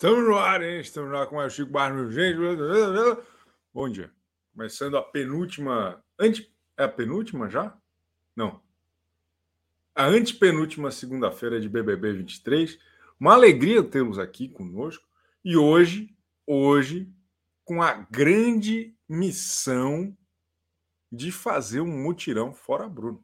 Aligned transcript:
Estamos 0.00 0.26
no 0.26 0.38
ar, 0.38 0.62
hein? 0.62 0.80
Estamos 0.80 1.10
no 1.10 1.18
ar 1.18 1.26
com 1.26 1.36
o 1.36 1.50
Chico 1.50 1.70
Barros. 1.70 2.14
Gente, 2.14 2.38
bom 3.70 3.86
dia. 3.86 4.10
Começando 4.54 4.96
a 4.96 5.02
penúltima. 5.02 6.02
Ante... 6.18 6.50
É 6.74 6.84
a 6.84 6.88
penúltima 6.88 7.50
já? 7.50 7.78
Não. 8.34 8.62
A 9.94 10.06
antepenúltima 10.06 10.90
segunda-feira 10.90 11.60
de 11.60 11.68
BBB 11.68 12.14
23. 12.14 12.78
Uma 13.20 13.34
alegria 13.34 13.82
tê-los 13.82 14.18
aqui 14.18 14.48
conosco. 14.48 15.06
E 15.44 15.54
hoje, 15.54 16.16
hoje, 16.46 17.12
com 17.62 17.82
a 17.82 17.92
grande 17.92 18.96
missão 19.06 20.16
de 21.12 21.30
fazer 21.30 21.82
um 21.82 22.04
mutirão 22.04 22.54
fora 22.54 22.88
Bruno. 22.88 23.22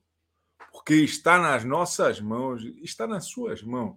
Porque 0.71 0.97
está 0.97 1.39
nas 1.39 1.65
nossas 1.65 2.21
mãos, 2.21 2.63
está 2.83 3.07
nas 3.07 3.25
suas 3.25 3.63
mãos 3.63 3.97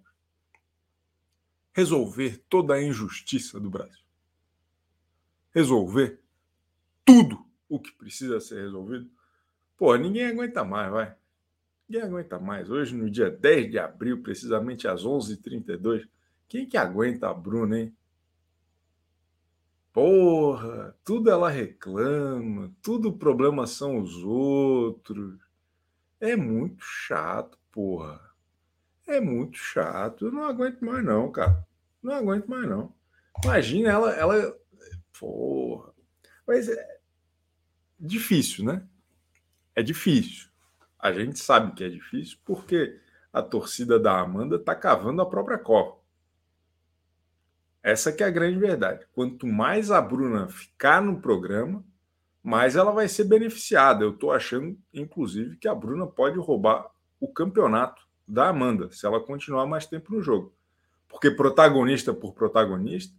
resolver 1.73 2.43
toda 2.49 2.73
a 2.73 2.83
injustiça 2.83 3.59
do 3.59 3.69
Brasil. 3.69 4.03
Resolver 5.51 6.19
tudo 7.05 7.45
o 7.67 7.79
que 7.79 7.91
precisa 7.91 8.39
ser 8.39 8.61
resolvido. 8.61 9.09
Pô, 9.77 9.95
ninguém 9.95 10.25
aguenta 10.25 10.63
mais, 10.63 10.91
vai. 10.91 11.15
Ninguém 11.87 12.07
aguenta 12.07 12.39
mais. 12.39 12.69
Hoje, 12.69 12.95
no 12.95 13.09
dia 13.09 13.29
10 13.29 13.71
de 13.71 13.79
abril, 13.79 14.21
precisamente 14.21 14.87
às 14.87 15.03
11h32, 15.03 16.07
quem 16.47 16.67
que 16.67 16.77
aguenta 16.77 17.29
a 17.29 17.33
Bruna, 17.33 17.79
hein? 17.79 17.95
Porra, 19.91 20.95
tudo 21.03 21.31
ela 21.31 21.49
reclama, 21.49 22.71
tudo 22.81 23.11
problema 23.11 23.65
são 23.65 23.99
os 23.99 24.23
outros. 24.23 25.39
É 26.19 26.35
muito 26.35 26.83
chato, 26.83 27.57
porra. 27.71 28.19
É 29.07 29.19
muito 29.19 29.57
chato. 29.57 30.25
Eu 30.25 30.31
não 30.31 30.43
aguento 30.43 30.81
mais, 30.85 31.03
não, 31.03 31.31
cara. 31.31 31.67
Não 32.01 32.13
aguento 32.13 32.47
mais, 32.47 32.67
não. 32.67 32.93
Imagina 33.43 33.89
ela, 33.89 34.11
ela. 34.11 34.57
Porra. 35.17 35.91
Mas 36.47 36.67
é 36.67 36.99
difícil, 37.99 38.65
né? 38.65 38.87
É 39.75 39.83
difícil. 39.83 40.49
A 40.97 41.11
gente 41.11 41.39
sabe 41.39 41.73
que 41.73 41.83
é 41.83 41.89
difícil 41.89 42.37
porque 42.43 42.99
a 43.31 43.41
torcida 43.41 43.99
da 43.99 44.19
Amanda 44.19 44.57
tá 44.59 44.75
cavando 44.75 45.21
a 45.21 45.29
própria 45.29 45.57
cova. 45.57 45.99
Essa 47.81 48.11
que 48.11 48.23
é 48.23 48.27
a 48.27 48.31
grande 48.31 48.59
verdade. 48.59 49.05
Quanto 49.13 49.47
mais 49.47 49.91
a 49.91 50.01
Bruna 50.01 50.49
ficar 50.49 51.01
no 51.01 51.21
programa, 51.21 51.83
mais 52.43 52.75
ela 52.75 52.91
vai 52.91 53.07
ser 53.07 53.23
beneficiada. 53.25 54.03
Eu 54.03 54.11
estou 54.11 54.31
achando, 54.31 54.77
inclusive, 54.93 55.57
que 55.57 55.67
a 55.67 55.75
Bruna 55.75 56.05
pode 56.05 56.37
roubar 56.37 56.91
o 57.19 57.31
campeonato 57.31 58.01
da 58.27 58.49
Amanda, 58.49 58.91
se 58.91 59.05
ela 59.05 59.19
continuar 59.19 59.65
mais 59.65 59.85
tempo 59.85 60.13
no 60.13 60.21
jogo. 60.21 60.53
Porque 61.09 61.31
protagonista 61.31 62.13
por 62.13 62.33
protagonista, 62.33 63.13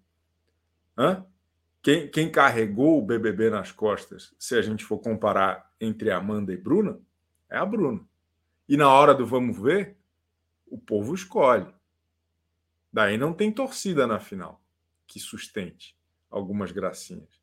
hã? 0.96 1.27
Quem, 1.83 2.10
quem 2.10 2.30
carregou 2.30 2.98
o 2.98 3.05
BBB 3.05 3.50
nas 3.50 3.72
costas, 3.72 4.34
se 4.38 4.55
a 4.55 4.62
gente 4.62 4.84
for 4.84 4.98
comparar 4.98 5.70
entre 5.80 6.11
Amanda 6.11 6.52
e 6.52 6.56
Bruna, 6.56 7.00
é 7.48 7.56
a 7.56 7.66
Bruna. 7.66 8.00
E 8.68 8.77
na 8.77 8.88
hora 8.88 9.14
do 9.14 9.27
vamos 9.27 9.58
ver, 9.58 9.96
o 10.66 10.78
povo 10.78 11.14
escolhe. 11.14 11.74
Daí 12.92 13.16
não 13.16 13.33
tem 13.33 13.50
torcida 13.50 14.06
na 14.06 14.20
final 14.20 14.62
que 15.07 15.18
sustente 15.18 15.96
algumas 16.30 16.70
gracinhas. 16.70 17.40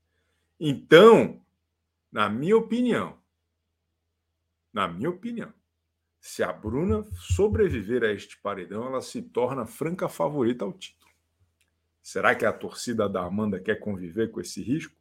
Então, 0.59 1.41
na 2.11 2.29
minha 2.29 2.55
opinião, 2.55 3.17
na 4.71 4.87
minha 4.87 5.09
opinião, 5.09 5.53
se 6.19 6.43
a 6.43 6.51
Bruna 6.51 7.05
sobreviver 7.13 8.03
a 8.03 8.11
este 8.11 8.39
paredão, 8.41 8.85
ela 8.87 9.01
se 9.01 9.21
torna 9.21 9.65
franca 9.65 10.09
favorita 10.09 10.65
ao 10.65 10.73
título. 10.73 11.11
Será 12.01 12.35
que 12.35 12.45
a 12.45 12.53
torcida 12.53 13.07
da 13.07 13.23
Amanda 13.23 13.59
quer 13.59 13.75
conviver 13.75 14.31
com 14.31 14.39
esse 14.39 14.61
risco? 14.61 14.95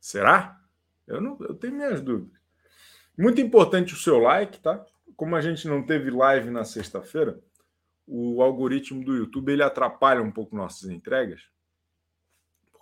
Será? 0.00 0.60
Eu, 1.06 1.20
não, 1.20 1.36
eu 1.40 1.54
tenho 1.54 1.74
minhas 1.74 2.00
dúvidas. 2.00 2.40
Muito 3.16 3.40
importante 3.40 3.94
o 3.94 3.96
seu 3.96 4.18
like, 4.18 4.60
tá? 4.60 4.84
Como 5.16 5.34
a 5.36 5.40
gente 5.40 5.66
não 5.66 5.84
teve 5.84 6.10
live 6.10 6.50
na 6.50 6.64
sexta-feira, 6.64 7.40
o 8.06 8.42
algoritmo 8.42 9.04
do 9.04 9.16
YouTube 9.16 9.52
ele 9.52 9.62
atrapalha 9.62 10.22
um 10.22 10.30
pouco 10.30 10.56
nossas 10.56 10.90
entregas 10.90 11.53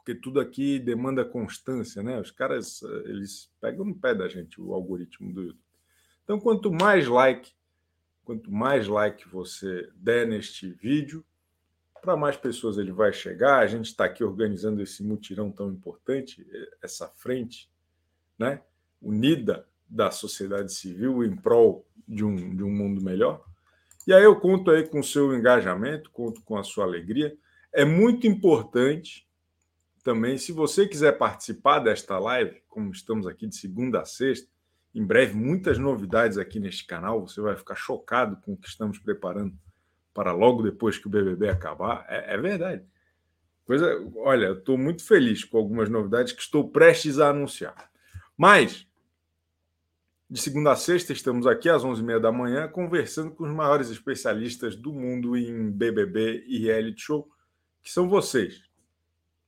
porque 0.05 0.17
tudo 0.17 0.41
aqui 0.41 0.81
demanda 0.81 1.25
constância, 1.25 2.03
né? 2.03 2.21
Os 2.21 2.33
caras, 2.33 2.83
eh, 2.83 3.11
eles 3.11 3.51
pegam 3.61 3.85
no 3.85 3.95
pé 3.95 4.13
da 4.13 4.29
gente, 4.29 4.61
o 4.61 4.75
algoritmo 4.75 5.33
do 5.33 5.43
YouTube. 5.43 5.65
Então, 6.25 6.41
quanto 6.41 6.73
mais 6.73 7.07
like, 7.07 7.53
quanto 8.25 8.51
mais 8.51 8.89
like 8.89 9.29
você 9.29 9.89
der 9.95 10.27
neste 10.27 10.69
vídeo, 10.69 11.25
para 12.01 12.17
mais 12.17 12.37
pessoas 12.37 12.79
ele 12.79 12.91
vai 12.91 13.12
chegar. 13.12 13.61
A 13.61 13.67
gente 13.69 13.87
está 13.87 14.05
aqui 14.05 14.25
organizando 14.25 14.83
esse 14.83 15.05
mutirão 15.05 15.53
tão 15.53 15.71
importante, 15.71 16.45
eh, 16.53 16.77
essa 16.83 17.09
frente, 17.09 17.71
né? 18.37 18.61
Unida 19.01 19.69
da 19.89 20.11
sociedade 20.11 20.73
civil 20.73 21.23
em 21.23 21.37
prol 21.37 21.87
de 22.09 22.25
um, 22.25 22.57
de 22.57 22.65
um 22.65 22.71
mundo 22.71 23.01
melhor. 23.01 23.45
E 24.05 24.12
aí 24.12 24.25
eu 24.25 24.35
conto 24.41 24.73
aí 24.73 24.85
com 24.89 24.99
o 24.99 25.05
seu 25.05 25.33
engajamento, 25.33 26.11
conto 26.11 26.43
com 26.43 26.57
a 26.57 26.65
sua 26.65 26.85
alegria. 26.85 27.37
É 27.73 27.85
muito 27.85 28.27
importante 28.27 29.31
também, 30.03 30.37
se 30.37 30.51
você 30.51 30.87
quiser 30.87 31.13
participar 31.13 31.79
desta 31.79 32.19
live, 32.19 32.61
como 32.69 32.91
estamos 32.91 33.27
aqui 33.27 33.47
de 33.47 33.55
segunda 33.57 34.01
a 34.01 34.05
sexta, 34.05 34.51
em 34.95 35.05
breve 35.05 35.35
muitas 35.35 35.79
novidades 35.79 36.37
aqui 36.37 36.59
neste 36.59 36.85
canal, 36.87 37.27
você 37.27 37.41
vai 37.41 37.57
ficar 37.57 37.77
chocado 37.77 38.37
com 38.43 38.53
o 38.53 38.57
que 38.57 38.69
estamos 38.69 38.99
preparando 38.99 39.57
para 40.12 40.33
logo 40.33 40.62
depois 40.62 40.99
que 40.99 41.07
o 41.07 41.11
BBB 41.11 41.49
acabar. 41.49 42.05
É, 42.09 42.35
é 42.35 42.37
verdade. 42.37 42.85
Coisa, 43.65 43.87
olha, 44.17 44.47
eu 44.47 44.59
estou 44.59 44.77
muito 44.77 45.05
feliz 45.05 45.45
com 45.45 45.57
algumas 45.57 45.89
novidades 45.89 46.33
que 46.33 46.43
estou 46.43 46.69
prestes 46.69 47.21
a 47.21 47.31
anunciar. 47.31 47.91
Mas, 48.37 48.87
de 50.29 50.41
segunda 50.41 50.73
a 50.73 50.77
sexta, 50.77 51.12
estamos 51.12 51.47
aqui 51.47 51.69
às 51.69 51.85
11h30 51.85 52.19
da 52.19 52.33
manhã 52.33 52.69
conversando 52.69 53.31
com 53.31 53.45
os 53.45 53.55
maiores 53.55 53.89
especialistas 53.89 54.75
do 54.75 54.93
mundo 54.93 55.37
em 55.37 55.71
BBB 55.71 56.45
e 56.47 56.59
reality 56.59 57.01
show, 57.01 57.31
que 57.83 57.91
são 57.91 58.09
vocês 58.09 58.72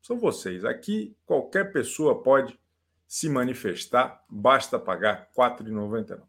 são 0.05 0.19
vocês. 0.19 0.67
Aqui 0.67 1.17
qualquer 1.25 1.73
pessoa 1.73 2.23
pode 2.23 2.61
se 3.09 3.27
manifestar, 3.29 4.23
basta 4.29 4.79
pagar 4.79 5.31
R$ 5.35 5.43
4,99 5.49 6.21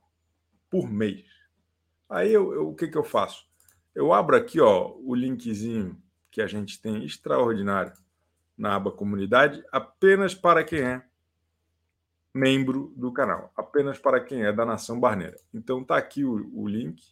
por 0.69 0.89
mês. 0.89 1.25
Aí 2.09 2.31
eu, 2.31 2.53
eu, 2.53 2.69
o 2.69 2.75
que, 2.75 2.87
que 2.87 2.97
eu 2.97 3.03
faço? 3.03 3.45
Eu 3.93 4.13
abro 4.13 4.37
aqui 4.37 4.61
ó, 4.61 4.95
o 5.03 5.13
linkzinho 5.13 6.01
que 6.31 6.41
a 6.41 6.47
gente 6.47 6.81
tem 6.81 7.03
extraordinário 7.03 7.91
na 8.57 8.75
aba 8.75 8.91
comunidade, 8.91 9.61
apenas 9.71 10.33
para 10.33 10.63
quem 10.63 10.79
é 10.79 11.05
membro 12.33 12.93
do 12.95 13.11
canal, 13.11 13.51
apenas 13.57 13.99
para 13.99 14.21
quem 14.21 14.45
é 14.45 14.53
da 14.53 14.65
Nação 14.65 14.99
Barneira. 14.99 15.37
Então 15.53 15.83
tá 15.83 15.97
aqui 15.97 16.23
o, 16.23 16.49
o 16.53 16.65
link, 16.65 17.03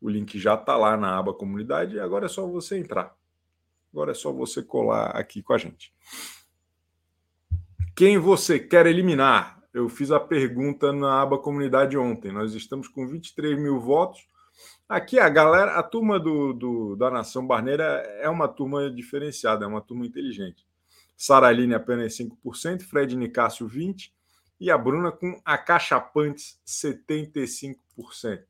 o 0.00 0.08
link 0.08 0.38
já 0.40 0.54
está 0.54 0.76
lá 0.76 0.96
na 0.96 1.16
aba 1.16 1.32
comunidade, 1.32 2.00
agora 2.00 2.26
é 2.26 2.28
só 2.28 2.46
você 2.48 2.78
entrar. 2.78 3.16
Agora 3.92 4.12
é 4.12 4.14
só 4.14 4.32
você 4.32 4.62
colar 4.62 5.10
aqui 5.10 5.42
com 5.42 5.52
a 5.52 5.58
gente. 5.58 5.92
Quem 7.94 8.18
você 8.18 8.58
quer 8.58 8.86
eliminar? 8.86 9.62
Eu 9.72 9.88
fiz 9.88 10.10
a 10.10 10.18
pergunta 10.18 10.92
na 10.92 11.20
aba 11.20 11.38
comunidade 11.38 11.96
ontem. 11.96 12.32
Nós 12.32 12.54
estamos 12.54 12.88
com 12.88 13.06
23 13.06 13.58
mil 13.58 13.78
votos. 13.78 14.26
Aqui 14.88 15.18
a 15.18 15.28
galera, 15.28 15.78
a 15.78 15.82
turma 15.82 16.18
do, 16.18 16.52
do 16.52 16.96
da 16.96 17.10
Nação 17.10 17.46
Barneira 17.46 17.84
é 18.20 18.28
uma 18.28 18.48
turma 18.48 18.90
diferenciada, 18.90 19.64
é 19.64 19.68
uma 19.68 19.80
turma 19.80 20.06
inteligente. 20.06 20.66
Saraline 21.16 21.74
apenas 21.74 22.16
5%, 22.16 22.82
Fred 22.82 23.16
Nicásio 23.16 23.68
20% 23.68 24.10
e 24.60 24.70
a 24.70 24.78
Bruna 24.78 25.10
com 25.10 25.40
acachapantes 25.44 26.60
75% 26.66 28.44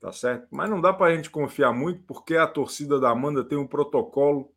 tá 0.00 0.12
certo? 0.12 0.46
Mas 0.50 0.70
não 0.70 0.80
dá 0.80 0.92
para 0.92 1.12
a 1.12 1.16
gente 1.16 1.30
confiar 1.30 1.72
muito, 1.72 2.02
porque 2.02 2.36
a 2.36 2.46
torcida 2.46 3.00
da 3.00 3.10
Amanda 3.10 3.44
tem 3.44 3.58
um 3.58 3.66
protocolo 3.66 4.52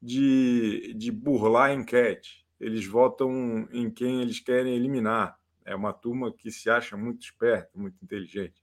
de, 0.00 0.94
de 0.94 1.10
burlar 1.10 1.70
a 1.70 1.74
enquete. 1.74 2.46
Eles 2.58 2.86
votam 2.86 3.68
em 3.72 3.90
quem 3.90 4.22
eles 4.22 4.40
querem 4.40 4.74
eliminar. 4.74 5.38
É 5.64 5.74
uma 5.74 5.92
turma 5.92 6.32
que 6.32 6.50
se 6.50 6.70
acha 6.70 6.96
muito 6.96 7.22
esperta, 7.22 7.70
muito 7.74 8.02
inteligente. 8.02 8.62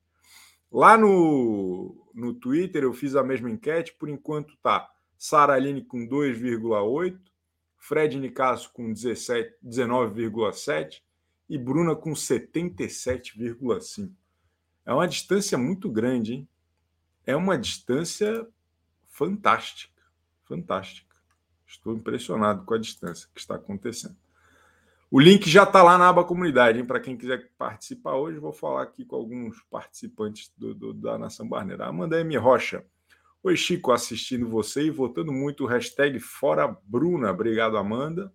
Lá 0.71 0.97
no, 0.97 2.09
no 2.13 2.33
Twitter 2.33 2.83
eu 2.83 2.93
fiz 2.93 3.15
a 3.15 3.23
mesma 3.23 3.49
enquete, 3.49 3.95
por 3.97 4.09
enquanto 4.09 4.57
tá 4.57 4.89
Sara 5.17 5.53
Aline 5.53 5.81
com 5.83 6.07
2,8, 6.07 7.17
Fred 7.77 8.19
Nicasso 8.19 8.71
com 8.73 8.93
19,7 8.93 11.01
e 11.49 11.57
Bruna 11.57 11.95
com 11.95 12.11
77,5. 12.11 14.11
É 14.87 14.93
uma 14.93 15.05
distância 15.05 15.57
muito 15.57 15.91
grande, 15.91 16.33
hein? 16.33 16.49
É 17.25 17.35
uma 17.35 17.57
distância 17.57 18.47
fantástica, 19.09 20.01
fantástica. 20.45 21.13
Estou 21.67 21.93
impressionado 21.93 22.63
com 22.63 22.73
a 22.73 22.77
distância 22.77 23.27
que 23.35 23.41
está 23.41 23.55
acontecendo. 23.55 24.15
O 25.11 25.19
link 25.19 25.49
já 25.49 25.63
está 25.63 25.83
lá 25.83 25.97
na 25.97 26.07
aba 26.07 26.23
comunidade, 26.23 26.81
para 26.85 27.01
quem 27.01 27.17
quiser 27.17 27.51
participar 27.57 28.15
hoje. 28.15 28.39
Vou 28.39 28.53
falar 28.53 28.83
aqui 28.83 29.03
com 29.03 29.17
alguns 29.17 29.61
participantes 29.63 30.53
do, 30.55 30.73
do, 30.73 30.93
da 30.93 31.17
Nação 31.17 31.49
Barneira. 31.49 31.85
Amanda 31.85 32.21
M. 32.21 32.37
Rocha. 32.37 32.85
Oi, 33.43 33.57
Chico, 33.57 33.91
assistindo 33.91 34.47
você 34.47 34.83
e 34.83 34.89
votando 34.89 35.33
muito. 35.33 35.65
Hashtag 35.65 36.17
Fora 36.21 36.77
Bruna. 36.85 37.29
Obrigado, 37.31 37.75
Amanda. 37.75 38.33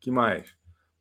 que 0.00 0.10
mais? 0.10 0.52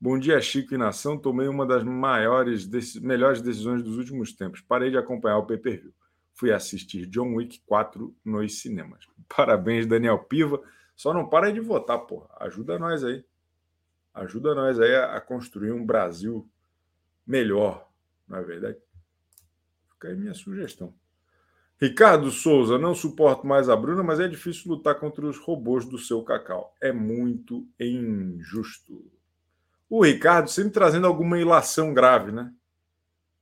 Bom 0.04 0.20
dia, 0.20 0.42
Chico 0.42 0.74
e 0.74 0.78
Nação. 0.78 1.18
Tomei 1.18 1.48
uma 1.48 1.66
das 1.66 1.82
maiores, 1.82 2.68
melhores 3.00 3.42
decisões 3.42 3.82
dos 3.82 3.98
últimos 3.98 4.34
tempos. 4.34 4.60
Parei 4.60 4.92
de 4.92 4.98
acompanhar 4.98 5.38
o 5.38 5.46
pay-per-view. 5.46 5.94
Fui 6.34 6.52
assistir 6.52 7.06
John 7.06 7.36
Wick 7.36 7.62
4 7.66 8.14
nos 8.26 8.60
cinemas. 8.60 9.08
Parabéns, 9.34 9.88
Daniel 9.88 10.20
Piva. 10.20 10.62
Só 10.94 11.14
não 11.14 11.30
para 11.30 11.54
de 11.54 11.62
votar, 11.62 12.00
porra. 12.00 12.28
Ajuda 12.42 12.78
nós 12.78 13.02
aí. 13.02 13.24
Ajuda 14.14 14.54
nós 14.54 14.78
aí 14.78 14.94
a, 14.94 15.22
construir 15.22 15.72
um 15.72 15.86
Brasil 15.86 16.52
melhor, 17.26 17.90
não 18.28 18.40
é 18.40 18.44
verdade? 18.44 18.78
Fica 19.94 20.10
aí 20.10 20.18
minha 20.18 20.34
sugestão. 20.34 20.94
Ricardo 21.80 22.30
Souza, 22.30 22.78
não 22.78 22.94
suporto 22.94 23.48
mais 23.48 23.70
a 23.70 23.76
Bruna, 23.78 24.04
mas 24.04 24.20
é 24.20 24.28
difícil 24.28 24.70
lutar 24.70 25.00
contra 25.00 25.26
os 25.26 25.38
robôs 25.38 25.86
do 25.86 25.98
seu 25.98 26.22
cacau. 26.24 26.76
É 26.82 26.92
muito 26.92 27.66
injusto. 27.80 29.13
O 29.96 30.04
Ricardo 30.04 30.50
sempre 30.50 30.72
trazendo 30.72 31.06
alguma 31.06 31.38
ilação 31.38 31.94
grave, 31.94 32.32
né? 32.32 32.52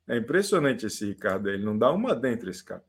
É 0.06 0.18
impressionante 0.18 0.86
esse 0.86 1.06
Ricardo, 1.06 1.50
ele 1.50 1.64
não 1.64 1.78
dá 1.78 1.90
uma 1.94 2.14
dentro 2.14 2.50
esse 2.50 2.62
cara. 2.62 2.84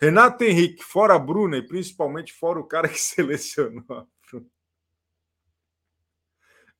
Renato 0.00 0.42
Henrique, 0.42 0.82
fora 0.82 1.14
a 1.14 1.18
Bruna 1.20 1.56
e 1.56 1.62
principalmente 1.62 2.32
fora 2.32 2.58
o 2.58 2.64
cara 2.64 2.88
que 2.88 2.98
selecionou 2.98 3.84
a 3.88 4.04
Bruna. 4.26 4.46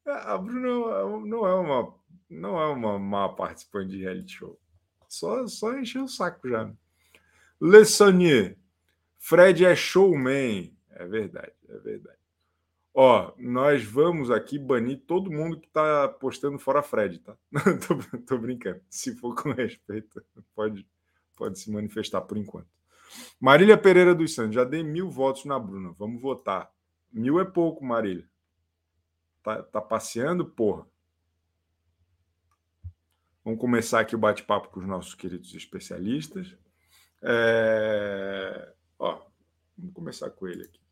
É, 0.05 0.11
a 0.11 0.37
Bruna 0.37 1.25
não 1.25 1.47
é 1.47 1.55
uma 1.55 1.95
não 2.29 2.61
é 2.61 2.67
uma 2.67 2.99
má 2.99 3.29
participante 3.29 3.91
de 3.91 3.99
reality 3.99 4.33
show. 4.33 4.61
Só, 5.09 5.47
só 5.47 5.79
encher 5.79 6.03
o 6.03 6.09
saco 6.09 6.49
já. 6.49 6.65
Né? 6.65 6.75
Le 7.61 7.85
Saunier, 7.85 8.59
Fred 9.21 9.65
é 9.65 9.77
showman. 9.77 10.77
É 10.91 11.07
verdade, 11.07 11.53
é 11.69 11.79
verdade. 11.79 12.24
Ó, 12.97 13.33
nós 13.37 13.83
vamos 13.83 14.31
aqui 14.31 14.57
banir 14.57 15.03
todo 15.05 15.29
mundo 15.29 15.59
que 15.59 15.67
tá 15.67 16.07
postando 16.09 16.61
fora 16.61 16.81
Fred, 16.81 17.19
tá? 17.19 17.37
tô, 17.89 18.21
tô, 18.21 18.39
brincando. 18.39 18.81
Se 18.89 19.17
for 19.17 19.35
com 19.35 19.51
respeito, 19.51 20.25
pode, 20.55 20.87
pode 21.35 21.59
se 21.59 21.73
manifestar 21.73 22.21
por 22.21 22.39
enquanto. 22.39 22.69
Marília 23.41 23.77
Pereira 23.77 24.15
dos 24.15 24.33
Santos, 24.33 24.55
já 24.55 24.63
dei 24.63 24.85
mil 24.85 25.11
votos 25.11 25.45
na 25.45 25.59
Bruna. 25.59 25.93
Vamos 25.99 26.23
votar. 26.23 26.73
Mil 27.13 27.41
é 27.41 27.45
pouco, 27.45 27.85
Marília. 27.85 28.29
Tá, 29.43 29.61
tá 29.61 29.81
passeando, 29.81 30.47
porra. 30.47 30.87
Vamos 33.45 33.59
começar 33.59 34.01
aqui 34.01 34.15
o 34.15 34.19
bate-papo 34.19 34.69
com 34.69 34.79
os 34.79 34.87
nossos 34.87 35.15
queridos 35.17 35.53
especialistas. 35.53 36.57
É... 37.21 38.73
Ó, 39.01 39.21
vamos 39.77 39.95
começar 39.95 40.31
com 40.31 40.47
ele 40.47 40.63
aqui. 40.63 40.84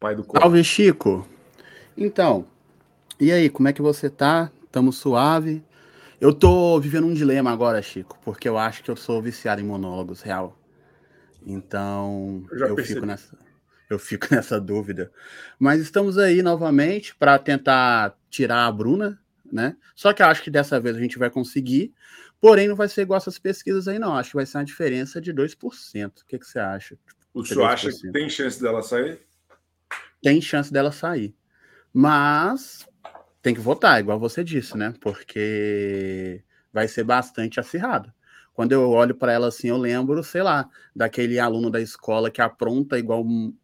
Pai 0.00 0.16
do 0.16 0.24
corpo. 0.24 0.40
Salve, 0.40 0.64
Chico. 0.64 1.28
Então, 1.96 2.46
e 3.20 3.30
aí, 3.30 3.50
como 3.50 3.68
é 3.68 3.72
que 3.72 3.82
você 3.82 4.08
tá? 4.08 4.50
Tamo 4.72 4.92
suave? 4.92 5.62
Eu 6.18 6.32
tô 6.34 6.80
vivendo 6.80 7.06
um 7.06 7.14
dilema 7.14 7.52
agora, 7.52 7.80
Chico, 7.82 8.18
porque 8.24 8.48
eu 8.48 8.58
acho 8.58 8.82
que 8.82 8.90
eu 8.90 8.96
sou 8.96 9.20
viciado 9.20 9.60
em 9.60 9.64
monólogos, 9.64 10.22
real. 10.22 10.58
Então, 11.46 12.44
eu, 12.50 12.68
eu 12.68 12.76
fico 12.78 13.06
nessa 13.06 13.38
eu 13.90 13.98
fico 13.98 14.28
nessa 14.34 14.60
dúvida. 14.60 15.12
Mas 15.58 15.80
estamos 15.80 16.16
aí 16.16 16.42
novamente 16.42 17.14
para 17.14 17.38
tentar 17.38 18.16
tirar 18.30 18.66
a 18.66 18.72
Bruna, 18.72 19.20
né? 19.52 19.76
Só 19.94 20.12
que 20.12 20.22
eu 20.22 20.26
acho 20.26 20.42
que 20.42 20.50
dessa 20.50 20.80
vez 20.80 20.96
a 20.96 21.00
gente 21.00 21.18
vai 21.18 21.28
conseguir. 21.28 21.92
Porém, 22.40 22.68
não 22.68 22.76
vai 22.76 22.88
ser 22.88 23.02
igual 23.02 23.18
essas 23.18 23.38
pesquisas 23.38 23.88
aí, 23.88 23.98
não. 23.98 24.14
Acho 24.14 24.30
que 24.30 24.36
vai 24.36 24.46
ser 24.46 24.58
uma 24.58 24.64
diferença 24.64 25.20
de 25.20 25.34
2%. 25.34 26.20
O 26.20 26.26
que, 26.26 26.38
que 26.38 26.46
você 26.46 26.58
acha? 26.58 26.96
O 27.34 27.44
senhor 27.44 27.64
acha 27.64 27.90
que 27.90 28.10
tem 28.12 28.30
chance 28.30 28.60
dela 28.62 28.82
sair? 28.82 29.20
Tem 30.22 30.40
chance 30.40 30.72
dela 30.72 30.92
sair. 30.92 31.34
Mas 31.92 32.86
tem 33.42 33.54
que 33.54 33.60
votar, 33.60 34.00
igual 34.00 34.18
você 34.18 34.44
disse, 34.44 34.76
né? 34.76 34.94
Porque 35.00 36.42
vai 36.72 36.86
ser 36.86 37.04
bastante 37.04 37.58
acirrado. 37.58 38.12
Quando 38.52 38.72
eu 38.72 38.90
olho 38.90 39.14
para 39.14 39.32
ela 39.32 39.48
assim, 39.48 39.68
eu 39.68 39.78
lembro, 39.78 40.22
sei 40.22 40.42
lá, 40.42 40.68
daquele 40.94 41.38
aluno 41.38 41.70
da 41.70 41.80
escola 41.80 42.30
que 42.30 42.42
apronta 42.42 42.98
igual 42.98 43.24
um, 43.24 43.54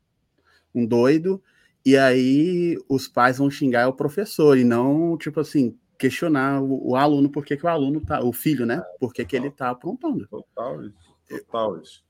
um 0.74 0.86
doido, 0.86 1.42
e 1.84 1.96
aí 1.96 2.78
os 2.88 3.06
pais 3.06 3.38
vão 3.38 3.50
xingar 3.50 3.88
o 3.88 3.92
professor, 3.92 4.56
e 4.56 4.64
não, 4.64 5.16
tipo 5.18 5.40
assim, 5.40 5.76
questionar 5.98 6.62
o, 6.62 6.90
o 6.90 6.96
aluno 6.96 7.30
por 7.30 7.44
que, 7.44 7.54
o 7.62 7.68
aluno 7.68 8.00
tá, 8.00 8.22
o 8.22 8.32
filho, 8.32 8.64
né? 8.64 8.82
Por 8.98 9.12
que, 9.12 9.24
que 9.24 9.36
ele 9.36 9.50
tá 9.50 9.70
aprontando. 9.70 10.26
Total 10.28 10.82
isso, 10.82 11.16
total 11.28 11.82
isso. 11.82 12.05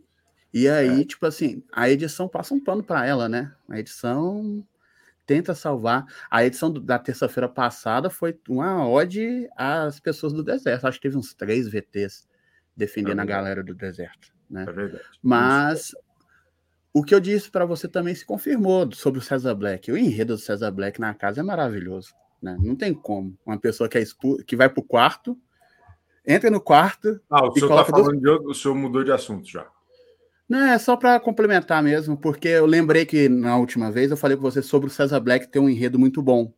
E 0.58 0.70
aí, 0.70 1.02
é. 1.02 1.04
tipo 1.04 1.26
assim, 1.26 1.62
a 1.70 1.90
edição 1.90 2.26
passa 2.26 2.54
um 2.54 2.58
pano 2.58 2.82
para 2.82 3.04
ela, 3.04 3.28
né? 3.28 3.52
A 3.68 3.78
edição 3.78 4.66
tenta 5.26 5.54
salvar. 5.54 6.06
A 6.30 6.46
edição 6.46 6.72
da 6.72 6.98
terça-feira 6.98 7.46
passada 7.46 8.08
foi 8.08 8.40
uma 8.48 8.88
ode 8.88 9.46
às 9.54 10.00
pessoas 10.00 10.32
do 10.32 10.42
deserto. 10.42 10.86
Acho 10.86 10.96
que 10.96 11.02
teve 11.02 11.18
uns 11.18 11.34
três 11.34 11.68
VTs 11.68 12.26
defendendo 12.74 13.18
é 13.18 13.22
a 13.22 13.26
galera 13.26 13.62
do 13.62 13.74
deserto. 13.74 14.32
Né? 14.48 14.64
É 14.66 14.72
verdade. 14.72 15.04
Mas 15.22 15.94
o 16.90 17.04
que 17.04 17.14
eu 17.14 17.20
disse 17.20 17.50
para 17.50 17.66
você 17.66 17.86
também 17.86 18.14
se 18.14 18.24
confirmou 18.24 18.90
sobre 18.92 19.18
o 19.18 19.22
César 19.22 19.54
Black. 19.54 19.92
O 19.92 19.98
enredo 19.98 20.36
do 20.36 20.40
César 20.40 20.70
Black 20.70 20.98
na 20.98 21.12
casa 21.12 21.40
é 21.40 21.42
maravilhoso. 21.42 22.14
Né? 22.40 22.56
Não 22.58 22.74
tem 22.74 22.94
como. 22.94 23.36
Uma 23.44 23.58
pessoa 23.58 23.90
que, 23.90 23.98
é 23.98 24.00
expu... 24.00 24.38
que 24.38 24.56
vai 24.56 24.70
para 24.70 24.80
o 24.80 24.82
quarto, 24.82 25.38
entra 26.26 26.50
no 26.50 26.62
quarto. 26.62 27.20
Ah, 27.28 27.44
o 27.44 27.52
senhor 27.52 27.78
está 27.78 27.84
falando 27.84 28.18
de 28.18 28.26
outro, 28.26 28.48
o 28.48 28.54
senhor 28.54 28.74
mudou 28.74 29.04
de 29.04 29.12
assunto 29.12 29.46
já. 29.46 29.66
Não, 30.48 30.60
é 30.60 30.78
só 30.78 30.96
para 30.96 31.18
complementar 31.18 31.82
mesmo, 31.82 32.16
porque 32.16 32.48
eu 32.48 32.66
lembrei 32.66 33.04
que 33.04 33.28
na 33.28 33.56
última 33.56 33.90
vez 33.90 34.10
eu 34.10 34.16
falei 34.16 34.36
com 34.36 34.42
você 34.42 34.62
sobre 34.62 34.88
o 34.88 34.92
César 34.92 35.18
Black 35.18 35.48
ter 35.48 35.58
um 35.58 35.68
enredo 35.68 35.98
muito 35.98 36.22
bom. 36.22 36.52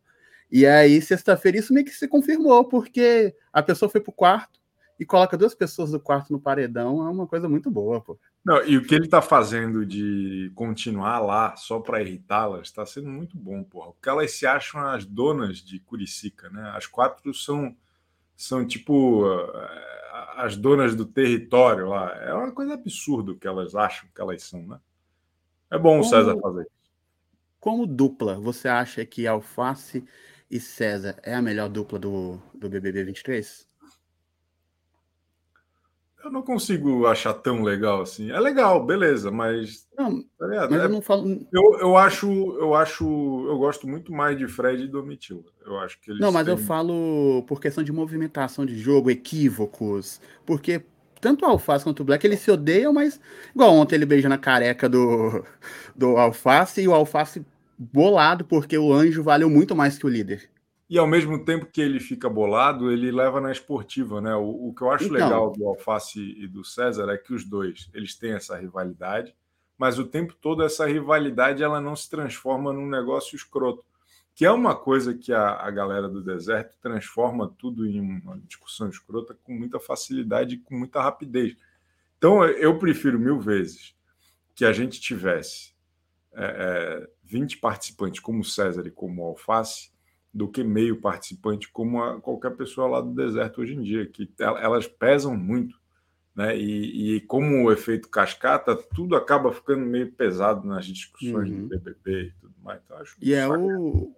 E 0.51 0.65
aí, 0.65 1.01
sexta-feira, 1.01 1.57
isso 1.57 1.73
meio 1.73 1.85
que 1.85 1.91
se 1.91 2.07
confirmou, 2.07 2.65
porque 2.65 3.35
a 3.51 3.61
pessoa 3.63 3.89
foi 3.89 4.01
pro 4.01 4.11
quarto 4.11 4.59
e 4.99 5.05
coloca 5.05 5.37
duas 5.37 5.55
pessoas 5.55 5.91
do 5.91 5.99
quarto 5.99 6.31
no 6.31 6.39
paredão, 6.39 7.07
é 7.07 7.09
uma 7.09 7.25
coisa 7.25 7.47
muito 7.47 7.71
boa, 7.71 8.01
pô. 8.01 8.19
Não, 8.43 8.63
e 8.63 8.77
o 8.77 8.83
que 8.83 8.95
ele 8.95 9.05
está 9.05 9.21
fazendo 9.21 9.85
de 9.85 10.51
continuar 10.55 11.19
lá 11.19 11.55
só 11.55 11.79
para 11.79 12.01
irritá-las 12.01 12.67
está 12.67 12.85
sendo 12.85 13.09
muito 13.09 13.37
bom, 13.37 13.63
porra. 13.63 13.91
Porque 13.91 14.09
elas 14.09 14.31
se 14.31 14.45
acham 14.45 14.81
as 14.81 15.05
donas 15.05 15.57
de 15.57 15.79
Curicica, 15.79 16.49
né? 16.49 16.71
As 16.75 16.85
quatro 16.85 17.33
são, 17.33 17.75
são 18.35 18.65
tipo 18.65 19.25
as 20.35 20.55
donas 20.57 20.95
do 20.95 21.05
território 21.05 21.87
lá. 21.87 22.15
É 22.21 22.33
uma 22.33 22.51
coisa 22.51 22.73
absurda 22.73 23.35
que 23.35 23.47
elas 23.47 23.75
acham 23.75 24.09
que 24.13 24.21
elas 24.21 24.43
são, 24.43 24.65
né? 24.65 24.79
É 25.71 25.77
bom 25.77 25.91
como, 25.91 26.01
o 26.01 26.03
César 26.03 26.37
fazer 26.39 26.61
isso. 26.61 26.71
Como 27.59 27.85
dupla, 27.85 28.39
você 28.39 28.67
acha 28.67 29.05
que 29.05 29.27
Alface 29.27 30.03
e 30.49 30.59
César 30.59 31.15
é 31.21 31.35
a 31.35 31.41
melhor 31.41 31.69
dupla 31.69 31.99
do, 31.99 32.41
do 32.55 32.69
BBB 32.69 33.03
23? 33.03 33.68
Eu 36.23 36.29
não 36.29 36.41
consigo 36.41 37.07
achar 37.07 37.33
tão 37.33 37.63
legal 37.63 38.01
assim. 38.01 38.29
É 38.29 38.39
legal, 38.39 38.85
beleza, 38.85 39.31
mas. 39.31 39.87
Não, 39.97 40.21
tá 40.21 40.67
mas 40.69 40.81
é, 40.81 40.85
eu 40.85 40.89
não 40.89 41.01
falo. 41.01 41.47
Eu, 41.51 41.79
eu 41.79 41.97
acho, 41.97 42.29
eu 42.59 42.75
acho. 42.75 43.05
Eu 43.47 43.57
gosto 43.57 43.87
muito 43.87 44.11
mais 44.11 44.37
de 44.37 44.47
Fred 44.47 44.83
e 44.83 44.87
Domitila. 44.87 45.43
Eu 45.65 45.79
acho 45.79 45.99
que 46.01 46.11
eles. 46.11 46.19
Não, 46.19 46.31
mas 46.31 46.45
têm... 46.45 46.53
eu 46.53 46.57
falo 46.57 47.43
por 47.47 47.61
questão 47.61 47.83
de 47.83 47.91
movimentação 47.91 48.65
de 48.65 48.77
jogo, 48.77 49.09
equívocos. 49.09 50.19
Porque 50.45 50.83
tanto 51.21 51.45
o 51.45 51.47
Alface 51.47 51.85
quanto 51.85 52.01
o 52.01 52.05
Black 52.05 52.25
eles 52.27 52.41
se 52.41 52.51
odeiam, 52.51 52.91
mas. 52.91 53.19
Igual 53.55 53.73
ontem 53.73 53.95
ele 53.95 54.05
beija 54.05 54.27
na 54.27 54.37
careca 54.37 54.89
do, 54.89 55.45
do 55.95 56.17
Alface 56.17 56.81
e 56.81 56.87
o 56.87 56.93
Alface 56.93 57.45
bolado, 57.77 58.43
porque 58.43 58.77
o 58.77 58.91
anjo 58.91 59.23
valeu 59.23 59.49
muito 59.49 59.73
mais 59.73 59.97
que 59.97 60.05
o 60.05 60.09
líder. 60.09 60.49
E 60.89 60.97
ao 60.97 61.05
mesmo 61.05 61.45
tempo 61.45 61.67
que 61.67 61.79
ele 61.79 61.99
fica 61.99 62.27
bolado, 62.27 62.91
ele 62.91 63.11
leva 63.11 63.39
na 63.39 63.51
esportiva, 63.51 64.19
né? 64.19 64.35
O, 64.35 64.69
o 64.69 64.73
que 64.73 64.81
eu 64.81 64.89
acho 64.89 65.05
então, 65.05 65.17
legal 65.17 65.51
do 65.51 65.67
Alface 65.67 66.19
e 66.19 66.47
do 66.47 66.63
César 66.65 67.11
é 67.11 67.17
que 67.17 67.31
os 67.31 67.45
dois 67.45 67.89
eles 67.93 68.15
têm 68.15 68.31
essa 68.31 68.57
rivalidade, 68.57 69.35
mas 69.77 69.99
o 69.99 70.05
tempo 70.05 70.33
todo 70.33 70.63
essa 70.63 70.87
rivalidade 70.87 71.61
ela 71.61 71.79
não 71.79 71.95
se 71.95 72.09
transforma 72.09 72.73
num 72.73 72.89
negócio 72.89 73.35
escroto, 73.35 73.85
que 74.33 74.43
é 74.45 74.51
uma 74.51 74.75
coisa 74.75 75.13
que 75.13 75.31
a, 75.31 75.57
a 75.61 75.69
galera 75.69 76.09
do 76.09 76.23
deserto 76.23 76.75
transforma 76.81 77.53
tudo 77.57 77.85
em 77.85 77.99
uma 77.99 78.39
discussão 78.39 78.89
escrota 78.89 79.37
com 79.43 79.53
muita 79.53 79.79
facilidade 79.79 80.55
e 80.55 80.59
com 80.59 80.75
muita 80.75 81.01
rapidez. 81.01 81.55
Então 82.17 82.43
eu 82.43 82.79
prefiro 82.79 83.19
mil 83.19 83.39
vezes 83.39 83.95
que 84.55 84.65
a 84.65 84.73
gente 84.73 84.99
tivesse 84.99 85.75
é, 86.33 87.05
é, 87.05 87.09
20 87.23 87.57
participantes 87.59 88.19
como 88.19 88.39
o 88.39 88.45
César 88.45 88.87
e 88.87 88.91
como 88.91 89.21
o 89.21 89.25
Alface 89.27 89.91
do 90.33 90.47
que 90.47 90.63
meio 90.63 91.01
participante, 91.01 91.69
como 91.71 92.01
a, 92.01 92.19
qualquer 92.21 92.51
pessoa 92.51 92.87
lá 92.87 93.01
do 93.01 93.13
deserto 93.13 93.61
hoje 93.61 93.75
em 93.75 93.81
dia, 93.81 94.05
que 94.05 94.31
elas 94.39 94.87
pesam 94.87 95.35
muito. 95.35 95.75
né? 96.35 96.57
E, 96.57 97.15
e, 97.15 97.21
como 97.21 97.63
o 97.63 97.71
efeito 97.71 98.09
cascata, 98.09 98.75
tudo 98.75 99.15
acaba 99.15 99.51
ficando 99.51 99.85
meio 99.85 100.11
pesado 100.11 100.67
nas 100.67 100.85
discussões 100.85 101.49
uhum. 101.49 101.67
do 101.67 101.67
BBB 101.67 102.21
e 102.21 102.31
tudo 102.39 102.55
mais. 102.61 102.79
Então, 102.85 102.97
acho 102.97 103.15
e 103.21 103.33
é 103.33 103.47
o 103.47 104.13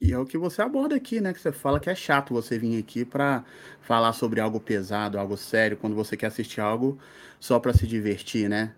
e 0.00 0.12
é 0.12 0.18
o 0.18 0.26
que 0.26 0.36
você 0.36 0.60
aborda 0.60 0.96
aqui, 0.96 1.20
né? 1.20 1.32
Que 1.32 1.40
você 1.40 1.52
fala 1.52 1.78
que 1.78 1.88
é 1.88 1.94
chato 1.94 2.34
você 2.34 2.58
vir 2.58 2.76
aqui 2.76 3.04
para 3.04 3.44
falar 3.82 4.12
sobre 4.12 4.40
algo 4.40 4.58
pesado, 4.58 5.16
algo 5.16 5.36
sério, 5.36 5.76
quando 5.76 5.94
você 5.94 6.16
quer 6.16 6.26
assistir 6.26 6.60
algo 6.60 6.98
só 7.38 7.60
para 7.60 7.72
se 7.72 7.86
divertir, 7.86 8.48
né? 8.48 8.74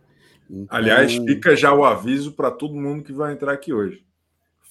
Então... 0.51 0.67
Aliás, 0.77 1.15
fica 1.15 1.57
já 1.57 1.73
o 1.73 1.83
aviso 1.83 2.33
para 2.33 2.51
todo 2.51 2.75
mundo 2.75 3.03
que 3.03 3.13
vai 3.13 3.33
entrar 3.33 3.55
aqui 3.55 3.73
hoje. 3.73 4.05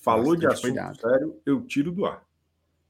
Falou 0.04 0.36
de 0.36 0.46
assunto 0.46 0.64
cuidado. 0.64 1.00
sério, 1.00 1.40
eu 1.46 1.62
tiro 1.62 1.90
do 1.90 2.06
ar. 2.06 2.26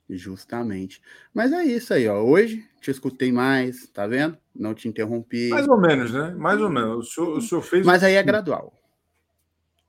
Justamente. 0.09 0.99
Mas 1.31 1.53
é 1.53 1.63
isso 1.63 1.93
aí, 1.93 2.07
ó. 2.07 2.19
Hoje 2.19 2.67
te 2.81 2.89
escutei 2.89 3.31
mais, 3.31 3.87
tá 3.89 4.07
vendo? 4.07 4.35
Não 4.53 4.73
te 4.73 4.87
interrompi. 4.87 5.49
Mais 5.49 5.67
ou 5.67 5.79
menos, 5.79 6.11
né? 6.11 6.31
Mais 6.31 6.59
ou 6.59 6.71
menos. 6.71 7.07
O 7.07 7.13
senhor, 7.13 7.37
o 7.37 7.41
senhor 7.41 7.61
fez. 7.61 7.85
Mas 7.85 8.03
aí 8.03 8.15
é 8.15 8.23
gradual. 8.23 8.73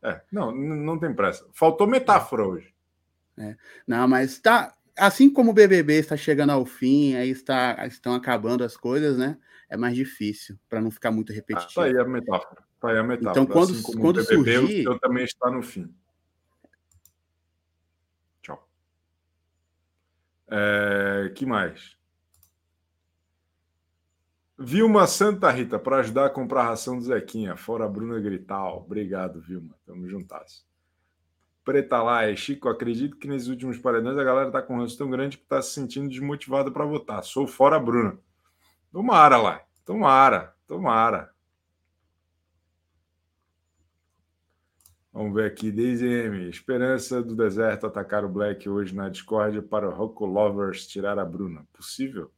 É, 0.02 0.20
não, 0.30 0.54
não 0.54 0.98
tem 0.98 1.14
pressa. 1.14 1.46
Faltou 1.54 1.86
metáfora 1.86 2.46
hoje. 2.46 2.74
É. 3.38 3.56
Não, 3.86 4.06
mas 4.06 4.38
tá. 4.38 4.74
Assim 4.94 5.32
como 5.32 5.50
o 5.50 5.54
BBB 5.54 5.94
está 5.94 6.18
chegando 6.18 6.50
ao 6.50 6.66
fim, 6.66 7.14
aí 7.14 7.30
está, 7.30 7.86
estão 7.86 8.14
acabando 8.14 8.62
as 8.62 8.76
coisas, 8.76 9.16
né? 9.16 9.38
É 9.68 9.78
mais 9.78 9.96
difícil, 9.96 10.58
para 10.68 10.80
não 10.80 10.90
ficar 10.90 11.10
muito 11.10 11.32
repetitivo. 11.32 11.80
Ah, 11.80 11.84
tá 11.84 11.90
aí 11.90 11.98
a 11.98 12.04
metáfora. 12.04 12.62
Tá 12.78 12.90
aí 12.90 12.98
a 12.98 13.02
metáfora. 13.02 13.30
Então, 13.30 13.46
quando, 13.46 13.72
assim 13.72 13.98
quando 13.98 14.18
o 14.18 14.26
BBB, 14.26 14.58
surgir. 14.58 14.84
Eu 14.84 14.98
também 14.98 15.24
está 15.24 15.50
no 15.50 15.62
fim. 15.62 15.92
É, 20.48 21.32
que 21.34 21.46
mais? 21.46 21.96
Vilma 24.58 25.06
Santa 25.06 25.50
Rita, 25.50 25.78
para 25.78 25.96
ajudar 25.96 26.26
a 26.26 26.30
comprar 26.30 26.62
a 26.62 26.68
ração 26.68 26.96
do 26.96 27.04
Zequinha, 27.04 27.56
fora 27.56 27.84
a 27.84 27.88
Bruna 27.88 28.20
Grital. 28.20 28.84
Obrigado, 28.86 29.40
Vilma. 29.40 29.74
Tamo 29.84 30.08
juntas. 30.08 30.64
Preta 31.64 32.02
lá, 32.02 32.24
é 32.24 32.36
Chico, 32.36 32.68
acredito 32.68 33.16
que 33.16 33.26
nesses 33.26 33.48
últimos 33.48 33.78
paredões 33.78 34.16
a 34.18 34.22
galera 34.22 34.50
tá 34.50 34.62
com 34.62 34.74
um 34.74 34.78
ranço 34.78 34.98
tão 34.98 35.10
grande 35.10 35.38
que 35.38 35.44
tá 35.44 35.60
se 35.60 35.72
sentindo 35.72 36.08
desmotivada 36.08 36.70
para 36.70 36.84
votar. 36.84 37.24
Sou 37.24 37.46
fora 37.46 37.76
a 37.76 37.80
Bruna. 37.80 38.18
Tomara 38.92 39.38
lá. 39.38 39.62
Tomara. 39.84 40.54
Tomara. 40.68 41.33
Vamos 45.14 45.32
ver 45.32 45.46
aqui, 45.46 45.70
Daisy 45.70 46.08
M. 46.08 46.48
Esperança 46.48 47.22
do 47.22 47.36
deserto 47.36 47.86
atacar 47.86 48.24
o 48.24 48.28
Black 48.28 48.68
hoje 48.68 48.92
na 48.92 49.08
Discord 49.08 49.62
para 49.62 49.88
o 49.88 49.94
Rocco 49.94 50.26
Lovers 50.26 50.88
tirar 50.88 51.20
a 51.20 51.24
Bruna. 51.24 51.64
Possível? 51.72 52.32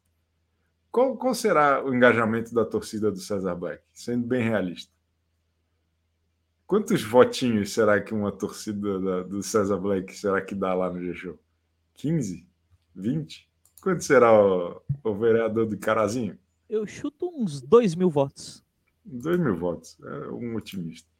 Qual, 0.92 1.16
qual, 1.16 1.34
será 1.34 1.82
o 1.82 1.94
engajamento 1.94 2.52
da 2.52 2.66
torcida 2.66 3.10
do 3.10 3.16
César 3.16 3.54
Black? 3.54 3.82
Sendo 3.94 4.26
bem 4.26 4.42
realista. 4.42 4.92
Quantos 6.66 7.02
votinhos 7.02 7.72
será 7.72 7.98
que 7.98 8.12
uma 8.12 8.30
torcida 8.30 9.00
da, 9.00 9.22
do 9.22 9.42
César 9.42 9.78
Black 9.78 10.14
será 10.14 10.42
que 10.42 10.54
dá 10.54 10.74
lá 10.74 10.92
no 10.92 11.00
G-Show? 11.00 11.38
15? 11.94 12.46
20? 12.94 13.50
Quanto 13.80 14.04
será 14.04 14.30
o, 14.38 14.82
o 15.02 15.14
vereador 15.14 15.64
do 15.64 15.78
Carazinho? 15.78 16.38
Eu 16.68 16.86
chuto 16.86 17.26
uns 17.34 17.58
2 17.62 17.94
mil 17.94 18.10
votos. 18.10 18.62
2 19.02 19.38
mil 19.38 19.56
votos. 19.56 19.96
É 20.04 20.28
um 20.28 20.56
otimista. 20.56 21.15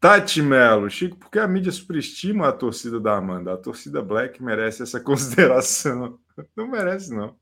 Tati 0.00 0.40
Melo, 0.40 0.88
Chico, 0.88 1.18
porque 1.18 1.38
a 1.38 1.46
mídia 1.46 1.70
superestima 1.70 2.48
a 2.48 2.52
torcida 2.52 2.98
da 2.98 3.18
Amanda? 3.18 3.52
A 3.52 3.56
torcida 3.58 4.00
Black 4.00 4.42
merece 4.42 4.82
essa 4.82 4.98
consideração. 5.04 6.18
Não 6.56 6.66
merece, 6.66 7.14
não. 7.14 7.38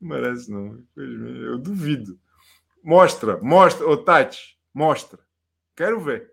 Não 0.00 0.08
merece, 0.08 0.50
não. 0.50 0.82
Eu 0.96 1.58
duvido. 1.58 2.18
Mostra, 2.82 3.38
mostra. 3.42 3.86
Ô, 3.86 3.94
Tati, 3.94 4.58
mostra. 4.72 5.18
Quero 5.76 6.00
ver. 6.00 6.32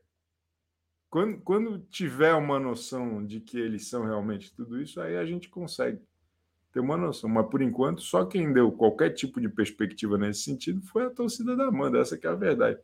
Quando, 1.10 1.42
quando 1.42 1.80
tiver 1.90 2.34
uma 2.34 2.58
noção 2.58 3.26
de 3.26 3.42
que 3.42 3.60
eles 3.60 3.90
são 3.90 4.06
realmente 4.06 4.56
tudo 4.56 4.82
isso, 4.82 5.02
aí 5.02 5.18
a 5.18 5.26
gente 5.26 5.50
consegue 5.50 6.00
ter 6.72 6.80
uma 6.80 6.96
noção. 6.96 7.30
Mas, 7.30 7.50
por 7.50 7.62
enquanto, 7.62 8.02
só 8.02 8.26
quem 8.26 8.54
deu 8.54 8.72
qualquer 8.72 9.10
tipo 9.10 9.42
de 9.42 9.50
perspectiva 9.50 10.18
nesse 10.18 10.44
sentido 10.44 10.82
foi 10.84 11.06
a 11.06 11.10
torcida 11.10 11.54
da 11.54 11.66
Amanda. 11.66 12.00
Essa 12.00 12.16
é 12.16 12.28
a 12.28 12.34
verdade. 12.34 12.80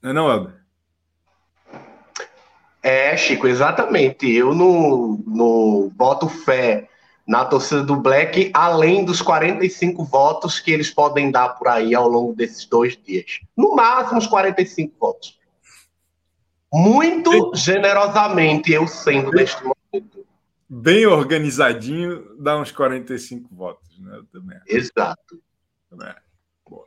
Não 0.00 0.10
é 0.10 0.12
não, 0.12 0.30
Helder? 0.30 0.65
É, 2.86 3.16
Chico, 3.16 3.48
exatamente. 3.48 4.32
Eu 4.32 4.54
não, 4.54 5.20
não 5.26 5.88
boto 5.88 6.28
fé 6.28 6.88
na 7.26 7.44
torcida 7.44 7.82
do 7.82 7.96
Black, 7.96 8.52
além 8.54 9.04
dos 9.04 9.20
45 9.20 10.04
votos 10.04 10.60
que 10.60 10.70
eles 10.70 10.88
podem 10.88 11.32
dar 11.32 11.48
por 11.48 11.66
aí 11.66 11.96
ao 11.96 12.06
longo 12.06 12.32
desses 12.32 12.64
dois 12.64 12.96
dias. 12.96 13.40
No 13.56 13.74
máximo, 13.74 14.18
os 14.18 14.28
45 14.28 14.94
votos. 15.00 15.36
Muito 16.72 17.28
bem, 17.28 17.50
generosamente, 17.56 18.72
eu 18.72 18.86
sendo 18.86 19.32
bem, 19.32 19.40
neste 19.40 19.60
momento. 19.64 20.24
Bem 20.68 21.06
organizadinho, 21.06 22.36
dá 22.38 22.56
uns 22.56 22.70
45 22.70 23.52
votos, 23.52 23.98
né? 23.98 24.18
Eu 24.18 24.24
também. 24.26 24.60
Exato. 24.68 25.42
Também. 25.90 26.14
Boa. 26.64 26.86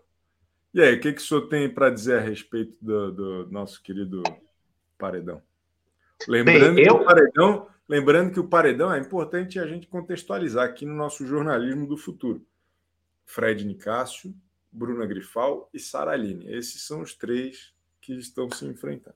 E 0.74 0.82
aí, 0.82 0.96
o 0.96 1.02
que, 1.02 1.12
que 1.12 1.22
o 1.22 1.26
senhor 1.26 1.50
tem 1.50 1.70
para 1.70 1.90
dizer 1.90 2.20
a 2.20 2.22
respeito 2.22 2.78
do, 2.80 3.12
do 3.12 3.52
nosso 3.52 3.84
querido 3.84 4.24
Paredão? 4.98 5.42
Lembrando, 6.28 6.76
Bem, 6.76 6.86
eu... 6.86 6.98
que 6.98 7.02
o 7.02 7.06
paredão, 7.06 7.68
lembrando 7.88 8.32
que 8.32 8.40
o 8.40 8.48
paredão 8.48 8.94
é 8.94 9.00
importante 9.00 9.60
a 9.60 9.66
gente 9.66 9.88
contextualizar 9.88 10.66
aqui 10.66 10.86
no 10.86 10.94
nosso 10.94 11.26
jornalismo 11.26 11.88
do 11.88 11.98
futuro. 11.98 12.46
Fred 13.26 13.66
Nicásio, 13.66 14.34
Bruna 14.72 15.06
Grifal 15.06 15.70
e 15.74 15.80
Sara 15.80 16.12
Aline. 16.12 16.52
Esses 16.52 16.82
são 16.86 17.02
os 17.02 17.14
três 17.14 17.74
que 18.02 18.14
estão 18.14 18.50
se 18.50 18.66
enfrentando. 18.66 19.16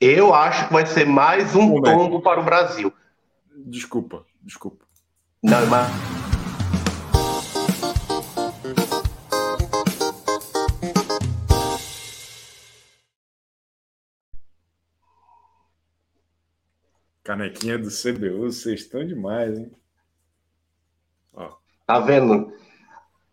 Eu 0.00 0.34
acho 0.34 0.68
que 0.68 0.72
vai 0.72 0.86
ser 0.86 1.04
mais 1.04 1.56
um 1.56 1.80
tombo 1.80 2.20
para 2.22 2.40
o 2.40 2.44
Brasil. 2.44 2.92
Desculpa, 3.56 4.24
desculpa. 4.42 4.84
Não, 5.42 5.66
mas 5.66 6.17
Canequinha 17.28 17.76
do 17.76 17.90
CBU, 17.90 18.50
vocês 18.50 18.80
estão 18.80 19.06
demais, 19.06 19.58
hein? 19.58 19.70
Ó. 21.34 21.50
Tá 21.86 22.00
vendo? 22.00 22.54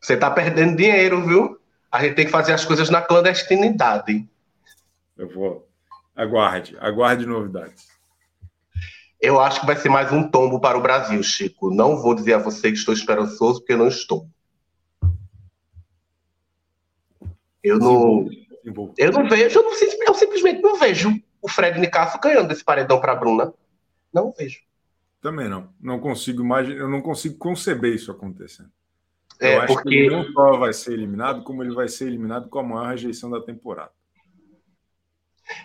Você 0.02 0.18
tá 0.18 0.30
perdendo 0.30 0.76
dinheiro, 0.76 1.26
viu? 1.26 1.58
A 1.90 2.04
gente 2.04 2.16
tem 2.16 2.26
que 2.26 2.32
fazer 2.32 2.52
as 2.52 2.66
coisas 2.66 2.90
na 2.90 3.02
clandestinidade. 3.02 4.28
Eu 5.18 5.30
vou. 5.30 5.70
Aguarde, 6.14 6.76
aguarde 6.82 7.26
novidades. 7.26 7.88
Eu 9.22 9.40
acho 9.40 9.62
que 9.62 9.66
vai 9.66 9.78
ser 9.78 9.88
mais 9.88 10.12
um 10.12 10.30
tombo 10.30 10.60
para 10.60 10.78
o 10.78 10.82
Brasil, 10.82 11.24
Chico. 11.24 11.74
Não 11.74 11.96
vou 11.96 12.14
dizer 12.14 12.34
a 12.34 12.40
você 12.40 12.74
que 12.74 12.78
estou 12.78 12.94
esperançoso, 12.94 13.62
porque 13.62 13.72
eu 13.72 13.78
não 13.78 13.88
estou. 13.88 14.28
Eu 17.64 17.80
não. 17.80 18.28
Eu 18.98 19.14
não 19.14 19.30
vejo, 19.30 19.58
eu, 19.58 19.64
não, 19.64 19.72
eu 20.06 20.14
simplesmente 20.14 20.62
não 20.62 20.78
vejo 20.78 21.18
o 21.42 21.48
Fred 21.48 21.80
Nicasso 21.80 22.20
ganhando 22.20 22.52
esse 22.52 22.64
paredão 22.64 23.00
para 23.00 23.14
a 23.14 23.16
Bruna. 23.16 23.54
Não 24.16 24.32
vejo. 24.32 24.62
Também 25.22 25.50
não. 25.50 25.68
Não 25.82 26.00
consigo 26.00 26.42
imaginar, 26.42 26.80
eu 26.80 26.88
não 26.88 27.02
consigo 27.02 27.38
conceber 27.38 27.94
isso 27.94 28.10
acontecendo. 28.12 28.70
É, 29.42 29.58
eu 29.58 29.62
acho 29.62 29.74
porque... 29.74 29.90
que 29.90 29.96
ele 29.96 30.16
não 30.16 30.24
só 30.32 30.58
vai 30.58 30.72
ser 30.72 30.94
eliminado, 30.94 31.44
como 31.44 31.62
ele 31.62 31.76
vai 31.76 31.90
ser 31.90 32.08
eliminado 32.08 32.48
com 32.48 32.60
a 32.60 32.64
maior 32.64 32.88
rejeição 32.88 33.30
da 33.30 33.42
temporada. 33.42 33.92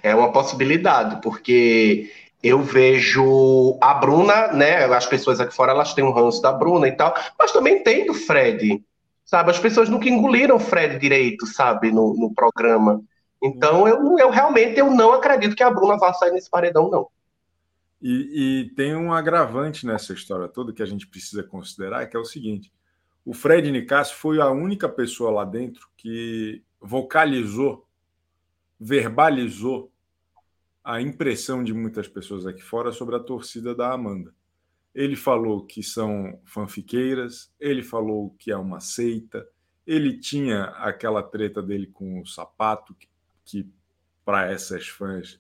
É 0.03 0.13
uma 0.13 0.33
possibilidade, 0.33 1.23
porque 1.23 2.11
eu 2.43 2.61
vejo 2.61 3.79
a 3.81 3.95
Bruna, 3.95 4.49
né? 4.49 4.85
As 4.87 5.07
pessoas 5.07 5.39
aqui 5.39 5.55
fora 5.55 5.71
elas 5.71 5.95
têm 5.95 6.05
um 6.05 6.11
ranço 6.11 6.43
da 6.43 6.53
Bruna 6.53 6.89
e 6.89 6.93
tal, 6.93 7.15
mas 7.39 7.53
também 7.53 7.85
tem 7.85 8.07
do 8.07 8.15
Fred, 8.15 8.83
sabe? 9.25 9.51
As 9.53 9.59
pessoas 9.61 9.89
nunca 9.89 10.09
engoliram 10.09 10.57
o 10.57 10.61
Fred 10.61 10.99
direito, 10.99 11.47
sabe, 11.47 11.93
no, 11.93 12.15
no 12.15 12.35
programa. 12.35 13.01
Então 13.41 13.87
eu, 13.87 14.19
eu 14.19 14.31
realmente 14.31 14.79
eu 14.81 14.91
não 14.91 15.13
acredito 15.13 15.55
que 15.55 15.63
a 15.63 15.71
Bruna 15.71 15.97
vá 15.97 16.13
sair 16.13 16.33
nesse 16.33 16.51
paredão, 16.51 16.91
não. 16.91 17.07
E, 18.01 18.63
e, 18.63 18.75
tem 18.75 18.97
um 18.97 19.13
agravante 19.13 19.87
nessa 19.87 20.15
história 20.15 20.49
toda 20.49 20.73
que 20.73 20.83
a 20.83 20.87
gente 20.87 21.07
precisa 21.07 21.43
considerar, 21.43 22.07
que 22.07 22.17
é 22.17 22.21
o 22.21 22.25
seguinte: 22.25 22.73
o 23.25 23.35
Fred 23.35 23.71
Nicasso 23.71 24.15
foi 24.15 24.41
a 24.41 24.51
única 24.51 24.89
pessoa 24.89 25.31
lá 25.31 25.45
dentro 25.45 25.89
que 25.97 26.63
vocalizou, 26.81 27.87
verbalizou 28.79 29.93
a 30.83 31.01
impressão 31.01 31.63
de 31.63 31.75
muitas 31.75 32.09
pessoas 32.09 32.47
aqui 32.47 32.63
fora 32.63 32.91
sobre 32.91 33.17
a 33.17 33.21
torcida 33.21 33.75
da 33.75 33.93
Amanda. 33.93 34.35
Ele 34.95 35.15
falou 35.15 35.67
que 35.67 35.83
são 35.83 36.41
fanfiqueiras, 36.45 37.53
ele 37.61 37.83
falou 37.83 38.35
que 38.39 38.51
é 38.51 38.57
uma 38.57 38.81
seita, 38.81 39.47
ele 39.87 40.19
tinha 40.19 40.65
aquela 40.65 41.23
treta 41.23 41.63
dele 41.63 41.87
com 41.87 42.21
o 42.21 42.27
sapato, 42.27 42.95
que, 42.95 43.09
que 43.45 43.71
para 44.25 44.51
essas 44.51 44.89
fãs 44.89 45.39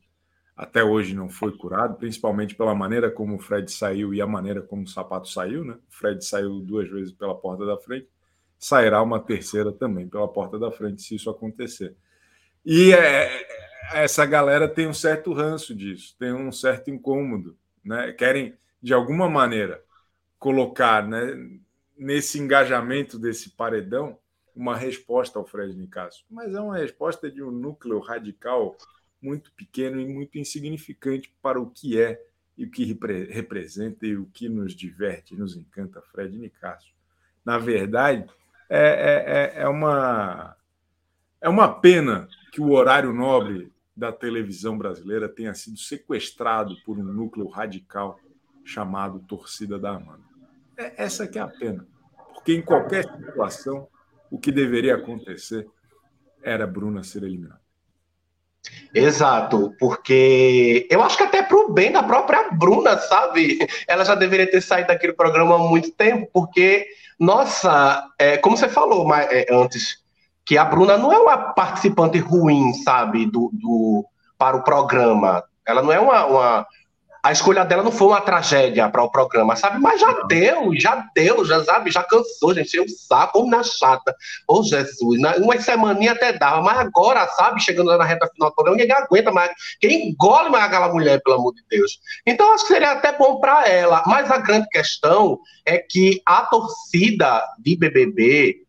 até 0.63 0.85
hoje 0.85 1.15
não 1.15 1.29
foi 1.29 1.57
curado, 1.57 1.97
principalmente 1.97 2.55
pela 2.55 2.75
maneira 2.75 3.11
como 3.11 3.37
o 3.37 3.39
Fred 3.39 3.71
saiu 3.73 4.13
e 4.13 4.21
a 4.21 4.27
maneira 4.27 4.61
como 4.63 4.83
o 4.83 4.89
sapato 4.89 5.29
saiu, 5.29 5.65
né? 5.65 5.75
O 5.75 5.95
Fred 5.95 6.25
saiu 6.25 6.61
duas 6.61 6.89
vezes 6.89 7.13
pela 7.13 7.35
porta 7.35 7.65
da 7.65 7.79
frente 7.79 8.09
sairá 8.61 9.03
uma 9.03 9.19
terceira 9.19 9.73
também 9.73 10.07
pela 10.07 10.29
porta 10.29 10.59
da 10.59 10.71
frente, 10.71 11.03
se 11.03 11.15
isso 11.15 11.31
acontecer. 11.31 11.97
E 12.65 12.93
é, 12.93 13.47
essa 13.95 14.27
galera 14.27 14.69
tem 14.69 14.87
um 14.87 14.93
certo 14.93 15.33
ranço 15.33 15.75
disso, 15.75 16.15
tem 16.19 16.31
um 16.31 16.53
certo 16.53 16.91
incômodo, 16.91 17.57
né? 17.83 18.13
Querem, 18.13 18.55
de 18.83 18.93
alguma 18.93 19.31
maneira, 19.31 19.83
colocar 20.39 21.09
né, 21.09 21.59
nesse 21.97 22.39
engajamento 22.39 23.19
desse 23.19 23.51
paredão 23.51 24.19
uma 24.55 24.77
resposta 24.77 25.39
ao 25.39 25.47
Fred 25.47 25.75
Nicasso. 25.75 26.23
Mas 26.31 26.55
é 26.55 26.61
uma 26.61 26.77
resposta 26.77 27.31
de 27.31 27.43
um 27.43 27.51
núcleo 27.51 27.99
radical 27.99 28.77
muito 29.23 29.53
pequeno 29.53 30.01
e 30.01 30.07
muito 30.07 30.39
insignificante 30.39 31.33
para 31.43 31.61
o 31.61 31.71
que 31.71 32.01
é 32.01 32.21
e 32.57 32.65
o 32.65 32.71
que 32.71 32.85
repre 32.85 33.25
representa 33.25 34.07
e 34.07 34.17
o 34.17 34.27
que 34.27 34.49
nos 34.49 34.75
diverte, 34.75 35.35
nos 35.35 35.57
encanta 35.57 36.03
Fred 36.03 36.37
Nicasso. 36.37 36.93
Na 37.45 37.59
verdade, 37.59 38.29
é, 38.69 38.79
é, 38.79 39.61
é, 39.61 39.63
é 39.63 39.69
uma, 39.69 40.57
é 41.41 41.49
uma 41.49 41.69
pena 41.81 42.29
que 42.53 42.61
o 42.61 42.71
horário 42.71 43.13
nobre 43.13 43.73
da 43.97 44.13
televisão 44.13 44.77
brasileira 44.77 45.29
tenha 45.29 45.55
sido 45.55 45.79
sequestrado 45.79 46.77
por 46.85 46.99
um 46.99 47.03
núcleo 47.03 47.49
radical 47.49 48.19
chamado 48.65 49.21
Torcida 49.21 49.79
da 49.79 49.91
Amanda. 49.91 50.25
É, 50.77 51.03
essa 51.03 51.27
que 51.27 51.39
é 51.39 51.43
a 51.43 51.49
pena. 51.49 51.87
Porque 52.35 52.55
em 52.55 52.63
qualquer 52.63 53.05
situação, 53.05 53.89
o 54.31 54.39
que 54.39 54.53
deveria 54.53 54.95
acontecer 54.95 55.69
era 56.43 56.67
Bruna 56.67 57.03
ser 57.03 57.23
eliminada. 57.23 57.61
Exato, 58.95 59.75
porque 59.79 60.87
eu 60.91 61.03
acho 61.03 61.17
que 61.17 61.23
até 61.23 61.43
para 61.43 61.57
o 61.57 61.73
bem 61.73 61.93
da 61.93 62.03
própria 62.03 62.51
Bruna, 62.51 62.99
sabe? 62.99 63.59
Ela 63.87 64.05
já 64.05 64.15
deveria 64.15 64.51
ter 64.51 64.61
saído 64.61 64.89
daquele 64.89 65.13
programa 65.13 65.55
há 65.55 65.59
muito 65.59 65.93
tempo, 65.93 66.29
porque, 66.33 66.87
nossa, 67.19 68.05
é, 68.19 68.37
como 68.37 68.57
você 68.57 68.69
falou 68.69 69.05
mas, 69.07 69.29
é, 69.31 69.47
antes, 69.51 69.99
que 70.45 70.59
a 70.59 70.65
Bruna 70.65 70.97
não 70.97 71.13
é 71.13 71.19
uma 71.19 71.37
participante 71.53 72.19
ruim, 72.19 72.73
sabe, 72.85 73.27
do, 73.27 73.51
do 73.53 74.05
para 74.37 74.57
o 74.57 74.65
programa. 74.65 75.45
Ela 75.67 75.83
não 75.83 75.93
é 75.93 76.01
uma, 76.01 76.27
uma 76.27 76.67
a 77.23 77.33
escolha 77.33 77.65
dela 77.65 77.83
não 77.83 77.93
foi 77.93 78.09
uma 78.09 78.21
tragédia 78.21 78.89
para 78.89 79.03
o 79.03 79.11
programa, 79.11 79.55
sabe? 79.57 79.79
Mas 79.79 80.01
já 80.01 80.13
deu, 80.27 80.75
já 80.75 81.07
deu, 81.15 81.45
já 81.45 81.63
sabe, 81.65 81.91
já 81.91 82.03
cansou, 82.03 82.55
gente, 82.55 82.81
o 82.81 82.89
saco, 82.89 83.47
na 83.47 83.63
chata. 83.63 84.15
Ô, 84.49 84.63
Jesus, 84.63 85.21
na, 85.21 85.37
uma 85.37 85.59
semaninha 85.61 86.13
até 86.13 86.33
dava, 86.33 86.63
mas 86.63 86.79
agora, 86.79 87.27
sabe, 87.29 87.61
chegando 87.61 87.97
na 87.97 88.05
reta 88.05 88.29
final 88.33 88.51
do 88.51 88.55
programa, 88.55 88.79
ninguém 88.79 88.97
aguenta 88.97 89.31
mais, 89.31 89.51
quem 89.81 90.09
engole 90.09 90.49
mais 90.49 90.65
aquela 90.65 90.93
mulher, 90.93 91.21
pelo 91.23 91.37
amor 91.37 91.55
de 91.55 91.63
Deus. 91.69 91.99
Então, 92.27 92.55
acho 92.55 92.67
que 92.67 92.73
seria 92.73 92.93
até 92.93 93.17
bom 93.17 93.39
para 93.39 93.69
ela, 93.69 94.03
mas 94.07 94.31
a 94.31 94.39
grande 94.39 94.69
questão 94.69 95.39
é 95.67 95.79
que 95.79 96.23
a 96.25 96.43
torcida 96.43 97.43
de 97.59 97.77
BBB 97.77 98.60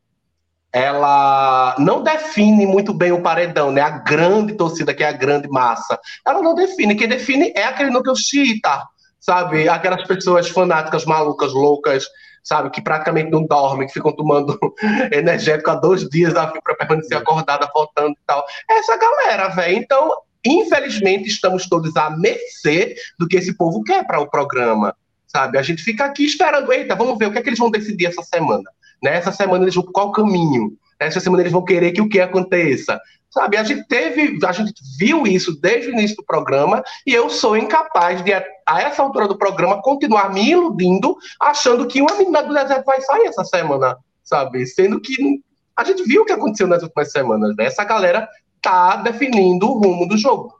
ela 0.74 1.76
não 1.78 2.02
define 2.02 2.66
muito 2.66 2.94
bem 2.94 3.12
o 3.12 3.22
paredão, 3.22 3.72
né? 3.72 3.82
A 3.82 3.90
grande 3.90 4.54
torcida, 4.54 4.94
que 4.94 5.04
é 5.04 5.08
a 5.08 5.12
grande 5.12 5.50
massa. 5.50 6.00
Ela 6.26 6.42
não 6.42 6.56
define. 6.56 6.96
Quem 6.96 7.08
define 7.08 7.52
é 7.56 7.66
aquele 7.66 7.90
núcleo 7.90 8.16
xiita, 8.16 8.84
sabe? 9.20 9.68
Aquelas 9.68 10.08
pessoas 10.08 10.48
fanáticas, 10.50 11.06
malucas, 11.06 11.52
loucas, 11.52 12.06
sabe? 12.42 12.70
Que 12.70 12.82
praticamente 12.82 13.30
não 13.30 13.46
dormem, 13.46 13.88
que 13.88 13.94
ficam 13.94 14.16
tomando 14.16 14.58
energético 15.12 15.72
há 15.72 15.76
dois 15.76 16.08
dias 16.08 16.34
para 16.34 16.76
permanecer 16.76 17.18
acordada, 17.18 17.70
faltando 17.74 18.12
e 18.12 18.26
tal. 18.26 18.44
Essa 18.70 18.98
galera, 18.98 19.50
velho. 19.50 19.78
Então, 19.78 20.16
infelizmente, 20.46 21.28
estamos 21.28 21.68
todos 21.68 21.96
à 21.98 22.10
mercê 22.10 22.96
do 23.20 23.28
que 23.28 23.36
esse 23.36 23.56
povo 23.58 23.84
quer 23.84 24.08
para 24.08 24.22
o 24.22 24.30
programa, 24.30 24.96
sabe? 25.28 25.58
A 25.58 25.62
gente 25.62 25.84
fica 25.84 26.06
aqui 26.06 26.26
esperando, 26.26 26.72
eita, 26.72 26.96
vamos 26.96 27.18
ver 27.18 27.26
o 27.26 27.32
que 27.32 27.40
é 27.40 27.42
que 27.42 27.50
eles 27.50 27.60
vão 27.60 27.70
decidir 27.70 28.06
essa 28.06 28.24
semana. 28.24 28.70
Nessa 29.02 29.32
semana 29.32 29.64
eles 29.64 29.76
vão 29.76 29.86
qual 29.86 30.12
caminho? 30.12 30.78
Nessa 31.00 31.20
semana 31.20 31.42
eles 31.42 31.52
vão 31.52 31.66
querer 31.66 31.92
que 31.92 32.02
o 32.02 32.10
que 32.10 32.20
aconteça? 32.20 33.00
Sabe, 33.30 33.56
a 33.56 33.64
gente 33.64 33.88
teve, 33.88 34.46
a 34.46 34.52
gente 34.52 34.74
viu 35.00 35.26
isso 35.26 35.60
desde 35.60 35.90
o 35.90 35.94
início 35.94 36.18
do 36.18 36.26
programa 36.26 36.84
e 37.08 37.14
eu 37.14 37.30
sou 37.30 37.56
incapaz 37.56 38.22
de, 38.22 38.34
a 38.34 38.82
essa 38.82 39.02
altura 39.02 39.26
do 39.26 39.38
programa, 39.38 39.82
continuar 39.82 40.34
me 40.34 40.52
iludindo, 40.52 41.16
achando 41.40 41.88
que 41.88 42.02
uma 42.02 42.14
menina 42.16 42.44
do 42.44 42.54
deserto 42.54 42.84
vai 42.84 43.00
sair 43.00 43.28
essa 43.28 43.46
semana, 43.46 43.98
sabe? 44.22 44.66
Sendo 44.68 45.00
que 45.00 45.42
a 45.78 45.84
gente 45.86 46.04
viu 46.04 46.24
o 46.24 46.26
que 46.26 46.34
aconteceu 46.34 46.68
nas 46.68 46.84
últimas 46.84 47.10
semanas, 47.10 47.56
né? 47.56 47.66
Essa 47.66 47.86
galera 47.86 48.28
tá 48.62 48.98
definindo 48.98 49.66
o 49.66 49.80
rumo 49.80 50.06
do 50.06 50.18
jogo. 50.18 50.54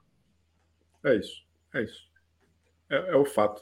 É 1.04 1.16
isso, 1.16 1.44
é 1.74 1.84
isso. 1.84 2.04
É, 2.90 3.12
é 3.12 3.16
o 3.18 3.26
fato. 3.26 3.62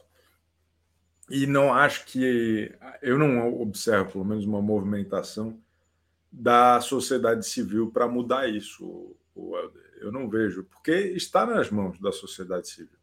E 1.30 1.46
não 1.46 1.74
acho 1.74 2.06
que. 2.06 2.76
Eu 3.02 3.18
não 3.18 3.62
observo, 3.62 4.12
pelo 4.12 4.26
menos, 4.26 4.46
uma 4.46 4.62
movimentação 4.62 5.60
da 6.32 6.82
sociedade 6.82 7.46
civil 7.46 7.92
para 7.92 8.08
mudar 8.08 8.48
isso, 8.48 9.16
Eu 10.02 10.12
não 10.12 10.30
vejo, 10.30 10.64
porque 10.64 10.92
está 10.92 11.46
nas 11.46 11.70
mãos 11.70 12.00
da 12.00 12.12
sociedade 12.12 12.68
civil. 12.68 12.98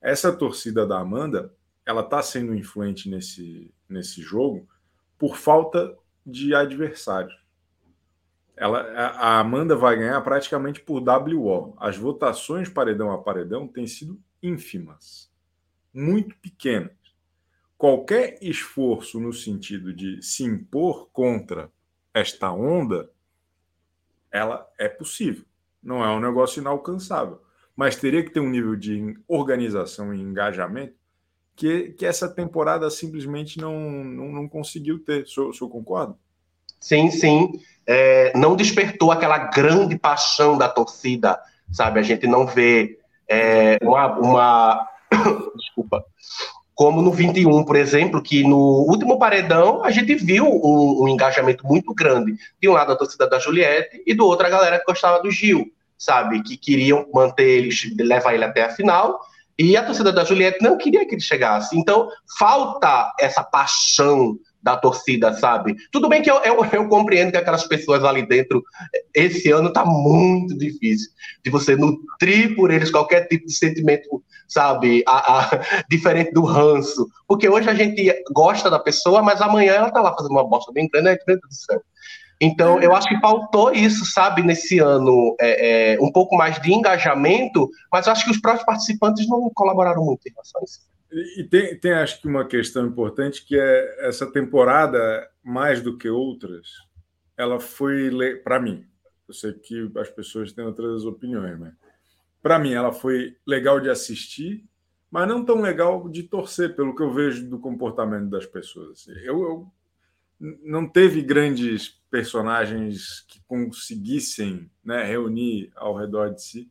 Essa 0.00 0.32
torcida 0.32 0.86
da 0.86 0.98
Amanda, 0.98 1.52
ela 1.84 2.00
está 2.00 2.22
sendo 2.22 2.54
influente 2.54 3.08
nesse, 3.08 3.72
nesse 3.88 4.22
jogo 4.22 4.68
por 5.18 5.36
falta 5.36 5.96
de 6.24 6.54
adversários. 6.54 7.38
Ela, 8.56 8.80
a 8.80 9.40
Amanda 9.40 9.74
vai 9.74 9.96
ganhar 9.96 10.20
praticamente 10.22 10.80
por 10.80 11.02
WO. 11.02 11.74
As 11.78 11.96
votações 11.96 12.68
paredão 12.68 13.10
a 13.10 13.18
paredão 13.18 13.66
têm 13.66 13.86
sido 13.86 14.20
ínfimas, 14.42 15.30
muito 15.92 16.36
pequenas 16.36 16.99
qualquer 17.80 18.36
esforço 18.42 19.18
no 19.18 19.32
sentido 19.32 19.90
de 19.94 20.22
se 20.22 20.44
impor 20.44 21.08
contra 21.14 21.72
esta 22.12 22.52
onda, 22.52 23.08
ela 24.30 24.68
é 24.78 24.86
possível. 24.86 25.46
Não 25.82 26.04
é 26.04 26.08
um 26.10 26.20
negócio 26.20 26.60
inalcançável, 26.60 27.40
mas 27.74 27.96
teria 27.96 28.22
que 28.22 28.28
ter 28.28 28.40
um 28.40 28.50
nível 28.50 28.76
de 28.76 29.18
organização 29.26 30.12
e 30.12 30.20
engajamento 30.20 30.92
que, 31.56 31.92
que 31.92 32.04
essa 32.04 32.28
temporada 32.28 32.90
simplesmente 32.90 33.58
não, 33.58 33.74
não, 34.04 34.30
não 34.30 34.46
conseguiu 34.46 34.98
ter. 34.98 35.22
O 35.22 35.26
senhor, 35.26 35.48
o 35.48 35.54
senhor 35.54 35.70
concorda? 35.70 36.14
Sim, 36.78 37.10
sim. 37.10 37.50
É, 37.86 38.36
não 38.36 38.56
despertou 38.56 39.10
aquela 39.10 39.38
grande 39.38 39.98
paixão 39.98 40.58
da 40.58 40.68
torcida, 40.68 41.40
sabe? 41.72 41.98
A 41.98 42.02
gente 42.02 42.26
não 42.26 42.46
vê 42.46 42.98
é, 43.26 43.78
uma, 43.82 44.18
uma... 44.18 44.88
desculpa 45.56 46.04
como 46.80 47.02
no 47.02 47.12
21, 47.12 47.62
por 47.62 47.76
exemplo, 47.76 48.22
que 48.22 48.42
no 48.42 48.56
último 48.88 49.18
paredão 49.18 49.84
a 49.84 49.90
gente 49.90 50.14
viu 50.14 50.46
um, 50.46 51.02
um, 51.02 51.08
engajamento 51.08 51.66
muito 51.66 51.92
grande. 51.92 52.34
De 52.58 52.70
um 52.70 52.72
lado 52.72 52.90
a 52.90 52.96
torcida 52.96 53.28
da 53.28 53.38
Juliette 53.38 54.02
e 54.06 54.14
do 54.14 54.24
outro 54.24 54.46
a 54.46 54.48
galera 54.48 54.78
que 54.78 54.86
gostava 54.86 55.22
do 55.22 55.30
Gil, 55.30 55.70
sabe? 55.98 56.42
Que 56.42 56.56
queriam 56.56 57.04
manter 57.12 57.46
ele, 57.46 57.70
levar 57.98 58.32
ele 58.32 58.44
até 58.44 58.62
a 58.62 58.70
final. 58.70 59.20
E 59.58 59.76
a 59.76 59.84
torcida 59.84 60.10
da 60.10 60.24
Juliette 60.24 60.62
não 60.62 60.78
queria 60.78 61.06
que 61.06 61.16
ele 61.16 61.20
chegasse. 61.20 61.78
Então, 61.78 62.08
falta 62.38 63.12
essa 63.20 63.44
paixão 63.44 64.38
da 64.62 64.76
torcida, 64.76 65.32
sabe? 65.32 65.74
Tudo 65.90 66.08
bem 66.08 66.22
que 66.22 66.30
eu, 66.30 66.36
eu, 66.42 66.64
eu, 66.64 66.88
compreendo 66.88 67.30
que 67.30 67.36
aquelas 67.36 67.66
pessoas 67.66 68.04
ali 68.04 68.26
dentro, 68.26 68.62
esse 69.14 69.50
ano 69.50 69.72
tá 69.72 69.84
muito 69.84 70.56
difícil 70.56 71.10
de 71.44 71.50
você 71.50 71.76
nutrir 71.76 72.54
por 72.54 72.70
eles 72.70 72.90
qualquer 72.90 73.26
tipo 73.26 73.46
de 73.46 73.54
sentimento, 73.54 74.22
sabe? 74.46 75.02
A, 75.06 75.40
a, 75.40 75.84
diferente 75.88 76.32
do 76.32 76.44
ranço. 76.44 77.08
Porque 77.26 77.48
hoje 77.48 77.68
a 77.70 77.74
gente 77.74 78.12
gosta 78.32 78.68
da 78.68 78.78
pessoa, 78.78 79.22
mas 79.22 79.40
amanhã 79.40 79.72
ela 79.74 79.90
tá 79.90 80.00
lá 80.00 80.14
fazendo 80.14 80.32
uma 80.32 80.46
bosta 80.46 80.72
bem 80.72 80.88
grande, 80.88 81.08
né? 81.26 81.36
Do 81.36 81.54
céu. 81.54 81.80
Então, 82.42 82.80
eu 82.80 82.94
acho 82.94 83.06
que 83.06 83.20
faltou 83.20 83.70
isso, 83.70 84.06
sabe, 84.06 84.42
nesse 84.42 84.78
ano, 84.78 85.36
é, 85.38 85.92
é, 85.92 86.00
um 86.00 86.10
pouco 86.10 86.34
mais 86.34 86.58
de 86.58 86.72
engajamento, 86.72 87.68
mas 87.92 88.08
acho 88.08 88.24
que 88.24 88.30
os 88.30 88.40
próprios 88.40 88.64
participantes 88.64 89.28
não 89.28 89.50
colaboraram 89.54 90.02
muito 90.02 90.26
em 90.26 90.30
relação 90.30 90.58
a 90.62 90.64
isso. 90.64 90.89
E 91.12 91.44
tem, 91.44 91.78
tem, 91.78 91.92
acho 91.92 92.20
que, 92.20 92.28
uma 92.28 92.46
questão 92.46 92.86
importante 92.86 93.44
que 93.44 93.58
é 93.58 94.06
essa 94.06 94.30
temporada, 94.30 95.28
mais 95.42 95.82
do 95.82 95.98
que 95.98 96.08
outras, 96.08 96.68
ela 97.36 97.58
foi, 97.58 98.10
para 98.44 98.60
mim, 98.60 98.86
eu 99.26 99.34
sei 99.34 99.52
que 99.52 99.90
as 99.96 100.10
pessoas 100.10 100.52
têm 100.52 100.64
outras 100.64 101.04
opiniões, 101.04 101.58
mas 101.58 101.74
para 102.42 102.58
mim 102.58 102.72
ela 102.72 102.92
foi 102.92 103.36
legal 103.46 103.80
de 103.80 103.90
assistir, 103.90 104.64
mas 105.10 105.28
não 105.28 105.44
tão 105.44 105.60
legal 105.60 106.08
de 106.08 106.22
torcer, 106.22 106.76
pelo 106.76 106.94
que 106.94 107.02
eu 107.02 107.12
vejo 107.12 107.48
do 107.48 107.58
comportamento 107.58 108.28
das 108.28 108.46
pessoas. 108.46 108.90
Assim. 108.90 109.12
Eu, 109.22 109.42
eu 109.42 109.72
não 110.62 110.88
teve 110.88 111.22
grandes 111.22 112.00
personagens 112.10 113.24
que 113.28 113.42
conseguissem 113.46 114.70
né, 114.84 115.04
reunir 115.04 115.72
ao 115.74 115.96
redor 115.96 116.34
de 116.34 116.42
si 116.42 116.70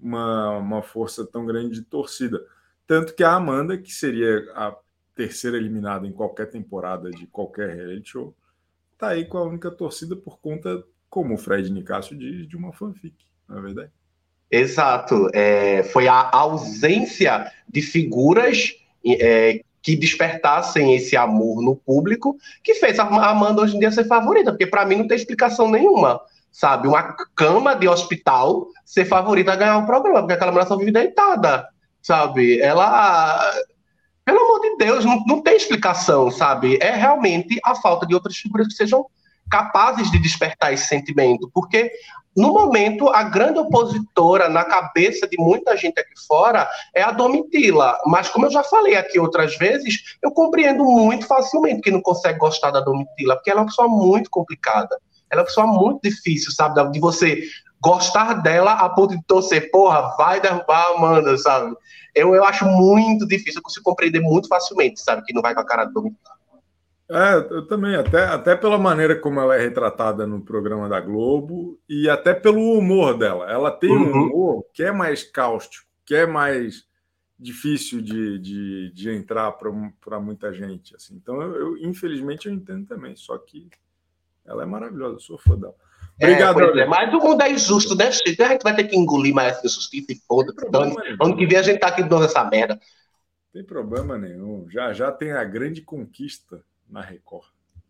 uma, 0.00 0.58
uma 0.58 0.82
força 0.82 1.26
tão 1.26 1.44
grande 1.44 1.80
de 1.80 1.82
torcida. 1.82 2.44
Tanto 2.90 3.14
que 3.14 3.22
a 3.22 3.34
Amanda, 3.34 3.78
que 3.78 3.92
seria 3.92 4.50
a 4.52 4.74
terceira 5.14 5.56
eliminada 5.56 6.08
em 6.08 6.12
qualquer 6.12 6.46
temporada 6.46 7.08
de 7.08 7.24
qualquer 7.24 7.72
reality 7.72 8.10
show, 8.10 8.34
tá 8.98 9.10
aí 9.10 9.24
com 9.24 9.38
a 9.38 9.44
única 9.44 9.70
torcida 9.70 10.16
por 10.16 10.40
conta, 10.40 10.82
como 11.08 11.34
o 11.34 11.38
Fred 11.38 11.70
Nicasso 11.70 12.16
diz, 12.16 12.48
de 12.48 12.56
uma 12.56 12.72
fanfic, 12.72 13.14
não 13.48 13.58
é 13.58 13.62
verdade? 13.62 13.92
Exato. 14.50 15.30
É, 15.32 15.84
foi 15.84 16.08
a 16.08 16.30
ausência 16.32 17.52
de 17.68 17.80
figuras 17.80 18.74
é, 19.06 19.62
que 19.80 19.94
despertassem 19.94 20.92
esse 20.96 21.16
amor 21.16 21.62
no 21.62 21.76
público, 21.76 22.36
que 22.60 22.74
fez 22.74 22.98
a 22.98 23.04
Amanda 23.04 23.62
hoje 23.62 23.76
em 23.76 23.78
dia 23.78 23.92
ser 23.92 24.08
favorita, 24.08 24.50
porque 24.50 24.66
para 24.66 24.84
mim 24.84 24.96
não 24.96 25.06
tem 25.06 25.16
explicação 25.16 25.70
nenhuma, 25.70 26.20
sabe? 26.50 26.88
Uma 26.88 27.14
cama 27.36 27.76
de 27.76 27.86
hospital 27.86 28.66
ser 28.84 29.04
favorita 29.04 29.52
a 29.52 29.56
ganhar 29.56 29.78
um 29.78 29.86
programa, 29.86 30.22
porque 30.22 30.32
aquela 30.32 30.50
mulher 30.50 30.66
só 30.66 30.76
vive 30.76 30.90
deitada, 30.90 31.68
sabe? 32.02 32.60
Ela. 32.60 33.38
Pelo 34.24 34.40
amor 34.40 34.60
de 34.60 34.76
Deus, 34.76 35.04
não, 35.04 35.24
não 35.26 35.42
tem 35.42 35.56
explicação, 35.56 36.30
sabe? 36.30 36.78
É 36.80 36.92
realmente 36.92 37.58
a 37.64 37.74
falta 37.74 38.06
de 38.06 38.14
outras 38.14 38.36
figuras 38.36 38.68
que 38.68 38.74
sejam 38.74 39.06
capazes 39.50 40.10
de 40.10 40.18
despertar 40.20 40.72
esse 40.72 40.86
sentimento, 40.86 41.50
porque 41.52 41.90
no 42.36 42.52
momento 42.52 43.08
a 43.08 43.24
grande 43.24 43.58
opositora 43.58 44.48
na 44.48 44.64
cabeça 44.64 45.26
de 45.26 45.36
muita 45.36 45.76
gente 45.76 45.98
aqui 45.98 46.12
fora 46.28 46.68
é 46.94 47.02
a 47.02 47.10
Domitila, 47.10 47.98
mas 48.06 48.28
como 48.28 48.46
eu 48.46 48.50
já 48.50 48.62
falei 48.62 48.96
aqui 48.96 49.18
outras 49.18 49.56
vezes, 49.56 50.16
eu 50.22 50.30
compreendo 50.30 50.84
muito 50.84 51.26
facilmente 51.26 51.80
que 51.80 51.90
não 51.90 52.00
consegue 52.00 52.38
gostar 52.38 52.70
da 52.70 52.80
Domitila, 52.80 53.34
porque 53.34 53.50
ela 53.50 53.60
é 53.60 53.62
uma 53.62 53.68
pessoa 53.68 53.88
muito 53.88 54.30
complicada, 54.30 54.96
ela 55.28 55.40
é 55.40 55.42
uma 55.42 55.46
pessoa 55.46 55.66
muito 55.66 56.00
difícil, 56.02 56.52
sabe, 56.52 56.88
de 56.92 57.00
você 57.00 57.42
gostar 57.80 58.34
dela 58.42 58.72
a 58.72 58.88
ponto 58.88 59.16
de 59.16 59.22
torcer, 59.24 59.70
porra, 59.70 60.14
vai 60.16 60.40
derrubar 60.40 60.86
a 60.86 60.96
Amanda, 60.96 61.36
sabe? 61.38 61.74
Eu, 62.14 62.34
eu 62.34 62.44
acho 62.44 62.64
muito 62.66 63.26
difícil, 63.26 63.58
eu 63.58 63.62
consigo 63.62 63.84
compreender 63.84 64.20
muito 64.20 64.48
facilmente, 64.48 65.00
sabe, 65.00 65.22
que 65.22 65.32
não 65.32 65.42
vai 65.42 65.54
com 65.54 65.60
a 65.60 65.66
cara 65.66 65.84
da 65.84 65.90
Domitila. 65.90 66.40
É, 67.10 67.34
eu 67.52 67.66
também, 67.66 67.96
até, 67.96 68.22
até 68.24 68.54
pela 68.54 68.78
maneira 68.78 69.16
como 69.16 69.40
ela 69.40 69.56
é 69.56 69.60
retratada 69.60 70.28
no 70.28 70.40
programa 70.40 70.88
da 70.88 71.00
Globo 71.00 71.76
e 71.88 72.08
até 72.08 72.32
pelo 72.32 72.78
humor 72.78 73.18
dela. 73.18 73.50
Ela 73.50 73.70
tem 73.72 73.90
uhum. 73.90 74.06
um 74.06 74.26
humor 74.26 74.64
que 74.72 74.84
é 74.84 74.92
mais 74.92 75.24
cáustico, 75.24 75.88
que 76.04 76.14
é 76.14 76.24
mais 76.24 76.84
difícil 77.36 78.00
de, 78.00 78.38
de, 78.38 78.92
de 78.92 79.10
entrar 79.10 79.50
para 79.50 80.20
muita 80.20 80.52
gente. 80.52 80.94
Assim. 80.94 81.16
Então, 81.16 81.42
eu, 81.42 81.54
eu, 81.56 81.78
infelizmente, 81.78 82.46
eu 82.46 82.54
entendo 82.54 82.86
também, 82.86 83.16
só 83.16 83.36
que 83.38 83.68
ela 84.44 84.62
é 84.62 84.66
maravilhosa, 84.66 85.16
eu 85.16 85.20
sou 85.20 85.38
fã 85.38 85.58
dela. 85.58 85.74
É, 86.20 86.26
Obrigado. 86.26 86.78
É, 86.78 86.82
é, 86.82 86.86
mas 86.86 87.14
o 87.14 87.18
mundo 87.18 87.42
é 87.42 87.50
injusto, 87.50 87.94
né, 87.96 88.12
Chico? 88.12 88.42
A 88.42 88.48
gente 88.48 88.62
vai 88.62 88.76
ter 88.76 88.84
que 88.84 88.96
engolir 88.96 89.34
mais 89.34 89.56
essa 89.56 89.66
injustiça 89.66 90.12
e 90.12 90.16
foda-se. 90.28 90.58
Ano, 90.72 90.94
ano 91.20 91.36
que 91.36 91.46
vem 91.46 91.58
a 91.58 91.62
gente 91.62 91.80
tá 91.80 91.88
aqui 91.88 92.02
de 92.02 92.10
novo 92.10 92.24
essa 92.24 92.44
merda. 92.44 92.74
Não 92.74 92.80
tem 93.54 93.64
problema 93.64 94.18
nenhum. 94.18 94.68
Já 94.68 94.92
já 94.92 95.10
tem 95.10 95.32
a 95.32 95.42
grande 95.44 95.80
conquista 95.80 96.62
na 96.88 97.00
Record. 97.00 97.48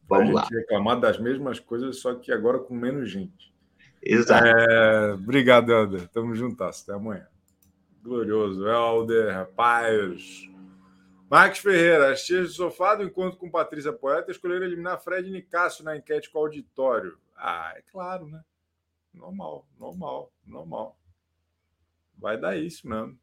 Vamos 0.08 0.36
a 0.36 0.42
gente 0.42 0.54
lá. 0.54 0.60
reclamar 0.60 1.00
das 1.00 1.18
mesmas 1.18 1.58
coisas, 1.58 2.00
só 2.00 2.14
que 2.14 2.32
agora 2.32 2.60
com 2.60 2.74
menos 2.74 3.10
gente. 3.10 3.52
Exato. 4.02 4.46
É, 4.46 5.12
obrigado, 5.14 5.72
Helder. 5.72 6.08
Tamo 6.08 6.34
juntas. 6.34 6.82
Até 6.82 6.94
amanhã. 6.94 7.26
Glorioso. 8.02 8.66
Helder, 8.66 9.34
rapaz. 9.34 10.48
Marcos 11.28 11.60
Ferreira, 11.60 12.10
as 12.10 12.24
tias 12.24 12.48
do 12.48 12.54
sofá 12.54 12.94
do 12.94 13.04
encontro 13.04 13.38
com 13.38 13.50
Patrícia 13.50 13.92
Poeta 13.92 14.32
escolheram 14.32 14.66
eliminar 14.66 15.00
Fred 15.00 15.28
e 15.28 15.32
Nicásio 15.32 15.84
na 15.84 15.96
enquete 15.96 16.30
com 16.30 16.38
o 16.38 16.42
auditório. 16.42 17.16
Ah, 17.42 17.72
é 17.74 17.82
claro, 17.90 18.26
né? 18.26 18.42
Normal, 19.14 19.66
normal, 19.78 20.32
normal. 20.46 20.98
Vai 22.18 22.38
dar 22.38 22.56
isso 22.56 22.86
mesmo. 22.86 23.18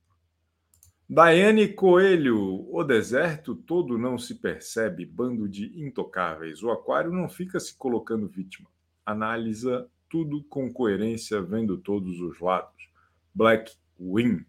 Daiane 1.09 1.69
Coelho, 1.69 2.67
o 2.69 2.83
deserto 2.83 3.55
todo 3.55 3.97
não 3.97 4.17
se 4.17 4.35
percebe, 4.35 5.05
bando 5.05 5.47
de 5.47 5.81
intocáveis. 5.81 6.61
O 6.63 6.71
aquário 6.71 7.13
não 7.13 7.29
fica 7.29 7.59
se 7.59 7.77
colocando 7.77 8.27
vítima. 8.27 8.69
Analisa 9.05 9.89
tudo 10.09 10.43
com 10.45 10.73
coerência, 10.73 11.41
vendo 11.41 11.77
todos 11.77 12.19
os 12.19 12.39
lados. 12.41 12.89
Black 13.33 13.73
Wing. 13.99 14.45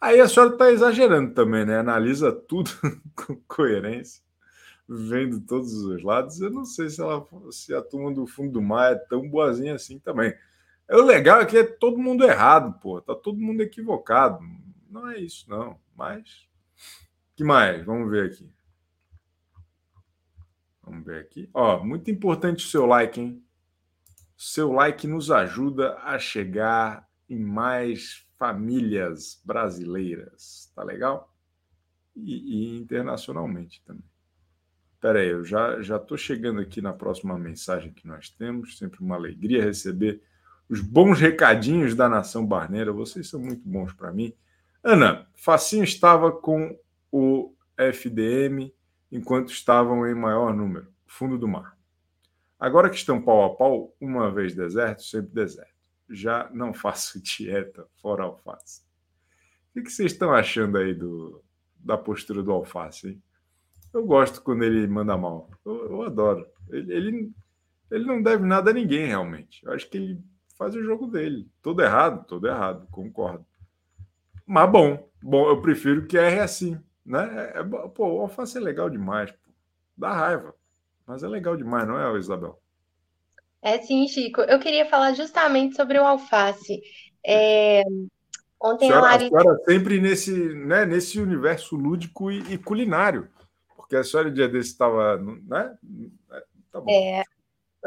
Aí 0.00 0.20
a 0.20 0.28
senhora 0.28 0.52
está 0.52 0.70
exagerando 0.70 1.34
também, 1.34 1.64
né? 1.64 1.78
Analisa 1.78 2.30
tudo 2.30 2.70
com 3.16 3.36
coerência, 3.48 4.22
vendo 4.88 5.40
todos 5.40 5.72
os 5.72 6.02
lados. 6.02 6.40
Eu 6.40 6.50
não 6.50 6.64
sei 6.64 6.90
se, 6.90 7.00
ela, 7.00 7.26
se 7.50 7.74
a 7.74 7.82
turma 7.82 8.12
do 8.12 8.26
fundo 8.26 8.52
do 8.52 8.62
mar 8.62 8.92
é 8.92 8.96
tão 8.96 9.28
boazinha 9.28 9.74
assim 9.74 9.98
também. 9.98 10.34
O 10.90 11.02
legal 11.02 11.40
é 11.40 11.46
que 11.46 11.56
é 11.56 11.64
todo 11.64 11.98
mundo 11.98 12.24
errado, 12.24 12.78
pô. 12.80 13.00
Tá 13.00 13.14
todo 13.14 13.38
mundo 13.38 13.60
equivocado 13.62 14.40
não 14.92 15.08
é 15.08 15.18
isso, 15.18 15.48
não. 15.48 15.80
Mas. 15.96 16.46
que 17.34 17.42
mais? 17.42 17.84
Vamos 17.84 18.10
ver 18.10 18.30
aqui. 18.30 18.52
Vamos 20.82 21.04
ver 21.04 21.22
aqui. 21.22 21.48
Ó, 21.54 21.82
muito 21.82 22.10
importante 22.10 22.66
o 22.66 22.68
seu 22.68 22.84
like, 22.84 23.18
hein? 23.18 23.42
Seu 24.36 24.70
like 24.70 25.06
nos 25.06 25.30
ajuda 25.30 25.96
a 25.98 26.18
chegar 26.18 27.08
em 27.28 27.38
mais 27.38 28.26
famílias 28.38 29.40
brasileiras. 29.44 30.70
Tá 30.74 30.84
legal? 30.84 31.32
E, 32.14 32.74
e 32.74 32.76
internacionalmente 32.76 33.82
também. 33.84 34.11
Espera 35.02 35.18
aí, 35.18 35.30
eu 35.30 35.44
já 35.44 35.82
já 35.82 35.96
estou 35.96 36.16
chegando 36.16 36.60
aqui 36.60 36.80
na 36.80 36.92
próxima 36.92 37.36
mensagem 37.36 37.92
que 37.92 38.06
nós 38.06 38.30
temos. 38.30 38.78
Sempre 38.78 39.00
uma 39.00 39.16
alegria 39.16 39.64
receber 39.64 40.22
os 40.68 40.80
bons 40.80 41.18
recadinhos 41.18 41.96
da 41.96 42.08
nação 42.08 42.46
barneira. 42.46 42.92
Vocês 42.92 43.28
são 43.28 43.40
muito 43.40 43.68
bons 43.68 43.92
para 43.92 44.12
mim. 44.12 44.32
Ana, 44.80 45.26
Facinho 45.34 45.82
estava 45.82 46.30
com 46.30 46.78
o 47.10 47.52
FDM 47.76 48.72
enquanto 49.10 49.50
estavam 49.50 50.06
em 50.06 50.14
maior 50.14 50.54
número, 50.54 50.86
fundo 51.04 51.36
do 51.36 51.48
mar. 51.48 51.76
Agora 52.56 52.88
que 52.88 52.94
estão 52.94 53.20
pau 53.20 53.42
a 53.42 53.56
pau, 53.56 53.92
uma 54.00 54.30
vez 54.30 54.54
deserto, 54.54 55.02
sempre 55.02 55.32
deserto. 55.34 55.74
Já 56.08 56.48
não 56.54 56.72
faço 56.72 57.20
dieta 57.20 57.88
fora 58.00 58.22
alface. 58.22 58.82
O 59.74 59.82
que 59.82 59.90
vocês 59.90 60.12
estão 60.12 60.32
achando 60.32 60.78
aí 60.78 60.94
do, 60.94 61.42
da 61.74 61.98
postura 61.98 62.40
do 62.40 62.52
alface? 62.52 63.08
Hein? 63.08 63.22
Eu 63.92 64.06
gosto 64.06 64.42
quando 64.42 64.62
ele 64.62 64.86
manda 64.86 65.16
mal. 65.16 65.50
Eu, 65.64 65.90
eu 65.90 66.02
adoro. 66.02 66.46
Ele, 66.70 66.92
ele, 66.92 67.32
ele 67.90 68.04
não 68.04 68.22
deve 68.22 68.44
nada 68.44 68.70
a 68.70 68.74
ninguém, 68.74 69.06
realmente. 69.06 69.64
Eu 69.64 69.72
acho 69.72 69.88
que 69.88 69.98
ele 69.98 70.20
faz 70.56 70.74
o 70.74 70.82
jogo 70.82 71.06
dele. 71.06 71.48
Todo 71.60 71.82
errado, 71.82 72.24
todo 72.26 72.46
errado, 72.46 72.86
concordo. 72.90 73.44
Mas 74.46 74.70
bom, 74.70 75.08
bom, 75.22 75.48
eu 75.48 75.60
prefiro 75.60 76.06
que 76.06 76.16
erre 76.16 76.40
assim, 76.40 76.80
né? 77.04 77.52
É, 77.54 77.60
é 77.60 77.62
pô, 77.62 78.06
o 78.06 78.20
alface 78.20 78.58
é 78.58 78.60
legal 78.60 78.90
demais, 78.90 79.30
pô. 79.30 79.50
dá 79.96 80.12
raiva, 80.12 80.54
mas 81.06 81.22
é 81.22 81.28
legal 81.28 81.56
demais, 81.56 81.86
não 81.86 81.98
é, 81.98 82.18
Isabel? 82.18 82.60
É 83.62 83.80
sim, 83.80 84.06
Chico. 84.08 84.40
Eu 84.40 84.58
queria 84.58 84.86
falar 84.86 85.14
justamente 85.14 85.76
sobre 85.76 85.98
o 85.98 86.04
alface. 86.04 86.82
É... 87.24 87.82
Ontem 88.60 88.86
a, 88.86 88.94
senhora, 88.94 89.06
a 89.06 89.10
Larissa... 89.12 89.52
A 89.52 89.64
sempre 89.64 90.00
nesse, 90.00 90.32
né, 90.54 90.84
nesse 90.84 91.20
universo 91.20 91.76
lúdico 91.76 92.30
e, 92.30 92.54
e 92.54 92.58
culinário, 92.58 93.28
porque 93.92 93.96
a 93.96 94.04
senhora 94.04 94.30
dia 94.30 94.48
desse 94.48 94.70
estava, 94.70 95.18
né? 95.18 95.76
É, 96.30 96.42
tá 96.72 96.80
bom. 96.80 96.90
É... 96.90 97.22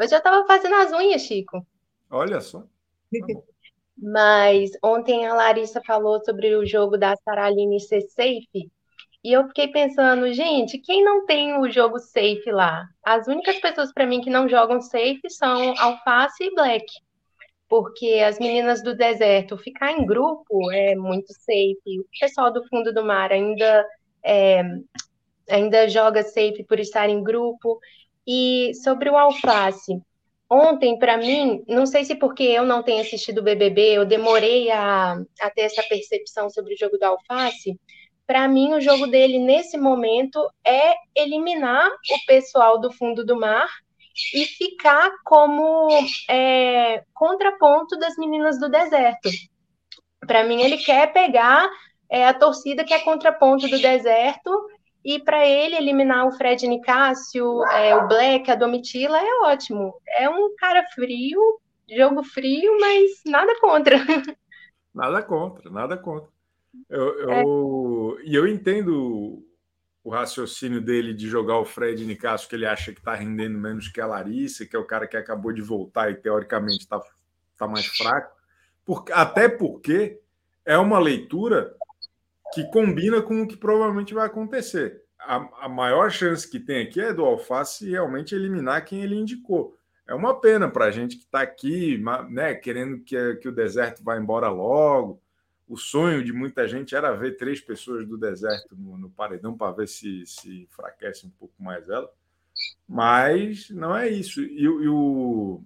Hoje 0.00 0.14
eu 0.14 0.18
estava 0.18 0.46
fazendo 0.46 0.76
as 0.76 0.92
unhas, 0.92 1.22
Chico. 1.22 1.66
Olha 2.08 2.40
só. 2.40 2.60
Tá 2.60 2.66
Mas 3.98 4.70
ontem 4.84 5.26
a 5.26 5.34
Larissa 5.34 5.80
falou 5.84 6.22
sobre 6.22 6.54
o 6.54 6.66
jogo 6.66 6.96
da 6.96 7.16
Saraline 7.16 7.80
ser 7.80 8.02
safe. 8.02 8.70
E 9.24 9.32
eu 9.32 9.48
fiquei 9.48 9.68
pensando, 9.68 10.32
gente, 10.32 10.78
quem 10.78 11.02
não 11.02 11.24
tem 11.24 11.58
o 11.58 11.68
jogo 11.72 11.98
safe 11.98 12.52
lá? 12.52 12.86
As 13.02 13.26
únicas 13.26 13.58
pessoas 13.58 13.92
para 13.92 14.06
mim 14.06 14.20
que 14.20 14.30
não 14.30 14.48
jogam 14.48 14.80
safe 14.80 15.28
são 15.30 15.74
Alface 15.78 16.44
e 16.44 16.54
Black. 16.54 16.84
Porque 17.68 18.22
as 18.24 18.38
meninas 18.38 18.82
do 18.82 18.94
deserto, 18.94 19.56
ficar 19.56 19.90
em 19.92 20.06
grupo 20.06 20.70
é 20.70 20.94
muito 20.94 21.32
safe. 21.32 22.00
O 22.00 22.06
pessoal 22.20 22.52
do 22.52 22.64
fundo 22.68 22.92
do 22.92 23.02
mar 23.02 23.32
ainda, 23.32 23.84
é, 24.22 24.62
ainda 25.48 25.88
joga 25.88 26.22
safe 26.22 26.64
por 26.64 26.78
estar 26.80 27.08
em 27.08 27.22
grupo. 27.22 27.78
E 28.26 28.72
sobre 28.82 29.08
o 29.08 29.16
Alface, 29.16 30.00
Ontem, 30.48 30.96
para 30.96 31.16
mim, 31.16 31.64
não 31.66 31.86
sei 31.86 32.04
se 32.04 32.14
porque 32.14 32.44
eu 32.44 32.64
não 32.64 32.82
tenho 32.82 33.00
assistido 33.00 33.38
o 33.38 33.42
BBB, 33.42 33.96
eu 33.96 34.06
demorei 34.06 34.70
a, 34.70 35.20
a 35.40 35.50
ter 35.50 35.62
essa 35.62 35.82
percepção 35.82 36.48
sobre 36.48 36.74
o 36.74 36.78
jogo 36.78 36.96
do 36.96 37.02
Alface. 37.02 37.78
Para 38.26 38.46
mim, 38.46 38.72
o 38.72 38.80
jogo 38.80 39.08
dele 39.08 39.38
nesse 39.38 39.76
momento 39.76 40.38
é 40.64 40.94
eliminar 41.16 41.88
o 41.88 42.26
pessoal 42.26 42.80
do 42.80 42.92
fundo 42.92 43.24
do 43.24 43.38
mar 43.38 43.68
e 44.32 44.44
ficar 44.44 45.10
como 45.24 45.88
é, 46.30 47.02
contraponto 47.12 47.98
das 47.98 48.16
meninas 48.16 48.58
do 48.58 48.68
deserto. 48.68 49.28
Para 50.26 50.44
mim, 50.44 50.62
ele 50.62 50.78
quer 50.78 51.12
pegar 51.12 51.68
é, 52.08 52.24
a 52.24 52.32
torcida 52.32 52.84
que 52.84 52.94
é 52.94 53.00
contraponto 53.00 53.68
do 53.68 53.78
deserto 53.80 54.50
e 55.06 55.20
para 55.20 55.46
ele 55.46 55.76
eliminar 55.76 56.26
o 56.26 56.32
Fred 56.32 56.66
Nicásio, 56.66 57.64
é, 57.66 57.94
o 57.94 58.08
Black, 58.08 58.50
a 58.50 58.56
Domitila, 58.56 59.16
é 59.16 59.34
ótimo. 59.44 59.94
É 60.18 60.28
um 60.28 60.56
cara 60.56 60.82
frio, 60.92 61.40
jogo 61.88 62.24
frio, 62.24 62.76
mas 62.80 63.22
nada 63.24 63.56
contra. 63.60 63.96
Nada 64.92 65.22
contra, 65.22 65.70
nada 65.70 65.94
contra. 65.98 66.30
Eu, 66.88 67.18
eu, 67.18 67.30
é. 67.30 68.24
E 68.24 68.34
eu 68.34 68.48
entendo 68.48 69.44
o 70.02 70.08
raciocínio 70.08 70.80
dele 70.80 71.12
de 71.12 71.28
jogar 71.28 71.58
o 71.58 71.66
Fred 71.66 72.02
Nicásio, 72.06 72.48
que 72.48 72.54
ele 72.54 72.64
acha 72.64 72.94
que 72.94 72.98
está 72.98 73.14
rendendo 73.14 73.58
menos 73.58 73.88
que 73.88 74.00
a 74.00 74.06
Larissa, 74.06 74.64
que 74.64 74.74
é 74.74 74.78
o 74.78 74.86
cara 74.86 75.06
que 75.06 75.18
acabou 75.18 75.52
de 75.52 75.60
voltar 75.60 76.10
e 76.10 76.14
teoricamente 76.14 76.78
está 76.78 76.98
tá 77.58 77.68
mais 77.68 77.84
fraco. 77.84 78.34
Por, 78.86 79.04
até 79.12 79.50
porque 79.50 80.18
é 80.64 80.78
uma 80.78 80.98
leitura 80.98 81.76
que 82.52 82.64
combina 82.70 83.20
com 83.22 83.42
o 83.42 83.48
que 83.48 83.56
provavelmente 83.56 84.14
vai 84.14 84.26
acontecer. 84.26 85.02
a, 85.18 85.66
a 85.66 85.68
maior 85.68 86.10
chance 86.10 86.48
que 86.48 86.60
tem 86.60 86.82
aqui 86.82 87.00
é 87.00 87.12
do 87.12 87.24
Alface 87.24 87.90
realmente 87.90 88.34
eliminar 88.34 88.84
quem 88.84 89.02
ele 89.02 89.16
indicou. 89.16 89.76
É 90.08 90.14
uma 90.14 90.40
pena 90.40 90.70
para 90.70 90.84
a 90.86 90.90
gente 90.90 91.16
que 91.16 91.24
está 91.24 91.40
aqui, 91.40 92.00
né, 92.30 92.54
querendo 92.54 93.00
que, 93.00 93.36
que 93.36 93.48
o 93.48 93.52
deserto 93.52 94.04
vá 94.04 94.16
embora 94.16 94.48
logo. 94.48 95.20
O 95.68 95.76
sonho 95.76 96.22
de 96.22 96.32
muita 96.32 96.68
gente 96.68 96.94
era 96.94 97.12
ver 97.12 97.36
três 97.36 97.60
pessoas 97.60 98.06
do 98.06 98.16
deserto 98.16 98.76
no, 98.76 98.96
no 98.96 99.10
paredão 99.10 99.56
para 99.56 99.72
ver 99.72 99.88
se, 99.88 100.24
se 100.24 100.62
enfraquece 100.62 101.26
um 101.26 101.30
pouco 101.30 101.60
mais 101.60 101.88
ela. 101.88 102.08
Mas 102.88 103.68
não 103.70 103.96
é 103.96 104.08
isso. 104.08 104.40
E, 104.40 104.62
e, 104.62 104.68
o, 104.88 105.60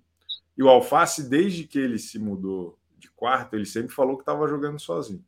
e 0.56 0.62
o 0.62 0.68
Alface, 0.70 1.28
desde 1.28 1.64
que 1.64 1.78
ele 1.78 1.98
se 1.98 2.18
mudou 2.18 2.78
de 2.96 3.10
quarto, 3.10 3.54
ele 3.54 3.66
sempre 3.66 3.94
falou 3.94 4.16
que 4.16 4.22
estava 4.22 4.48
jogando 4.48 4.78
sozinho. 4.78 5.22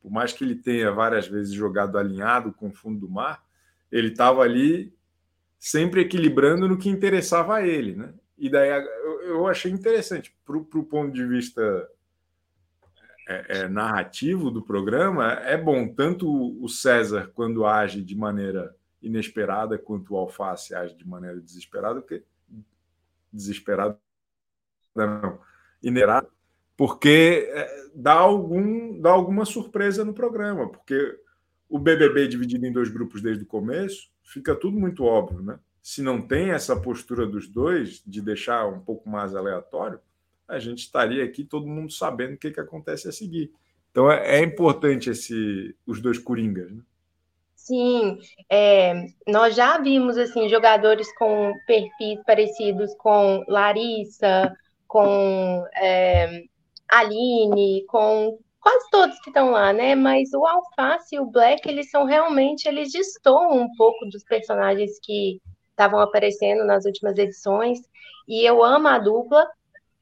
Por 0.00 0.10
mais 0.10 0.32
que 0.32 0.44
ele 0.44 0.54
tenha 0.54 0.90
várias 0.90 1.28
vezes 1.28 1.52
jogado 1.52 1.98
alinhado 1.98 2.52
com 2.52 2.68
o 2.68 2.72
fundo 2.72 3.00
do 3.00 3.10
mar, 3.10 3.44
ele 3.90 4.08
estava 4.08 4.42
ali 4.42 4.94
sempre 5.58 6.00
equilibrando 6.00 6.66
no 6.66 6.78
que 6.78 6.88
interessava 6.88 7.56
a 7.56 7.66
ele, 7.66 7.94
né? 7.94 8.14
E 8.38 8.48
daí 8.48 8.70
eu 9.24 9.46
achei 9.46 9.70
interessante 9.70 10.34
para 10.46 10.56
o 10.56 10.84
ponto 10.84 11.12
de 11.12 11.26
vista 11.26 11.86
é, 13.28 13.58
é, 13.60 13.68
narrativo 13.68 14.50
do 14.50 14.62
programa. 14.62 15.34
É 15.34 15.56
bom 15.56 15.86
tanto 15.92 16.26
o 16.62 16.68
César 16.68 17.30
quando 17.34 17.66
age 17.66 18.02
de 18.02 18.16
maneira 18.16 18.74
inesperada 19.02 19.78
quanto 19.78 20.14
o 20.14 20.16
Alface 20.16 20.74
age 20.74 20.96
de 20.96 21.06
maneira 21.06 21.40
desesperada, 21.40 22.00
porque 22.00 22.24
desesperado 23.32 23.98
não, 24.94 25.38
inesperado, 25.82 26.28
porque 26.80 27.46
é, 27.52 27.90
dá 27.94 28.14
algum 28.14 28.98
dá 28.98 29.10
alguma 29.10 29.44
surpresa 29.44 30.02
no 30.02 30.14
programa, 30.14 30.66
porque 30.66 31.14
o 31.68 31.78
BBB 31.78 32.26
dividido 32.26 32.64
em 32.64 32.72
dois 32.72 32.88
grupos 32.88 33.20
desde 33.20 33.44
o 33.44 33.46
começo, 33.46 34.10
fica 34.24 34.54
tudo 34.54 34.80
muito 34.80 35.04
óbvio, 35.04 35.42
né? 35.42 35.58
Se 35.82 36.00
não 36.00 36.22
tem 36.22 36.52
essa 36.52 36.74
postura 36.74 37.26
dos 37.26 37.46
dois 37.46 38.02
de 38.06 38.22
deixar 38.22 38.66
um 38.66 38.80
pouco 38.80 39.10
mais 39.10 39.34
aleatório, 39.34 40.00
a 40.48 40.58
gente 40.58 40.78
estaria 40.78 41.22
aqui 41.22 41.44
todo 41.44 41.66
mundo 41.66 41.92
sabendo 41.92 42.32
o 42.32 42.38
que, 42.38 42.50
que 42.50 42.60
acontece 42.60 43.06
a 43.06 43.12
seguir. 43.12 43.52
Então 43.90 44.10
é, 44.10 44.38
é 44.38 44.42
importante 44.42 45.10
esse 45.10 45.76
os 45.86 46.00
dois 46.00 46.18
coringas, 46.18 46.72
né? 46.72 46.80
Sim, 47.54 48.18
é, 48.50 49.04
nós 49.28 49.54
já 49.54 49.76
vimos 49.76 50.16
assim 50.16 50.48
jogadores 50.48 51.14
com 51.18 51.52
perfis 51.66 52.18
parecidos 52.24 52.94
com 52.96 53.44
Larissa, 53.46 54.56
com 54.88 55.62
é, 55.76 56.48
Aline, 56.92 57.84
com 57.86 58.38
quase 58.60 58.90
todos 58.90 59.18
que 59.20 59.30
estão 59.30 59.50
lá, 59.50 59.72
né? 59.72 59.94
Mas 59.94 60.32
o 60.32 60.46
Alface 60.46 61.16
e 61.16 61.20
o 61.20 61.26
Black, 61.26 61.68
eles 61.68 61.90
são 61.90 62.04
realmente, 62.04 62.68
eles 62.68 62.92
destoam 62.92 63.52
um 63.62 63.68
pouco 63.76 64.06
dos 64.06 64.22
personagens 64.24 64.98
que 65.02 65.40
estavam 65.70 66.00
aparecendo 66.00 66.64
nas 66.64 66.84
últimas 66.84 67.16
edições. 67.18 67.78
E 68.28 68.44
eu 68.44 68.62
amo 68.62 68.88
a 68.88 68.98
dupla. 68.98 69.46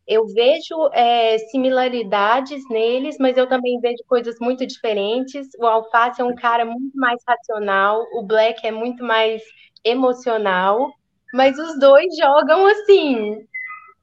Eu 0.07 0.27
vejo 0.27 0.89
é, 0.95 1.37
similaridades 1.51 2.67
neles, 2.71 3.17
mas 3.21 3.37
eu 3.37 3.47
também 3.47 3.79
vejo 3.79 4.03
coisas 4.09 4.37
muito 4.41 4.67
diferentes. 4.67 5.49
O 5.59 5.67
Alface 5.67 6.21
é 6.21 6.25
um 6.25 6.35
cara 6.35 6.65
muito 6.65 6.97
mais 6.97 7.21
racional, 7.27 8.07
o 8.15 8.23
Black 8.23 8.67
é 8.67 8.71
muito 8.71 9.05
mais 9.05 9.43
emocional, 9.85 10.91
mas 11.33 11.59
os 11.59 11.79
dois 11.79 12.17
jogam 12.17 12.67
assim, 12.67 13.47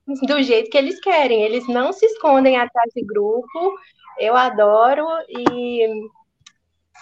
do 0.08 0.42
jeito 0.42 0.70
que 0.70 0.78
eles 0.78 1.00
querem. 1.00 1.44
Eles 1.44 1.68
não 1.68 1.92
se 1.92 2.06
escondem 2.06 2.58
atrás 2.58 2.92
de 2.96 3.04
grupo, 3.04 3.76
eu 4.20 4.36
adoro 4.36 5.06
e. 5.30 6.10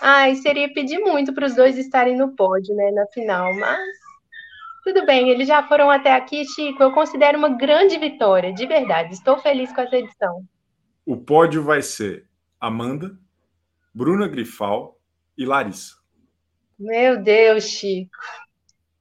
Ai, 0.01 0.35
seria 0.35 0.73
pedir 0.73 0.99
muito 0.99 1.33
para 1.33 1.45
os 1.45 1.55
dois 1.55 1.77
estarem 1.77 2.17
no 2.17 2.35
pódio, 2.35 2.75
né, 2.75 2.91
na 2.91 3.05
final, 3.07 3.53
mas 3.55 3.79
tudo 4.83 5.05
bem, 5.05 5.29
eles 5.29 5.47
já 5.47 5.65
foram 5.65 5.89
até 5.89 6.13
aqui, 6.13 6.43
Chico. 6.45 6.83
Eu 6.83 6.91
considero 6.91 7.37
uma 7.37 7.49
grande 7.49 7.97
vitória, 7.97 8.51
de 8.51 8.65
verdade. 8.67 9.13
Estou 9.13 9.37
feliz 9.37 9.71
com 9.71 9.79
essa 9.79 9.95
edição. 9.95 10.45
O 11.05 11.15
pódio 11.15 11.63
vai 11.63 11.81
ser 11.81 12.27
Amanda, 12.59 13.17
Bruna 13.93 14.27
Grifal 14.27 14.99
e 15.37 15.45
Larissa. 15.45 15.95
Meu 16.77 17.21
Deus, 17.21 17.63
Chico. 17.63 18.17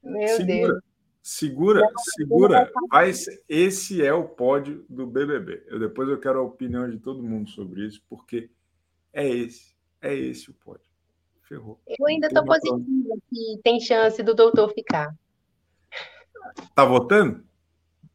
Meu 0.05 0.37
segura, 0.37 0.47
Deus. 0.47 0.83
Segura, 1.23 1.87
segura. 2.17 2.69
Vai 2.91 3.13
esse 3.49 4.05
é 4.05 4.13
o 4.13 4.25
pódio 4.25 4.85
do 4.89 5.07
BBB. 5.07 5.63
Eu 5.69 5.79
depois 5.79 6.09
eu 6.09 6.19
quero 6.19 6.41
a 6.41 6.43
opinião 6.43 6.91
de 6.91 6.99
todo 6.99 7.23
mundo 7.23 7.49
sobre 7.49 7.87
isso, 7.87 8.03
porque 8.11 8.51
é 9.13 9.29
esse, 9.29 9.73
é 10.01 10.13
esse 10.13 10.51
o 10.51 10.55
pódio. 10.55 10.83
Ferrou. 11.43 11.81
Eu 11.87 12.07
ainda 12.07 12.27
estou 12.27 12.45
positiva 12.45 13.15
que 13.31 13.61
tem 13.63 13.79
chance 13.81 14.21
do 14.23 14.35
doutor 14.35 14.73
ficar. 14.73 15.15
Tá 16.75 16.85
votando? 16.85 17.45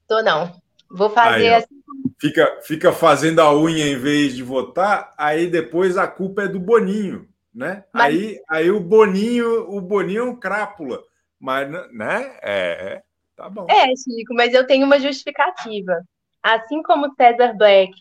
Tô 0.05 0.21
não. 0.21 0.51
Vou 0.89 1.09
fazer 1.09 1.47
aí, 1.47 1.53
assim. 1.55 1.81
Fica, 2.19 2.59
fica 2.61 2.91
fazendo 2.91 3.39
a 3.39 3.55
unha 3.55 3.87
em 3.87 3.97
vez 3.97 4.35
de 4.35 4.43
votar, 4.43 5.13
aí 5.17 5.47
depois 5.47 5.97
a 5.97 6.07
culpa 6.07 6.43
é 6.43 6.47
do 6.47 6.59
Boninho, 6.59 7.27
né? 7.53 7.85
Mas... 7.93 8.05
Aí, 8.05 8.41
aí 8.49 8.71
o 8.71 8.79
Boninho, 8.79 9.69
o 9.69 9.79
Boninho 9.79 10.21
é 10.21 10.23
um 10.23 10.35
crápula. 10.35 11.03
Mas, 11.39 11.69
né? 11.69 12.37
É, 12.41 12.93
é, 12.93 13.03
tá 13.35 13.49
bom. 13.49 13.67
É, 13.69 13.85
Chico, 13.95 14.33
mas 14.33 14.53
eu 14.53 14.65
tenho 14.65 14.85
uma 14.85 14.99
justificativa. 14.99 16.01
Assim 16.41 16.81
como 16.81 17.13
César 17.15 17.53
Black, 17.53 17.93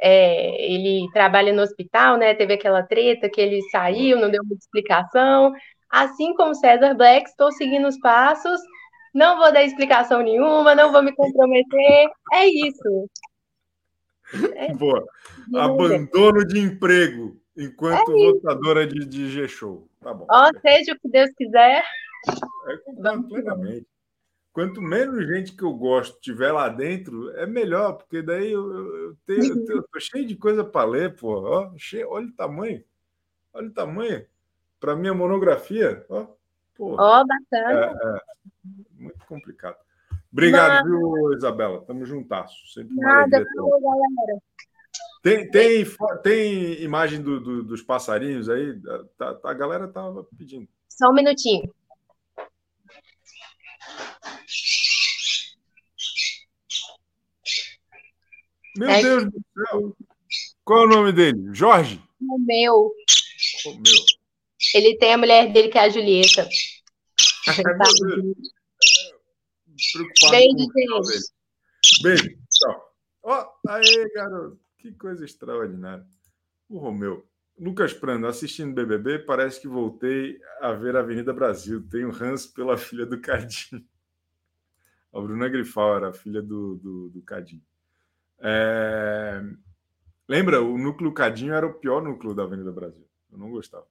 é, 0.00 0.72
ele 0.72 1.08
trabalha 1.12 1.52
no 1.52 1.62
hospital, 1.62 2.16
né? 2.16 2.34
Teve 2.34 2.54
aquela 2.54 2.82
treta 2.82 3.30
que 3.30 3.40
ele 3.40 3.62
saiu, 3.70 4.18
não 4.18 4.30
deu 4.30 4.42
muita 4.44 4.62
explicação. 4.62 5.52
Assim 5.88 6.34
como 6.34 6.54
César 6.54 6.94
Black, 6.94 7.28
estou 7.28 7.52
seguindo 7.52 7.86
os 7.86 7.98
passos, 7.98 8.60
não 9.14 9.36
vou 9.36 9.52
dar 9.52 9.62
explicação 9.62 10.22
nenhuma, 10.22 10.74
não 10.74 10.90
vou 10.90 11.02
me 11.02 11.14
comprometer. 11.14 12.08
É 12.32 12.46
isso. 12.46 13.08
É 14.54 14.72
Boa. 14.74 15.04
Abandono 15.54 16.46
de 16.46 16.58
emprego 16.58 17.36
enquanto 17.56 18.10
é 18.10 18.32
votadora 18.32 18.86
de, 18.86 19.04
de 19.06 19.30
G-Show. 19.30 19.86
Tá 20.00 20.14
bom. 20.14 20.26
Ó, 20.30 20.50
seja 20.60 20.92
o 20.92 20.98
que 20.98 21.08
Deus 21.08 21.30
quiser. 21.36 21.84
É, 22.68 22.76
concordo 22.78 23.28
plenamente. 23.28 23.86
Quanto 24.52 24.82
menos 24.82 25.26
gente 25.26 25.56
que 25.56 25.62
eu 25.62 25.72
gosto 25.72 26.20
tiver 26.20 26.52
lá 26.52 26.68
dentro, 26.68 27.30
é 27.36 27.46
melhor, 27.46 27.94
porque 27.94 28.20
daí 28.20 28.52
eu, 28.52 28.70
eu, 28.70 29.16
tenho, 29.24 29.44
eu, 29.44 29.64
tenho, 29.64 29.78
eu 29.78 29.82
tô 29.90 29.98
cheio 29.98 30.26
de 30.26 30.36
coisa 30.36 30.62
para 30.62 30.88
ler, 30.88 31.16
pô. 31.16 31.40
Ó, 31.40 31.72
cheio, 31.78 32.10
olha 32.10 32.26
o 32.26 32.32
tamanho. 32.32 32.84
Olha 33.54 33.68
o 33.68 33.72
tamanho. 33.72 34.26
Para 34.78 34.94
minha 34.94 35.14
monografia, 35.14 36.04
ó. 36.08 36.26
Ó, 36.78 37.20
oh, 37.20 37.26
bacana. 37.26 37.94
É, 38.02 38.18
é, 38.18 38.20
muito 38.98 39.24
complicado. 39.26 39.76
Obrigado, 40.30 40.84
Mas... 40.84 40.84
viu, 40.84 41.32
Isabela? 41.34 41.82
Tamo 41.82 42.04
juntasso. 42.04 42.56
Sempre 42.72 42.94
uma 42.94 43.02
Nada, 43.02 43.36
alegria. 43.36 43.54
galera. 43.54 44.42
Tem, 45.22 45.50
tem, 45.50 45.86
tem 46.22 46.82
imagem 46.82 47.22
do, 47.22 47.38
do, 47.38 47.62
dos 47.62 47.80
passarinhos 47.80 48.48
aí? 48.48 48.80
Tá, 49.16 49.34
tá, 49.34 49.50
a 49.50 49.54
galera 49.54 49.86
tava 49.86 50.26
pedindo. 50.36 50.68
Só 50.88 51.10
um 51.10 51.14
minutinho. 51.14 51.72
Meu 58.76 58.88
é 58.88 59.02
Deus 59.02 59.24
do 59.24 59.42
céu! 59.54 59.96
Qual 60.64 60.82
é 60.82 60.86
o 60.86 60.88
nome 60.88 61.12
dele? 61.12 61.38
Jorge? 61.52 62.02
O 62.20 62.38
meu. 62.38 62.92
O 63.66 63.74
meu. 63.74 64.04
Ele 64.74 64.96
tem 64.96 65.12
a 65.12 65.18
mulher 65.18 65.52
dele, 65.52 65.68
que 65.68 65.78
é 65.78 65.82
a 65.82 65.88
Julieta. 65.88 66.48
Beijo, 70.30 70.56
gente. 70.56 71.32
Beijo. 72.02 72.38
Tchau. 72.50 72.94
Ó, 73.24 73.42
oh, 73.42 73.70
aí, 73.70 74.10
garoto. 74.14 74.58
Que 74.78 74.92
coisa 74.92 75.24
extraordinária. 75.24 76.06
O 76.68 76.78
Romeu. 76.78 77.26
Lucas 77.58 77.92
Prando, 77.92 78.26
assistindo 78.26 78.74
BBB, 78.74 79.20
parece 79.20 79.60
que 79.60 79.68
voltei 79.68 80.40
a 80.60 80.72
ver 80.72 80.96
Avenida 80.96 81.32
Brasil. 81.32 81.86
Tenho 81.88 82.10
ranço 82.10 82.52
pela 82.54 82.76
filha 82.76 83.06
do 83.06 83.20
Cadinho. 83.20 83.84
A 85.12 85.20
Bruna 85.20 85.46
Grifal 85.46 85.96
era 85.96 86.08
a 86.08 86.12
filha 86.12 86.40
do, 86.40 86.76
do, 86.76 87.10
do 87.10 87.20
Cadinho. 87.20 87.62
É... 88.42 89.40
Lembra, 90.28 90.60
o 90.60 90.76
núcleo 90.76 91.12
Cadinho 91.12 91.54
era 91.54 91.66
o 91.66 91.74
pior 91.74 92.02
núcleo 92.02 92.34
da 92.34 92.42
Avenida 92.42 92.72
Brasil. 92.72 93.06
Eu 93.30 93.38
não 93.38 93.50
gostava. 93.50 93.86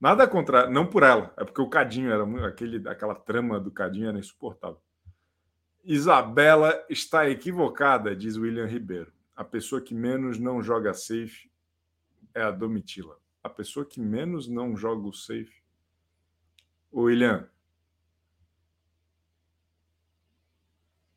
Nada 0.00 0.28
contra, 0.28 0.68
não 0.68 0.86
por 0.86 1.02
ela, 1.02 1.32
é 1.36 1.44
porque 1.44 1.60
o 1.60 1.68
Cadinho 1.68 2.12
era 2.12 2.46
aquele, 2.46 2.88
aquela 2.88 3.14
trama 3.14 3.58
do 3.58 3.70
Cadinho 3.70 4.08
era 4.08 4.18
insuportável. 4.18 4.80
Isabela 5.82 6.84
está 6.88 7.28
equivocada, 7.28 8.14
diz 8.14 8.36
William 8.36 8.66
Ribeiro. 8.66 9.12
A 9.36 9.44
pessoa 9.44 9.80
que 9.80 9.94
menos 9.94 10.38
não 10.38 10.62
joga 10.62 10.94
safe 10.94 11.50
é 12.34 12.42
a 12.42 12.50
Domitila. 12.50 13.18
A 13.42 13.48
pessoa 13.48 13.84
que 13.84 14.00
menos 14.00 14.48
não 14.48 14.76
joga 14.76 15.06
o 15.06 15.12
safe. 15.12 15.62
William, 16.92 17.48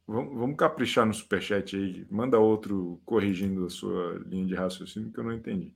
Vamos, 0.07 0.55
caprichar 0.57 1.05
no 1.05 1.13
superchat 1.13 1.75
aí. 1.75 2.07
Manda 2.09 2.39
outro 2.39 3.01
corrigindo 3.05 3.65
a 3.65 3.69
sua 3.69 4.17
linha 4.25 4.45
de 4.45 4.55
raciocínio 4.55 5.11
que 5.11 5.19
eu 5.19 5.23
não 5.23 5.33
entendi. 5.33 5.73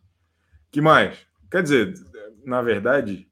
que 0.71 0.81
mais? 0.81 1.27
Quer 1.51 1.63
dizer, 1.63 1.93
na 2.45 2.61
verdade, 2.61 3.29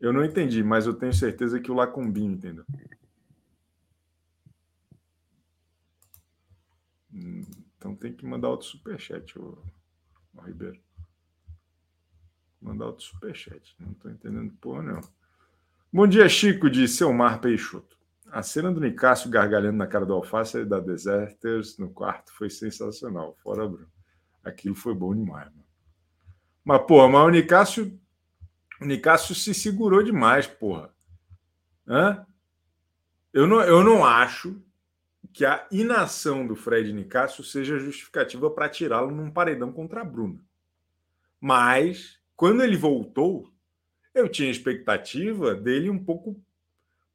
Eu 0.00 0.12
não 0.12 0.24
entendi, 0.24 0.62
mas 0.62 0.86
eu 0.86 0.94
tenho 0.94 1.12
certeza 1.12 1.60
que 1.60 1.70
o 1.70 1.74
Lacumbinho 1.74 2.32
entendeu. 2.32 2.64
Hum, 7.12 7.42
então 7.76 7.96
tem 7.96 8.12
que 8.12 8.24
mandar 8.24 8.48
outro 8.48 8.66
superchat, 8.66 9.36
o, 9.38 9.60
Ribeiro. 10.44 10.80
Mandar 12.60 12.86
outro 12.86 13.04
superchat. 13.04 13.74
Não 13.80 13.90
estou 13.90 14.10
entendendo 14.10 14.52
porra, 14.60 14.82
não. 14.82 15.00
Bom 15.92 16.06
dia, 16.06 16.28
Chico, 16.28 16.70
de 16.70 16.86
Selmar 16.86 17.40
Peixoto. 17.40 17.97
A 18.30 18.42
cena 18.42 18.72
do 18.72 18.80
Nicásio 18.80 19.30
gargalhando 19.30 19.76
na 19.78 19.86
cara 19.86 20.04
do 20.04 20.12
Alface 20.12 20.64
da 20.64 20.80
Deserters 20.80 21.78
no 21.78 21.90
quarto 21.90 22.32
foi 22.32 22.50
sensacional. 22.50 23.36
Fora, 23.42 23.66
Bruno. 23.66 23.90
Aquilo 24.44 24.74
foi 24.74 24.94
bom 24.94 25.14
demais, 25.14 25.46
mano. 25.46 25.64
Mas, 26.64 26.82
porra, 26.86 27.08
mas 27.08 27.26
o 27.26 27.30
Nicásio, 27.30 28.00
o 28.80 28.84
Nicásio 28.84 29.34
se 29.34 29.54
segurou 29.54 30.02
demais, 30.02 30.46
porra. 30.46 30.92
Hã? 31.86 32.26
Eu 33.32 33.46
não, 33.46 33.60
eu 33.62 33.82
não 33.82 34.04
acho 34.04 34.60
que 35.32 35.44
a 35.44 35.66
inação 35.70 36.46
do 36.46 36.56
Fred 36.56 36.92
Nicásio 36.92 37.44
seja 37.44 37.78
justificativa 37.78 38.50
para 38.50 38.68
tirá-lo 38.68 39.10
num 39.10 39.30
paredão 39.30 39.72
contra 39.72 40.00
a 40.00 40.04
Bruna. 40.04 40.40
Mas, 41.40 42.18
quando 42.34 42.62
ele 42.62 42.76
voltou, 42.76 43.52
eu 44.14 44.28
tinha 44.28 44.50
expectativa 44.50 45.54
dele 45.54 45.88
um 45.88 46.02
pouco 46.02 46.42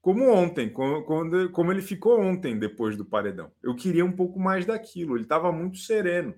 como 0.03 0.29
ontem, 0.29 0.69
quando, 0.69 1.49
como 1.51 1.71
ele 1.71 1.81
ficou 1.81 2.19
ontem 2.19 2.59
depois 2.59 2.97
do 2.97 3.05
paredão. 3.05 3.49
Eu 3.63 3.73
queria 3.73 4.03
um 4.03 4.11
pouco 4.11 4.37
mais 4.37 4.65
daquilo. 4.65 5.15
Ele 5.15 5.23
estava 5.23 5.49
muito 5.49 5.77
sereno, 5.77 6.35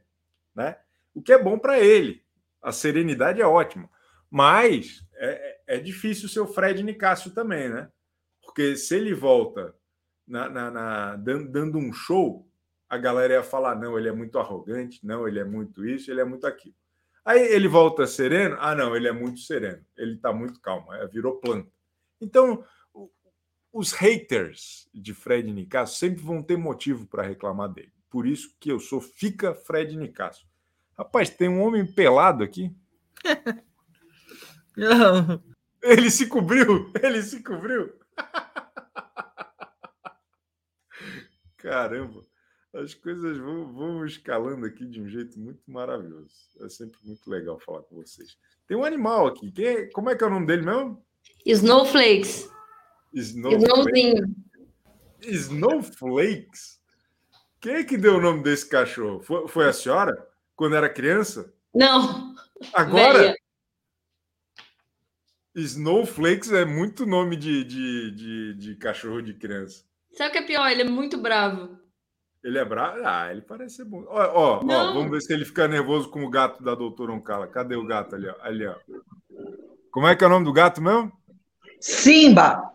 né? 0.54 0.78
O 1.16 1.22
que 1.22 1.34
é 1.34 1.44
bom 1.44 1.58
para 1.58 1.80
ele. 1.80 2.24
A 2.62 2.72
serenidade 2.72 3.42
é 3.42 3.46
ótima, 3.46 3.90
mas 4.30 5.04
é, 5.16 5.62
é 5.66 5.78
difícil 5.80 6.30
ser 6.30 6.42
o 6.42 6.48
Fred 6.48 6.84
Nicásio 6.84 7.32
também, 7.32 7.68
né? 7.68 7.90
Porque 8.44 8.76
se 8.76 8.96
ele 8.96 9.16
volta 9.16 9.74
na, 10.28 10.48
na, 10.48 10.70
na, 10.70 11.16
dando 11.16 11.80
um 11.80 11.92
show, 11.92 12.48
a 12.88 13.00
galera 13.00 13.34
ia 13.34 13.44
falar: 13.44 13.74
não, 13.74 13.98
ele 13.98 14.10
é 14.10 14.14
muito 14.14 14.38
arrogante, 14.38 15.04
não, 15.04 15.28
ele 15.28 15.40
é 15.40 15.44
muito 15.44 15.84
isso, 15.84 16.12
ele 16.12 16.22
é 16.22 16.26
muito 16.26 16.46
aquilo. 16.46 16.76
Aí 17.26 17.42
ele 17.42 17.68
volta 17.68 18.06
sereno, 18.06 18.58
ah, 18.60 18.76
não, 18.76 18.96
ele 18.96 19.08
é 19.08 19.12
muito 19.12 19.40
sereno, 19.40 19.84
ele 19.98 20.14
está 20.14 20.32
muito 20.32 20.62
calmo, 20.62 20.94
é, 20.94 21.08
virou 21.08 21.38
planta. 21.38 21.72
Então, 22.22 22.64
os 23.76 23.92
haters 23.92 24.88
de 24.94 25.14
Fred 25.14 25.52
Nicasso 25.52 25.98
sempre 25.98 26.24
vão 26.24 26.42
ter 26.42 26.58
motivo 26.58 27.06
para 27.06 27.24
reclamar 27.24 27.68
dele. 27.68 27.92
Por 28.10 28.26
isso 28.26 28.56
que 28.58 28.72
eu 28.72 28.80
sou 28.80 29.02
fica 29.02 29.54
Fred 29.54 29.98
Nicasso. 29.98 30.48
Rapaz, 30.98 31.30
tem 31.30 31.50
um 31.50 31.62
homem 31.62 31.86
pelado 31.86 32.42
aqui. 32.42 32.74
Não. 34.78 35.44
Ele 35.84 36.10
se 36.10 36.28
cobriu, 36.28 36.90
ele 37.04 37.22
se 37.22 37.44
cobriu. 37.44 37.94
Caramba, 41.58 42.26
as 42.74 42.94
coisas 42.94 43.38
vão, 43.38 43.74
vão 43.74 44.06
escalando 44.06 44.66
aqui 44.66 44.86
de 44.86 45.02
um 45.02 45.10
jeito 45.10 45.38
muito 45.38 45.60
maravilhoso. 45.68 46.34
É 46.62 46.70
sempre 46.70 46.98
muito 47.04 47.30
legal 47.30 47.60
falar 47.60 47.82
com 47.82 47.98
vocês. 47.98 48.38
Tem 48.70 48.78
um 48.78 48.86
animal 48.86 49.28
aqui. 49.28 49.52
Quem, 49.52 49.68
é, 49.68 49.86
como 49.88 50.10
é 50.10 50.16
que 50.16 50.24
é 50.24 50.28
o 50.28 50.30
nome 50.30 50.46
dele 50.46 50.62
mesmo? 50.62 51.06
Snowflakes. 51.46 52.55
Snowflakes. 53.16 54.30
Snowflakes? 55.22 56.80
Quem 57.60 57.76
é 57.76 57.84
que 57.84 57.98
deu 57.98 58.18
o 58.18 58.22
nome 58.22 58.44
desse 58.44 58.70
cachorro? 58.70 59.22
Foi, 59.24 59.48
foi 59.48 59.68
a 59.68 59.74
senhora? 59.74 60.14
Quando 60.56 60.76
era 60.76 60.90
criança? 60.90 61.54
Não. 61.74 62.36
Agora? 62.74 63.20
Véia. 63.20 63.36
Snowflakes 65.56 66.52
é 66.52 66.66
muito 66.66 67.06
nome 67.06 67.38
de, 67.38 67.64
de, 67.64 68.12
de, 68.12 68.54
de 68.56 68.76
cachorro 68.76 69.22
de 69.22 69.34
criança. 69.34 69.86
Sabe 70.12 70.30
o 70.30 70.32
que 70.34 70.38
é 70.40 70.42
pior? 70.46 70.70
Ele 70.70 70.82
é 70.82 70.86
muito 70.86 71.18
bravo. 71.18 71.80
Ele 72.44 72.60
é 72.60 72.66
bravo? 72.66 73.00
Ah, 73.04 73.32
ele 73.32 73.42
parece 73.42 73.78
ser 73.78 73.86
bom. 73.86 74.06
Ó, 74.08 74.20
ó, 74.20 74.60
ó, 74.64 74.94
vamos 74.94 75.10
ver 75.10 75.22
se 75.22 75.34
ele 75.34 75.46
fica 75.46 75.68
nervoso 75.68 76.10
com 76.10 76.24
o 76.24 76.30
gato 76.30 76.62
da 76.62 76.76
doutora 76.76 77.14
Oncala. 77.14 77.48
Cadê 77.48 77.76
o 77.76 77.88
gato 77.88 78.16
ali? 78.16 78.28
Ó? 78.28 78.36
Ali, 78.42 78.68
ó. 78.68 78.76
Como 79.90 80.06
é 80.06 80.16
que 80.16 80.24
é 80.24 80.28
o 80.28 80.30
nome 80.30 80.46
do 80.46 80.54
gato 80.54 80.82
mesmo? 80.82 81.12
Simba. 81.80 82.75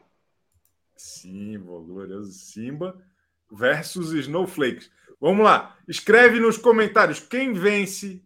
Simba, 1.00 1.80
glorioso 1.80 2.32
Simba 2.32 3.02
versus 3.50 4.12
Snowflakes. 4.12 4.90
Vamos 5.20 5.44
lá. 5.44 5.76
Escreve 5.88 6.38
nos 6.38 6.58
comentários 6.58 7.18
quem 7.20 7.52
vence. 7.52 8.22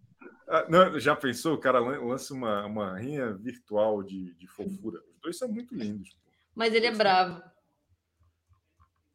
Ah, 0.49 0.67
não, 0.69 0.99
já 0.99 1.15
pensou? 1.15 1.55
O 1.55 1.61
cara 1.61 1.79
lança 1.79 2.35
uma, 2.35 2.67
uma 2.67 2.99
rinha 2.99 3.33
virtual 3.33 4.03
de, 4.03 4.35
de 4.35 4.47
fofura. 4.47 5.01
Os 5.09 5.21
dois 5.21 5.39
são 5.39 5.49
muito 5.49 5.75
lindos. 5.75 6.17
Mas 6.55 6.75
ele 6.75 6.87
é 6.87 6.95
bravo. 6.95 7.43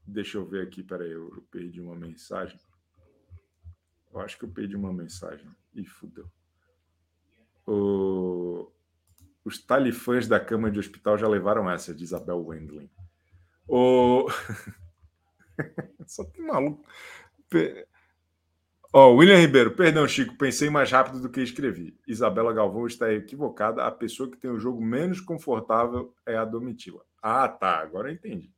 Deixa 0.06 0.38
eu 0.38 0.46
ver 0.46 0.66
aqui, 0.66 0.82
peraí, 0.82 1.12
eu, 1.12 1.30
eu 1.36 1.42
perdi 1.52 1.80
uma 1.80 1.96
mensagem. 1.96 2.60
Eu 4.12 4.20
acho 4.22 4.38
que 4.38 4.46
eu 4.46 4.50
perdi 4.50 4.76
uma 4.76 4.92
mensagem. 4.92 5.48
Ih, 5.76 5.86
fudeu. 5.86 6.30
O... 7.68 8.72
Os 9.46 9.60
talifãs 9.60 10.28
da 10.28 10.40
cama 10.40 10.72
de 10.72 10.80
hospital 10.80 11.18
já 11.18 11.28
levaram 11.28 11.70
essa, 11.70 11.94
de 11.94 12.04
Isabel 12.04 12.44
Wendling. 12.46 12.90
O... 13.70 14.28
Só 16.08 16.24
tem 16.26 16.46
maluco. 16.46 16.84
Ó, 18.92 19.10
oh, 19.10 19.16
William 19.18 19.38
Ribeiro, 19.38 19.76
perdão, 19.76 20.08
Chico, 20.08 20.36
pensei 20.36 20.68
mais 20.70 20.92
rápido 20.92 21.22
do 21.22 21.30
que 21.30 21.42
escrevi. 21.42 21.96
Isabela 22.08 22.52
Galvão 22.52 22.88
está 22.88 23.14
equivocada. 23.14 23.86
A 23.86 23.92
pessoa 23.92 24.30
que 24.30 24.38
tem 24.38 24.50
o 24.50 24.58
jogo 24.58 24.84
menos 24.84 25.22
confortável 25.22 26.16
é 26.26 26.36
a 26.36 26.44
Domitila. 26.44 27.06
Ah, 27.22 27.48
tá. 27.48 27.80
Agora 27.80 28.10
eu 28.10 28.16
entendi. 28.16 28.52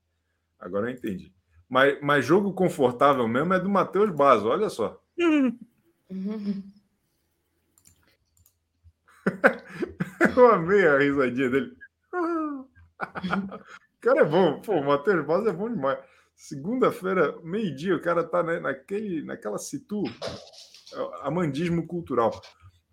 Agora 0.58 0.90
eu 0.90 0.94
entendi. 0.94 1.34
Mas, 1.68 2.00
mas 2.02 2.26
jogo 2.26 2.54
confortável 2.54 3.28
mesmo 3.28 3.54
é 3.54 3.60
do 3.60 3.70
Matheus 3.70 4.10
Basso, 4.12 4.48
olha 4.48 4.70
só. 4.70 5.02
eu 10.38 10.48
amei 10.48 10.88
a 10.88 10.98
risadinha 10.98 11.50
dele. 11.50 11.76
O 14.02 14.04
cara 14.04 14.22
é 14.22 14.26
bom. 14.26 14.60
Pô, 14.62 14.74
o 14.74 14.84
Matheus 14.84 15.24
Basso 15.24 15.48
é 15.48 15.54
bom 15.54 15.70
demais. 15.70 16.00
Segunda-feira, 16.36 17.40
meio-dia, 17.44 17.96
o 17.96 18.02
cara 18.02 18.24
tá 18.24 18.42
né, 18.42 18.60
naquele, 18.60 19.24
naquela 19.24 19.60
situ, 19.60 20.02
amandismo 21.22 21.86
cultural. 21.86 22.32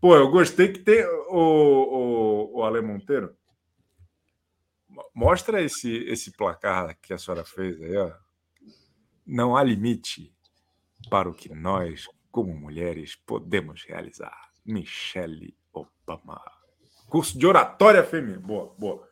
Pô, 0.02 0.14
eu 0.14 0.30
gostei 0.30 0.70
que 0.70 0.80
tem 0.80 1.02
o, 1.30 2.50
o, 2.52 2.58
o 2.58 2.62
Ale 2.62 2.82
Monteiro. 2.82 3.34
Mostra 5.14 5.62
esse, 5.62 5.90
esse 6.04 6.30
placar 6.30 6.94
que 7.00 7.14
a 7.14 7.18
senhora 7.18 7.42
fez 7.42 7.80
aí, 7.80 7.96
ó. 7.96 8.12
Não 9.26 9.56
há 9.56 9.62
limite 9.62 10.30
para 11.08 11.28
o 11.28 11.34
que 11.34 11.48
nós, 11.54 12.06
como 12.30 12.54
mulheres, 12.54 13.16
podemos 13.16 13.82
realizar. 13.84 14.50
Michelle 14.62 15.56
Obama. 15.72 16.38
Curso 17.08 17.38
de 17.38 17.46
oratória 17.46 18.04
feminina. 18.04 18.40
Boa, 18.40 18.74
boa. 18.78 19.07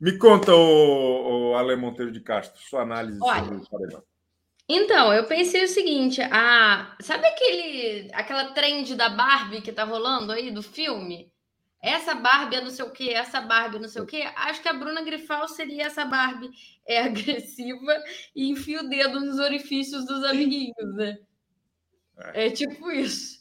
Me 0.00 0.16
conta, 0.16 0.54
o, 0.54 1.50
o 1.50 1.56
Ale 1.56 1.74
Monteiro 1.76 2.12
de 2.12 2.20
Castro, 2.20 2.60
sua 2.62 2.82
análise 2.82 3.18
Olha, 3.20 3.44
sobre 3.44 3.56
o 3.56 3.68
paredão. 3.68 4.02
Então, 4.68 5.12
eu 5.12 5.24
pensei 5.24 5.64
o 5.64 5.68
seguinte, 5.68 6.20
a, 6.20 6.94
sabe 7.00 7.26
aquele, 7.26 8.10
aquela 8.12 8.52
trend 8.52 8.94
da 8.94 9.08
Barbie 9.08 9.62
que 9.62 9.72
tá 9.72 9.84
rolando 9.84 10.30
aí 10.30 10.50
do 10.50 10.62
filme? 10.62 11.32
Essa 11.80 12.14
Barbie 12.14 12.56
é 12.56 12.60
não 12.60 12.70
sei 12.70 12.84
o 12.84 12.90
que, 12.90 13.10
essa 13.10 13.40
Barbie 13.40 13.76
é 13.76 13.80
não 13.80 13.88
sei 13.88 14.02
o 14.02 14.06
que. 14.06 14.20
Acho 14.22 14.60
que 14.60 14.68
a 14.68 14.72
Bruna 14.72 15.02
Grifal 15.02 15.48
seria 15.48 15.86
essa 15.86 16.04
Barbie 16.04 16.50
é 16.86 17.00
agressiva 17.02 18.02
e 18.34 18.50
enfia 18.50 18.82
o 18.82 18.88
dedo 18.88 19.20
nos 19.20 19.38
orifícios 19.38 20.04
dos 20.04 20.22
amiguinhos, 20.24 20.94
né? 20.94 21.18
É, 22.34 22.46
é 22.46 22.50
tipo 22.50 22.90
isso. 22.90 23.37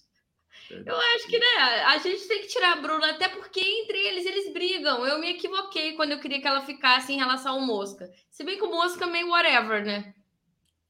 Eu 0.69 0.95
acho 0.95 1.27
que, 1.27 1.39
né, 1.39 1.45
a 1.85 1.97
gente 1.97 2.27
tem 2.27 2.41
que 2.41 2.47
tirar 2.47 2.73
a 2.73 2.81
Bruna, 2.81 3.11
até 3.11 3.29
porque 3.29 3.59
entre 3.59 3.97
eles 3.97 4.25
eles 4.25 4.53
brigam. 4.53 5.05
Eu 5.05 5.19
me 5.19 5.31
equivoquei 5.31 5.93
quando 5.93 6.11
eu 6.11 6.19
queria 6.19 6.41
que 6.41 6.47
ela 6.47 6.61
ficasse 6.61 7.13
em 7.13 7.17
relação 7.17 7.55
ao 7.55 7.61
Mosca. 7.61 8.09
Se 8.29 8.43
bem 8.43 8.57
que 8.57 8.63
o 8.63 8.69
Mosca 8.69 9.05
é 9.05 9.09
meio 9.09 9.29
whatever, 9.29 9.85
né? 9.85 10.13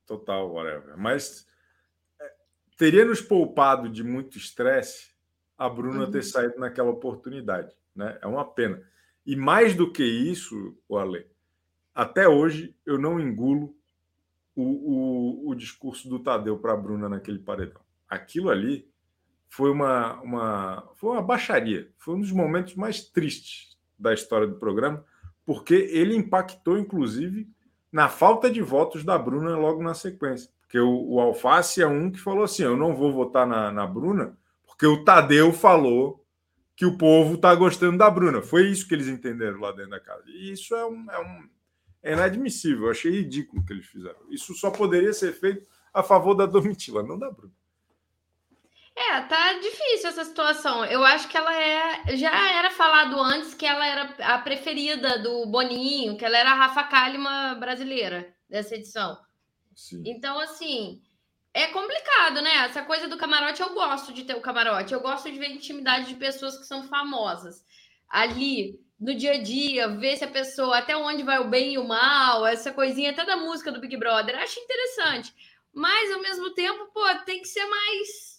Total 0.05 0.51
whatever. 0.51 0.97
Mas 0.97 1.47
é, 2.19 2.31
teria 2.77 3.05
nos 3.05 3.21
poupado 3.21 3.89
de 3.89 4.03
muito 4.03 4.37
estresse 4.37 5.11
a 5.57 5.69
Bruna 5.69 6.05
uhum. 6.05 6.11
ter 6.11 6.23
saído 6.23 6.59
naquela 6.59 6.89
oportunidade. 6.89 7.75
Né? 7.95 8.17
É 8.21 8.27
uma 8.27 8.45
pena. 8.45 8.81
E 9.25 9.35
mais 9.35 9.75
do 9.75 9.91
que 9.91 10.03
isso, 10.03 10.77
o 10.87 10.97
Ale, 10.97 11.27
até 11.93 12.27
hoje 12.27 12.75
eu 12.85 12.97
não 12.97 13.19
engulo 13.19 13.75
o, 14.55 14.63
o, 14.63 15.49
o 15.49 15.55
discurso 15.55 16.07
do 16.07 16.19
Tadeu 16.19 16.57
para 16.57 16.73
a 16.73 16.77
Bruna 16.77 17.09
naquele 17.09 17.39
paredão. 17.39 17.81
Aquilo 18.07 18.49
ali 18.49 18.89
foi 19.49 19.71
uma, 19.71 20.21
uma, 20.21 20.89
foi 20.95 21.11
uma 21.11 21.21
baixaria. 21.21 21.89
Foi 21.97 22.15
um 22.15 22.19
dos 22.19 22.31
momentos 22.31 22.75
mais 22.75 23.01
tristes 23.03 23.77
da 23.97 24.13
história 24.13 24.47
do 24.47 24.55
programa, 24.55 25.03
porque 25.45 25.73
ele 25.73 26.15
impactou, 26.15 26.77
inclusive, 26.77 27.49
na 27.91 28.09
falta 28.09 28.49
de 28.49 28.61
votos 28.61 29.03
da 29.03 29.17
Bruna 29.17 29.57
logo 29.57 29.81
na 29.81 29.93
sequência. 29.93 30.51
Porque 30.61 30.79
o, 30.79 31.13
o 31.13 31.19
Alface 31.19 31.81
é 31.81 31.87
um 31.87 32.11
que 32.11 32.19
falou 32.19 32.43
assim: 32.43 32.63
eu 32.63 32.75
não 32.75 32.95
vou 32.95 33.11
votar 33.11 33.47
na, 33.47 33.71
na 33.71 33.87
Bruna 33.87 34.37
porque 34.77 34.85
o 34.85 35.03
Tadeu 35.03 35.51
falou 35.51 36.23
que 36.75 36.85
o 36.85 36.95
povo 36.95 37.33
está 37.33 37.55
gostando 37.55 37.97
da 37.97 38.07
Bruna. 38.11 38.43
Foi 38.43 38.69
isso 38.69 38.87
que 38.87 38.93
eles 38.93 39.07
entenderam 39.07 39.59
lá 39.59 39.71
dentro 39.71 39.89
da 39.89 39.99
casa. 39.99 40.21
E 40.27 40.51
isso 40.51 40.75
é, 40.75 40.85
um, 40.85 41.11
é, 41.11 41.19
um, 41.19 41.49
é 42.03 42.13
inadmissível. 42.13 42.85
Eu 42.85 42.91
achei 42.91 43.11
ridículo 43.11 43.59
o 43.59 43.65
que 43.65 43.73
eles 43.73 43.87
fizeram. 43.87 44.19
Isso 44.29 44.53
só 44.53 44.69
poderia 44.69 45.11
ser 45.13 45.33
feito 45.33 45.65
a 45.91 46.03
favor 46.03 46.35
da 46.35 46.45
Domitila, 46.45 47.01
não 47.01 47.17
da 47.17 47.31
Bruna. 47.31 47.51
É, 48.99 49.21
tá 49.21 49.53
difícil 49.53 50.09
essa 50.09 50.25
situação. 50.25 50.83
Eu 50.83 51.05
acho 51.05 51.27
que 51.27 51.37
ela 51.37 51.55
é. 51.55 52.17
Já 52.17 52.57
era 52.57 52.71
falado 52.71 53.19
antes 53.21 53.53
que 53.53 53.63
ela 53.65 53.85
era 53.85 54.15
a 54.33 54.39
preferida 54.39 55.19
do 55.19 55.45
Boninho, 55.45 56.17
que 56.17 56.25
ela 56.25 56.35
era 56.35 56.51
a 56.51 56.55
Rafa 56.55 56.83
Kalima 56.85 57.53
brasileira 57.59 58.33
dessa 58.49 58.73
edição. 58.73 59.15
Sim. 59.75 60.01
Então, 60.03 60.39
assim, 60.39 60.99
é 61.53 61.67
complicado, 61.67 62.41
né? 62.41 62.65
Essa 62.65 62.81
coisa 62.81 63.07
do 63.07 63.17
camarote, 63.17 63.61
eu 63.61 63.71
gosto 63.75 64.11
de 64.11 64.23
ter 64.23 64.33
o 64.33 64.41
camarote. 64.41 64.95
Eu 64.95 64.99
gosto 64.99 65.31
de 65.31 65.37
ver 65.37 65.51
intimidade 65.51 66.07
de 66.07 66.15
pessoas 66.15 66.57
que 66.57 66.65
são 66.65 66.81
famosas. 66.81 67.63
Ali, 68.09 68.79
no 68.99 69.13
dia 69.13 69.33
a 69.33 69.43
dia, 69.43 69.89
ver 69.89 70.17
se 70.17 70.23
a 70.23 70.27
pessoa, 70.27 70.79
até 70.79 70.97
onde 70.97 71.21
vai 71.21 71.37
o 71.37 71.49
bem 71.49 71.73
e 71.73 71.77
o 71.77 71.87
mal, 71.87 72.47
essa 72.47 72.71
coisinha 72.71 73.11
até 73.11 73.23
da 73.23 73.37
música 73.37 73.71
do 73.71 73.79
Big 73.79 73.95
Brother. 73.95 74.39
Acho 74.39 74.59
interessante. 74.59 75.31
Mas, 75.71 76.11
ao 76.11 76.19
mesmo 76.19 76.49
tempo, 76.55 76.87
pô, 76.91 77.05
tem 77.25 77.41
que 77.41 77.47
ser 77.47 77.65
mais 77.67 78.36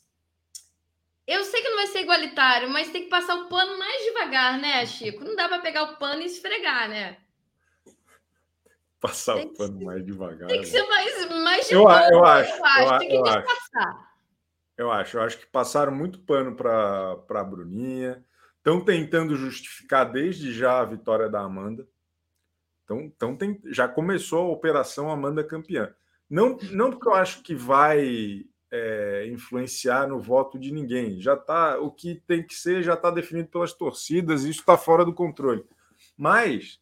eu 1.28 1.44
sei 1.44 1.60
que 1.60 1.68
não 1.68 1.76
vai 1.76 1.86
ser 1.88 2.00
igualitário, 2.00 2.70
mas 2.70 2.90
tem 2.90 3.04
que 3.04 3.10
passar 3.10 3.34
o 3.34 3.48
pano 3.48 3.78
mais 3.78 4.02
devagar, 4.02 4.58
né, 4.58 4.86
Chico? 4.86 5.22
Não 5.22 5.36
dá 5.36 5.46
para 5.46 5.60
pegar 5.60 5.82
o 5.82 5.96
pano 5.98 6.22
e 6.22 6.24
esfregar, 6.24 6.88
né? 6.88 7.18
Passar 8.98 9.34
tem 9.34 9.46
o 9.46 9.52
pano 9.52 9.84
mais 9.84 10.04
devagar. 10.04 10.48
Tem 10.48 10.60
que 10.62 10.66
ser 10.66 10.82
mais, 10.88 11.30
mais 11.30 11.68
de 11.68 11.74
eu, 11.74 11.82
boa, 11.82 12.08
eu 12.10 12.24
acho, 12.24 12.56
eu 12.56 12.64
acho. 12.64 12.98
tem 12.98 13.08
que 13.08 13.16
eu 13.16 13.22
passar. 13.22 14.08
Eu 14.78 14.90
acho, 14.90 15.18
eu 15.18 15.22
acho 15.22 15.38
que 15.38 15.46
passaram 15.46 15.92
muito 15.92 16.18
pano 16.20 16.56
para 16.56 17.18
a 17.28 17.44
Bruninha. 17.44 18.24
Estão 18.56 18.82
tentando 18.82 19.36
justificar 19.36 20.10
desde 20.10 20.50
já 20.52 20.80
a 20.80 20.84
vitória 20.84 21.28
da 21.28 21.40
Amanda. 21.40 21.86
Então, 22.84 23.00
então 23.00 23.36
tem, 23.36 23.60
já 23.66 23.86
começou 23.86 24.46
a 24.46 24.52
operação 24.52 25.10
Amanda 25.10 25.44
campeã. 25.44 25.94
Não, 26.28 26.56
não 26.70 26.90
porque 26.90 27.06
eu 27.06 27.14
acho 27.14 27.42
que 27.42 27.54
vai 27.54 28.46
é, 28.70 29.28
influenciar 29.32 30.06
no 30.06 30.20
voto 30.20 30.58
de 30.58 30.72
ninguém. 30.72 31.20
Já 31.20 31.36
tá 31.36 31.78
o 31.78 31.90
que 31.90 32.22
tem 32.26 32.42
que 32.42 32.54
ser 32.54 32.82
já 32.82 32.94
está 32.94 33.10
definido 33.10 33.48
pelas 33.48 33.72
torcidas. 33.72 34.44
Isso 34.44 34.60
está 34.60 34.76
fora 34.76 35.04
do 35.04 35.12
controle. 35.12 35.64
Mas 36.16 36.80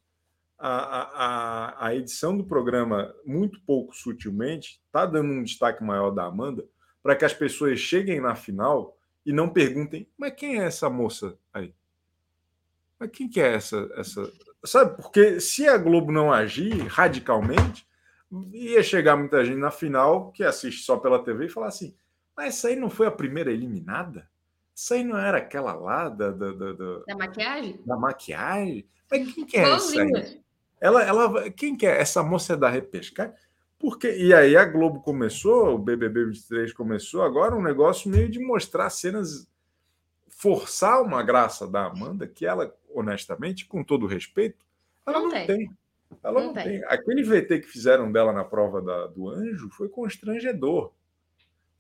a, 0.59 0.68
a, 0.68 1.87
a 1.87 1.95
edição 1.95 2.37
do 2.37 2.45
programa, 2.45 3.14
muito 3.24 3.61
pouco 3.61 3.95
sutilmente, 3.95 4.80
está 4.87 5.07
dando 5.07 5.32
um 5.32 5.43
destaque 5.43 5.84
maior 5.84 6.11
da 6.11 6.24
Amanda 6.24 6.64
para 7.03 7.14
que 7.14 7.24
as 7.24 7.34
pessoas 7.34 7.78
cheguem 7.78 8.20
na 8.20 8.34
final 8.34 8.97
e 9.24 9.32
não 9.32 9.49
perguntem: 9.49 10.09
mas 10.16 10.34
quem 10.34 10.61
é 10.61 10.64
essa 10.64 10.89
moça 10.89 11.37
aí? 11.53 11.74
Mas 12.99 13.11
quem 13.11 13.28
que 13.28 13.41
é 13.41 13.55
essa, 13.55 13.89
essa? 13.97 14.32
Sabe? 14.64 14.97
Porque 14.97 15.39
se 15.39 15.68
a 15.68 15.76
Globo 15.76 16.11
não 16.11 16.32
agir 16.32 16.87
radicalmente, 16.87 17.86
ia 18.52 18.82
chegar 18.82 19.16
muita 19.16 19.44
gente 19.44 19.58
na 19.58 19.70
final 19.70 20.32
que 20.32 20.42
assiste 20.42 20.82
só 20.82 20.96
pela 20.96 21.22
TV 21.22 21.46
e 21.46 21.50
falar 21.50 21.68
assim: 21.68 21.94
mas 22.36 22.48
essa 22.48 22.68
aí 22.68 22.76
não 22.76 22.90
foi 22.90 23.06
a 23.06 23.12
primeira 23.12 23.50
eliminada? 23.50 24.28
Essa 24.76 24.94
aí 24.94 25.04
não 25.04 25.16
era 25.16 25.38
aquela 25.38 25.72
lá 25.72 26.08
da. 26.08 26.30
Da, 26.30 26.52
da, 26.52 26.72
da, 26.72 26.98
da 27.06 27.16
maquiagem? 27.16 27.80
Da 27.84 27.96
maquiagem? 27.96 28.88
Mas 29.10 29.32
quem 29.32 29.46
que 29.46 29.56
é 29.56 29.72
essa 29.72 30.02
aí? 30.02 30.42
Ela, 30.78 31.02
ela, 31.02 31.50
quem 31.50 31.74
que 31.76 31.86
é? 31.86 32.00
Essa 32.00 32.22
moça 32.22 32.52
é 32.52 32.56
da 32.56 32.68
repescagem? 32.68 33.34
Porque, 33.78 34.14
e 34.16 34.34
aí 34.34 34.56
a 34.56 34.64
Globo 34.64 35.00
começou, 35.00 35.74
o 35.74 35.78
BBB 35.78 36.26
23 36.26 36.72
começou 36.72 37.22
agora 37.22 37.54
um 37.54 37.62
negócio 37.62 38.10
meio 38.10 38.28
de 38.28 38.38
mostrar 38.38 38.88
cenas, 38.90 39.46
forçar 40.28 41.02
uma 41.02 41.22
graça 41.22 41.66
da 41.66 41.86
Amanda, 41.86 42.26
que 42.26 42.46
ela, 42.46 42.74
honestamente, 42.94 43.66
com 43.66 43.84
todo 43.84 44.06
respeito, 44.06 44.64
ela 45.06 45.18
não, 45.18 45.24
não 45.26 45.30
tem. 45.30 45.46
tem. 45.46 45.70
Ela 46.22 46.40
não, 46.40 46.46
não 46.48 46.54
tem. 46.54 46.64
tem. 46.64 46.84
Aquele 46.84 47.22
VT 47.22 47.61
que 47.61 47.68
fizeram 47.68 48.11
dela 48.11 48.32
na 48.32 48.44
prova 48.44 48.80
da, 48.82 49.07
do 49.07 49.28
anjo 49.28 49.68
foi 49.70 49.88
constrangedor. 49.88 50.92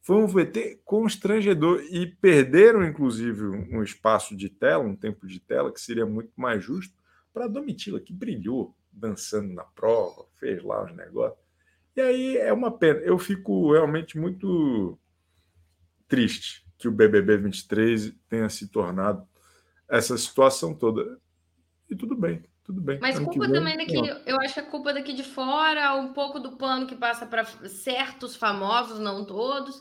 Foi 0.00 0.16
um 0.16 0.26
VT 0.26 0.80
constrangedor. 0.84 1.82
E 1.90 2.06
perderam, 2.06 2.84
inclusive, 2.84 3.44
um 3.44 3.82
espaço 3.82 4.36
de 4.36 4.48
tela, 4.48 4.84
um 4.84 4.96
tempo 4.96 5.26
de 5.26 5.40
tela, 5.40 5.72
que 5.72 5.80
seria 5.80 6.06
muito 6.06 6.30
mais 6.36 6.62
justo, 6.62 6.94
para 7.32 7.46
a 7.46 7.48
Domitila, 7.48 8.00
que 8.00 8.12
brilhou 8.12 8.74
dançando 8.90 9.52
na 9.52 9.64
prova, 9.64 10.24
fez 10.38 10.62
lá 10.62 10.84
os 10.84 10.94
negócios. 10.94 11.38
E 11.94 12.00
aí 12.00 12.36
é 12.38 12.52
uma 12.52 12.70
pena. 12.70 13.00
Eu 13.00 13.18
fico 13.18 13.72
realmente 13.72 14.18
muito 14.18 14.98
triste 16.08 16.64
que 16.78 16.88
o 16.88 16.92
BBB 16.92 17.38
23 17.38 18.14
tenha 18.28 18.48
se 18.48 18.68
tornado 18.68 19.26
essa 19.88 20.16
situação 20.16 20.74
toda. 20.74 21.18
E 21.88 21.94
tudo 21.96 22.16
bem, 22.16 22.44
tudo 22.66 22.80
bem. 22.80 22.98
Mas 23.00 23.16
culpa 23.20 23.48
também 23.48 23.76
daqui, 23.76 23.96
eu 24.26 24.40
acho 24.40 24.54
que 24.54 24.60
a 24.60 24.64
culpa 24.64 24.92
daqui 24.92 25.12
de 25.12 25.22
fora, 25.22 25.94
um 25.94 26.12
pouco 26.12 26.40
do 26.40 26.56
pano 26.56 26.86
que 26.86 26.96
passa 26.96 27.24
para 27.24 27.44
certos 27.68 28.34
famosos, 28.34 28.98
não 28.98 29.24
todos. 29.24 29.80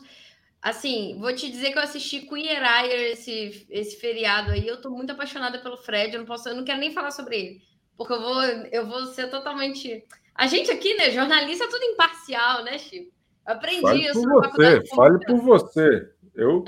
Assim, 0.62 1.18
vou 1.18 1.34
te 1.34 1.50
dizer 1.50 1.72
que 1.72 1.78
eu 1.78 1.82
assisti 1.82 2.20
Queer 2.20 2.62
Eye 2.62 3.12
esse, 3.12 3.66
esse 3.68 3.96
feriado 3.96 4.52
aí. 4.52 4.66
Eu 4.66 4.80
tô 4.80 4.90
muito 4.90 5.10
apaixonada 5.10 5.58
pelo 5.58 5.76
Fred. 5.76 6.14
Eu 6.14 6.20
não 6.20 6.26
posso, 6.26 6.48
eu 6.48 6.54
não 6.54 6.64
quero 6.64 6.78
nem 6.78 6.92
falar 6.92 7.10
sobre 7.10 7.36
ele, 7.36 7.62
porque 7.96 8.12
eu 8.12 8.20
vou, 8.20 8.42
eu 8.42 8.86
vou 8.86 9.06
ser 9.06 9.28
totalmente. 9.30 10.04
A 10.32 10.46
gente 10.46 10.70
aqui, 10.70 10.94
né, 10.94 11.10
jornalista, 11.10 11.64
é 11.64 11.68
tudo 11.68 11.84
imparcial, 11.84 12.62
né, 12.62 12.78
Chico? 12.78 13.12
Aprendi 13.44 13.82
fale 13.82 14.04
isso. 14.04 14.22
Por 14.22 14.42
você, 14.42 14.86
fale 14.94 15.26
por 15.26 15.40
você. 15.40 16.10
Eu, 16.34 16.64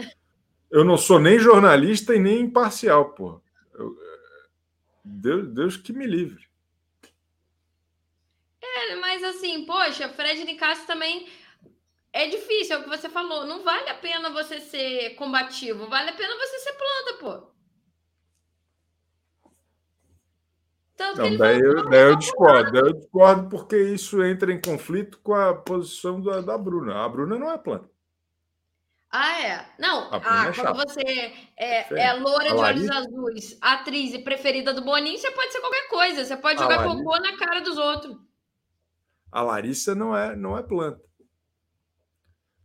eu 0.70 0.84
não 0.84 0.96
sou 0.96 1.20
nem 1.20 1.38
jornalista 1.38 2.14
e 2.14 2.18
nem 2.18 2.40
imparcial, 2.40 3.10
pô. 3.10 3.40
Eu, 3.74 3.96
Deus, 5.08 5.48
Deus 5.48 5.76
que 5.76 5.92
me 5.92 6.06
livre. 6.06 6.46
É, 8.60 8.96
mas 8.96 9.24
assim, 9.24 9.64
poxa, 9.64 10.08
Fred 10.08 10.44
Nicasso 10.44 10.86
também 10.86 11.28
é 12.12 12.28
difícil, 12.28 12.76
é 12.76 12.78
o 12.78 12.82
que 12.82 12.88
você 12.88 13.08
falou. 13.08 13.46
Não 13.46 13.64
vale 13.64 13.88
a 13.88 13.94
pena 13.94 14.30
você 14.30 14.60
ser 14.60 15.14
combativo, 15.14 15.88
vale 15.88 16.10
a 16.10 16.14
pena 16.14 16.36
você 16.36 16.58
ser 16.58 16.72
planta, 16.72 17.18
pô. 17.20 17.58
Tanto 20.96 21.22
não, 21.22 21.36
daí, 21.36 21.60
eu, 21.60 21.88
daí 21.88 22.02
eu 22.02 22.16
discordo, 22.16 22.72
daí 22.72 22.82
eu 22.82 22.92
discordo 22.92 23.48
porque 23.48 23.76
isso 23.76 24.20
entra 24.20 24.52
em 24.52 24.60
conflito 24.60 25.20
com 25.20 25.32
a 25.32 25.54
posição 25.54 26.20
da, 26.20 26.40
da 26.40 26.58
Bruna. 26.58 27.04
A 27.04 27.08
Bruna 27.08 27.38
não 27.38 27.52
é 27.52 27.56
planta. 27.56 27.88
Ah, 29.10 29.42
é? 29.42 29.66
Não, 29.78 30.10
ah, 30.12 30.48
é 30.48 30.52
quando 30.52 30.76
você 30.76 31.32
é, 31.56 32.08
é 32.08 32.12
loura 32.12 32.50
de 32.50 32.54
olhos 32.54 32.90
azuis, 32.90 33.58
atriz 33.60 34.12
e 34.12 34.18
preferida 34.18 34.74
do 34.74 34.84
Boninho, 34.84 35.16
você 35.16 35.30
pode 35.30 35.50
ser 35.50 35.60
qualquer 35.60 35.88
coisa. 35.88 36.24
Você 36.24 36.36
pode 36.36 36.60
jogar 36.60 36.76
Larissa... 36.76 37.04
cocô 37.04 37.18
na 37.18 37.36
cara 37.38 37.60
dos 37.60 37.78
outros. 37.78 38.16
A 39.32 39.42
Larissa 39.42 39.94
não 39.94 40.14
é, 40.14 40.36
não 40.36 40.58
é 40.58 40.62
planta. 40.62 41.00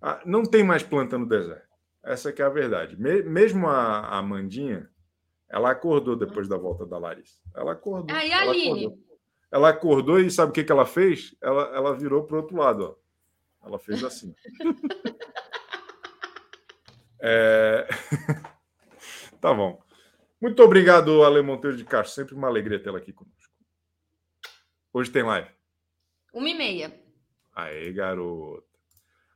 Ah, 0.02 0.22
não 0.26 0.44
tem 0.44 0.64
mais 0.64 0.84
planta 0.84 1.18
no 1.18 1.26
deserto. 1.26 1.74
Essa 2.04 2.34
que 2.34 2.41
é 2.41 2.46
a 2.46 2.50
verdade. 2.50 2.98
mesmo 2.98 3.68
a, 3.68 4.00
a 4.00 4.18
Amandinha, 4.18 4.89
ela 5.50 5.72
acordou 5.72 6.18
depois 6.18 6.50
da 6.50 6.58
volta 6.58 6.86
da 6.86 6.98
Larissa. 6.98 7.39
Ela 7.56 7.72
acordou. 7.72 8.14
Ah, 8.14 8.26
e 8.26 8.34
a 8.34 8.41
ela 8.41 8.52
Aline? 8.52 8.86
Acordou. 8.86 9.04
Ela 9.50 9.70
acordou 9.70 10.20
e 10.20 10.30
sabe 10.30 10.50
o 10.50 10.54
que, 10.54 10.64
que 10.64 10.72
ela 10.72 10.86
fez? 10.86 11.36
Ela, 11.41 11.74
ela 11.74 11.96
virou 11.96 12.26
para 12.26 12.36
o 12.36 12.41
outro 12.41 12.58
lado. 12.58 12.98
Ó. 13.62 13.68
Ela 13.68 13.80
fez 13.80 14.04
assim. 14.04 14.36
É... 17.26 17.88
tá 19.39 19.53
bom. 19.53 19.82
Muito 20.41 20.61
obrigado, 20.61 21.24
Ale 21.24 21.41
Monteiro 21.41 21.78
de 21.78 21.86
Castro. 21.86 22.13
Sempre 22.13 22.36
uma 22.36 22.49
alegria 22.49 22.84
tê-la 22.84 22.97
aqui 22.97 23.13
conosco. 23.13 23.53
Hoje 24.91 25.09
tem 25.09 25.24
live. 25.24 25.47
Uma 26.34 26.49
e 26.49 26.53
meia. 26.53 26.93
Aê, 27.55 27.93
garoto. 27.93 28.67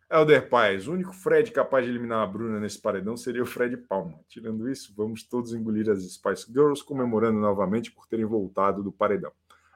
Helder 0.09 0.49
Paz, 0.49 0.87
o 0.87 0.93
único 0.93 1.13
Fred 1.13 1.51
capaz 1.51 1.85
de 1.85 1.91
eliminar 1.91 2.23
a 2.23 2.27
Bruna 2.27 2.59
nesse 2.59 2.79
paredão 2.79 3.15
seria 3.15 3.43
o 3.43 3.45
Fred 3.45 3.77
Palma. 3.77 4.19
Tirando 4.27 4.69
isso, 4.69 4.93
vamos 4.95 5.23
todos 5.23 5.53
engolir 5.53 5.89
as 5.89 6.03
Spice 6.03 6.51
Girls, 6.51 6.83
comemorando 6.83 7.39
novamente 7.39 7.91
por 7.91 8.05
terem 8.05 8.25
voltado 8.25 8.83
do 8.83 8.91
paredão. 8.91 9.31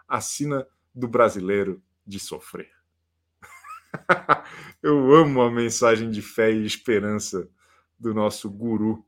Assina 0.08 0.68
do 0.94 1.08
brasileiro 1.08 1.82
de 2.06 2.20
sofrer. 2.20 2.72
Eu 4.84 5.14
amo 5.14 5.42
a 5.42 5.52
mensagem 5.52 6.10
de 6.10 6.22
fé 6.22 6.52
e 6.52 6.66
esperança 6.66 7.50
do 8.02 8.16
nosso 8.16 8.50
guru 8.50 9.06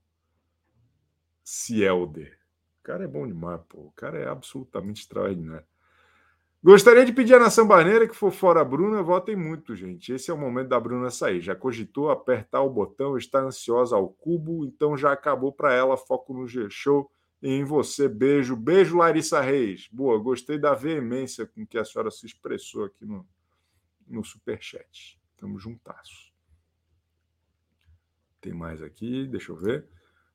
Cielder. 1.43 2.37
O 2.79 2.83
cara 2.83 3.05
é 3.05 3.07
bom 3.07 3.25
demais, 3.25 3.59
pô. 3.67 3.79
O 3.79 3.91
cara 3.91 4.19
é 4.19 4.27
absolutamente 4.27 5.01
extraordinário. 5.01 5.65
Gostaria 6.63 7.03
de 7.03 7.11
pedir 7.11 7.33
à 7.33 7.39
nação 7.39 7.67
barneira 7.67 8.07
que 8.07 8.15
for 8.15 8.31
fora 8.31 8.61
a 8.61 8.63
Bruna, 8.63 9.01
votem 9.01 9.35
muito, 9.35 9.75
gente. 9.75 10.13
Esse 10.13 10.31
é 10.31 10.33
o 10.33 10.37
momento 10.37 10.69
da 10.69 10.79
Bruna 10.79 11.09
sair. 11.09 11.41
Já 11.41 11.55
cogitou 11.55 12.09
apertar 12.09 12.61
o 12.61 12.69
botão, 12.69 13.17
está 13.17 13.39
ansiosa 13.39 13.95
ao 13.95 14.07
cubo, 14.07 14.63
então 14.63 14.95
já 14.95 15.11
acabou 15.11 15.51
para 15.51 15.73
ela. 15.73 15.97
Foco 15.97 16.33
no 16.33 16.47
G-Show 16.47 17.11
e 17.41 17.49
em 17.49 17.65
você. 17.65 18.07
Beijo. 18.07 18.55
Beijo, 18.55 18.97
Larissa 18.97 19.41
Reis. 19.41 19.89
Boa, 19.91 20.17
gostei 20.19 20.57
da 20.57 20.73
veemência 20.73 21.45
com 21.45 21.65
que 21.65 21.77
a 21.77 21.83
senhora 21.83 22.11
se 22.11 22.25
expressou 22.25 22.85
aqui 22.85 23.05
no, 23.05 23.27
no 24.07 24.23
Superchat. 24.23 25.19
Tamo 25.35 25.59
juntasso. 25.59 26.32
Tem 28.43 28.53
mais 28.53 28.81
aqui, 28.81 29.25
deixa 29.25 29.53
eu 29.53 29.55
ver. 29.55 29.85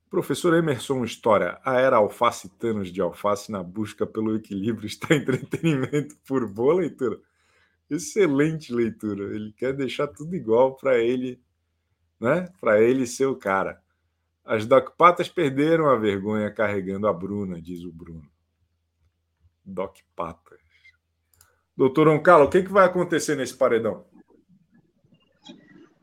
Professor 0.09 0.55
Emerson 0.55 1.03
História, 1.03 1.59
a 1.63 1.79
era 1.79 1.97
alface 1.97 2.49
Thanos 2.57 2.91
de 2.91 2.99
alface 2.99 3.51
na 3.51 3.61
busca 3.61 4.07
pelo 4.07 4.35
equilíbrio 4.35 4.87
está 4.87 5.13
entretenimento 5.15 6.17
por 6.27 6.51
boa 6.51 6.73
leitura. 6.73 7.19
Excelente 7.87 8.73
leitura. 8.73 9.35
Ele 9.35 9.53
quer 9.53 9.73
deixar 9.73 10.07
tudo 10.07 10.35
igual 10.35 10.75
para 10.75 10.97
ele, 10.97 11.39
né? 12.19 12.47
Para 12.59 12.81
ele 12.81 13.05
ser 13.05 13.27
o 13.27 13.35
cara. 13.35 13.79
As 14.43 14.65
Doc 14.65 14.95
Patas 14.97 15.29
perderam 15.29 15.87
a 15.87 15.95
vergonha 15.95 16.51
carregando 16.51 17.07
a 17.07 17.13
Bruna, 17.13 17.61
diz 17.61 17.83
o 17.83 17.91
Bruno. 17.91 18.27
Doc 19.63 19.97
Patas. 20.15 20.59
Doutor 21.77 22.07
Oncalo, 22.07 22.45
o 22.45 22.49
que, 22.49 22.63
que 22.63 22.71
vai 22.71 22.87
acontecer 22.87 23.35
nesse 23.35 23.55
paredão? 23.55 24.03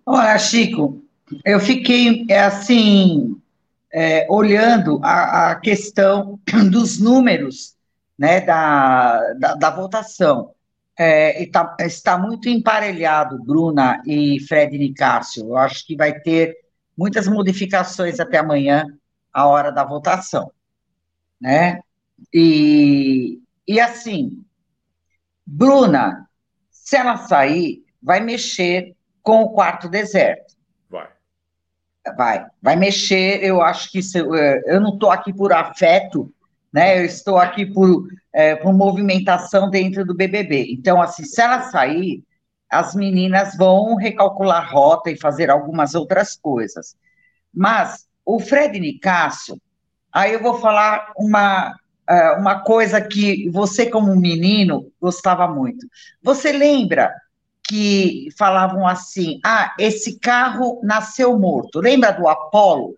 Olha, 0.06 0.38
Chico, 0.38 1.05
eu 1.44 1.58
fiquei 1.58 2.26
assim 2.32 3.40
é, 3.92 4.26
olhando 4.30 5.00
a, 5.02 5.50
a, 5.50 5.54
questão 5.56 6.38
dos 6.70 6.98
números 6.98 7.74
né, 8.18 8.40
da, 8.40 9.32
da, 9.34 9.54
da 9.54 9.70
votação. 9.70 10.52
É, 10.98 11.44
tá, 11.46 11.76
está 11.80 12.16
muito 12.16 12.48
emparelhado, 12.48 13.42
Bruna 13.42 14.02
e 14.06 14.40
Fred 14.40 14.78
Nicásio. 14.78 15.48
Eu 15.48 15.56
acho 15.56 15.86
que 15.86 15.96
vai 15.96 16.18
ter 16.20 16.56
muitas 16.96 17.28
modificações 17.28 18.18
até 18.18 18.38
amanhã, 18.38 18.86
a 19.32 19.46
hora 19.46 19.70
da 19.70 19.84
votação. 19.84 20.50
Né? 21.38 21.80
E, 22.32 23.40
e 23.68 23.78
assim, 23.78 24.42
Bruna, 25.44 26.26
se 26.70 26.96
ela 26.96 27.16
sair, 27.18 27.84
vai 28.02 28.20
mexer 28.20 28.94
com 29.22 29.42
o 29.42 29.50
quarto 29.50 29.88
deserto 29.88 30.45
vai, 32.14 32.46
vai 32.62 32.76
mexer. 32.76 33.42
Eu 33.42 33.62
acho 33.62 33.90
que 33.90 33.98
isso, 33.98 34.34
é, 34.34 34.62
eu 34.66 34.80
não 34.80 34.94
estou 34.94 35.10
aqui 35.10 35.32
por 35.32 35.52
afeto, 35.52 36.32
né? 36.72 37.00
Eu 37.00 37.04
estou 37.04 37.38
aqui 37.38 37.66
por, 37.66 38.08
é, 38.32 38.54
por 38.56 38.72
movimentação 38.72 39.70
dentro 39.70 40.04
do 40.04 40.14
BBB. 40.14 40.66
Então, 40.70 41.00
assim, 41.00 41.24
se 41.24 41.40
ela 41.40 41.62
sair, 41.62 42.22
as 42.70 42.94
meninas 42.94 43.56
vão 43.56 43.94
recalcular 43.94 44.72
rota 44.72 45.10
e 45.10 45.18
fazer 45.18 45.50
algumas 45.50 45.94
outras 45.94 46.36
coisas. 46.36 46.96
Mas 47.54 48.06
o 48.24 48.38
Fred 48.40 48.78
Nicásio, 48.78 49.60
aí 50.12 50.32
eu 50.32 50.42
vou 50.42 50.58
falar 50.58 51.12
uma, 51.16 51.74
é, 52.08 52.32
uma 52.32 52.60
coisa 52.60 53.00
que 53.00 53.48
você, 53.50 53.86
como 53.86 54.14
menino, 54.16 54.90
gostava 55.00 55.46
muito. 55.48 55.86
Você 56.22 56.52
lembra 56.52 57.12
que 57.68 58.28
falavam 58.38 58.86
assim: 58.86 59.40
ah, 59.44 59.74
esse 59.78 60.18
carro 60.18 60.80
nasceu 60.82 61.38
morto. 61.38 61.80
Lembra 61.80 62.12
do 62.12 62.28
Apollo, 62.28 62.96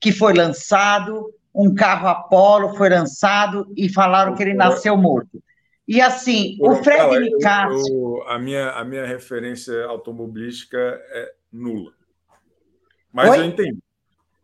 que 0.00 0.12
foi 0.12 0.32
lançado? 0.32 1.32
Um 1.54 1.74
carro 1.74 2.08
Apollo 2.08 2.76
foi 2.76 2.88
lançado 2.88 3.66
e 3.76 3.88
falaram 3.88 4.34
que 4.34 4.42
ele 4.42 4.54
nasceu 4.54 4.96
morto. 4.96 5.42
E 5.86 6.00
assim, 6.00 6.56
o 6.60 6.76
Fred 6.76 7.18
Nicásio. 7.18 8.22
A 8.28 8.38
minha, 8.38 8.70
a 8.70 8.84
minha 8.84 9.04
referência 9.04 9.84
automobilística 9.86 10.78
é 10.78 11.32
nula. 11.52 11.92
Mas 13.12 13.30
Oi? 13.30 13.38
eu 13.40 13.44
entendi. 13.44 13.78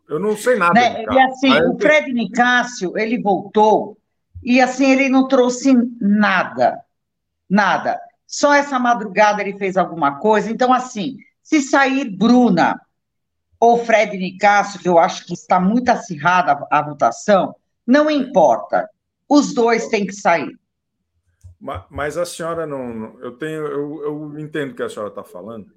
Eu 0.09 0.19
não 0.19 0.35
sei 0.35 0.57
nada. 0.57 0.73
Né? 0.73 1.05
E 1.09 1.19
assim, 1.19 1.53
o 1.53 1.77
Fred 1.79 2.11
Nicásio, 2.13 2.97
ele 2.97 3.21
voltou 3.21 3.97
e 4.43 4.59
assim, 4.61 4.91
ele 4.91 5.09
não 5.09 5.27
trouxe 5.27 5.73
nada. 5.99 6.81
Nada. 7.49 7.99
Só 8.27 8.53
essa 8.53 8.77
madrugada 8.77 9.41
ele 9.41 9.57
fez 9.57 9.77
alguma 9.77 10.19
coisa. 10.19 10.51
Então, 10.51 10.73
assim, 10.73 11.17
se 11.41 11.61
sair 11.61 12.09
Bruna 12.09 12.79
ou 13.57 13.83
Fred 13.85 14.17
Nicasso, 14.17 14.79
que 14.79 14.89
eu 14.89 14.99
acho 14.99 15.25
que 15.25 15.33
está 15.33 15.61
muito 15.61 15.87
acirrada 15.89 16.67
a, 16.69 16.81
votação, 16.81 17.55
não 17.85 18.11
importa. 18.11 18.87
Os 19.29 19.53
dois 19.53 19.87
têm 19.87 20.05
que 20.05 20.13
sair. 20.13 20.59
Mas 21.89 22.17
a 22.17 22.25
senhora 22.25 22.67
não. 22.67 23.17
Eu 23.19 23.31
tenho, 23.37 23.65
eu, 23.65 24.03
eu 24.03 24.39
entendo 24.39 24.71
o 24.71 24.75
que 24.75 24.83
a 24.83 24.89
senhora 24.89 25.09
está 25.09 25.23
falando. 25.23 25.71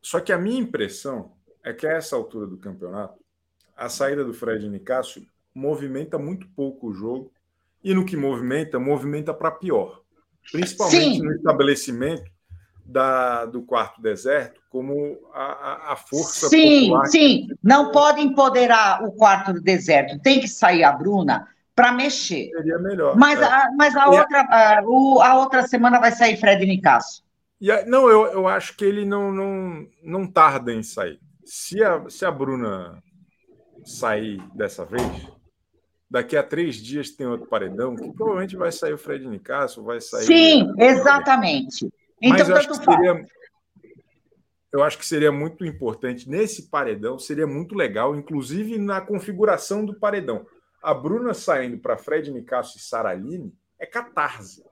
Só 0.00 0.20
que 0.20 0.32
a 0.32 0.38
minha 0.38 0.60
impressão 0.60 1.32
é 1.62 1.72
que 1.72 1.86
a 1.86 1.92
essa 1.92 2.16
altura 2.16 2.46
do 2.46 2.56
campeonato, 2.56 3.22
a 3.76 3.88
saída 3.88 4.24
do 4.24 4.32
Fred 4.32 4.66
Nicásio 4.68 5.26
movimenta 5.54 6.18
muito 6.18 6.48
pouco 6.56 6.88
o 6.88 6.94
jogo. 6.94 7.30
E 7.84 7.94
no 7.94 8.04
que 8.04 8.16
movimenta, 8.16 8.80
movimenta 8.80 9.32
para 9.32 9.50
pior 9.50 10.02
principalmente 10.50 11.16
Sim. 11.16 11.22
no 11.22 11.32
estabelecimento 11.32 12.30
da, 12.84 13.44
do 13.44 13.62
quarto 13.62 14.00
deserto, 14.00 14.60
como 14.70 15.18
a, 15.34 15.92
a 15.92 15.96
força 15.96 16.48
sim, 16.48 16.88
popular. 16.88 17.06
Sim, 17.06 17.48
não 17.62 17.90
pode 17.90 18.20
empoderar 18.22 19.04
o 19.04 19.12
quarto 19.12 19.52
do 19.52 19.60
deserto, 19.60 20.18
tem 20.20 20.40
que 20.40 20.48
sair 20.48 20.84
a 20.84 20.92
Bruna 20.92 21.46
para 21.74 21.92
mexer. 21.92 22.50
Seria 22.50 22.78
melhor. 22.78 23.16
Mas, 23.16 23.40
é. 23.40 23.44
a, 23.44 23.70
mas 23.76 23.94
a, 23.94 24.08
outra, 24.08 24.40
a, 24.40 24.82
o, 24.84 25.20
a 25.20 25.38
outra 25.38 25.66
semana 25.66 26.00
vai 26.00 26.10
sair 26.12 26.36
Fred 26.36 26.64
Nicasso. 26.66 27.22
A, 27.62 27.84
não, 27.86 28.08
eu, 28.08 28.26
eu 28.32 28.48
acho 28.48 28.76
que 28.76 28.84
ele 28.84 29.04
não, 29.04 29.30
não, 29.30 29.86
não 30.02 30.26
tarda 30.26 30.72
em 30.72 30.82
sair. 30.82 31.20
Se 31.44 31.82
a, 31.82 32.08
se 32.08 32.24
a 32.24 32.30
Bruna 32.30 33.02
sair 33.84 34.42
dessa 34.54 34.84
vez, 34.84 35.02
daqui 36.10 36.36
a 36.36 36.42
três 36.42 36.76
dias 36.76 37.10
tem 37.10 37.26
outro 37.26 37.46
paredão, 37.46 37.94
que 37.94 38.10
provavelmente 38.12 38.56
vai 38.56 38.72
sair 38.72 38.92
o 38.92 38.98
Fred 38.98 39.26
Nicasso, 39.26 39.82
vai 39.82 40.00
sair. 40.00 40.24
Sim, 40.24 40.72
exatamente. 40.78 41.86
Então, 42.20 42.38
Mas 42.38 42.48
eu 42.48 42.56
acho, 42.56 42.68
que 42.68 42.76
seria, 42.76 43.26
eu 44.72 44.82
acho 44.82 44.98
que 44.98 45.06
seria 45.06 45.30
muito 45.30 45.64
importante 45.64 46.28
nesse 46.28 46.68
paredão, 46.68 47.18
seria 47.18 47.46
muito 47.46 47.74
legal, 47.74 48.16
inclusive 48.16 48.78
na 48.78 49.00
configuração 49.00 49.84
do 49.84 49.94
paredão. 49.94 50.46
A 50.82 50.94
Bruna 50.94 51.34
saindo 51.34 51.78
para 51.78 51.96
Fred 51.96 52.30
Nicasso 52.32 52.78
e 52.78 52.80
Saraline 52.80 53.52
é 53.78 53.86
catarse. 53.86 54.64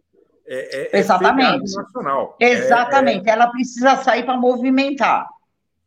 É, 0.47 0.83
é, 0.83 0.97
é 0.97 0.99
Exatamente. 0.99 1.73
É 1.73 1.83
nacional. 1.83 2.37
Exatamente. 2.41 3.29
É, 3.29 3.33
Ela 3.33 3.49
precisa 3.49 3.97
sair 3.97 4.25
para 4.25 4.37
movimentar. 4.39 5.29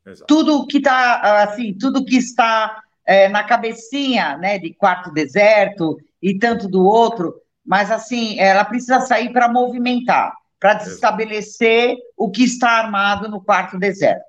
Exato. 0.06 0.26
Tudo 0.28 0.68
que 0.68 0.78
está 0.78 1.43
assim, 1.43 1.74
tudo 1.74 2.04
que 2.04 2.18
está 2.18 2.84
é, 3.10 3.28
na 3.28 3.43
cabecinha, 3.43 4.38
né, 4.38 4.60
de 4.60 4.72
quarto 4.72 5.12
deserto 5.12 5.97
e 6.22 6.38
tanto 6.38 6.68
do 6.68 6.86
outro, 6.86 7.41
mas 7.66 7.89
assim, 7.89 8.39
ela 8.39 8.64
precisa 8.64 8.99
sair 8.99 9.34
para 9.34 9.51
movimentar, 9.51 10.32
para 10.60 10.76
desestabelecer 10.76 11.97
o 12.16 12.30
que 12.30 12.43
está 12.43 12.70
armado 12.70 13.28
no 13.28 13.41
quarto 13.41 13.80
deserto. 13.80 14.24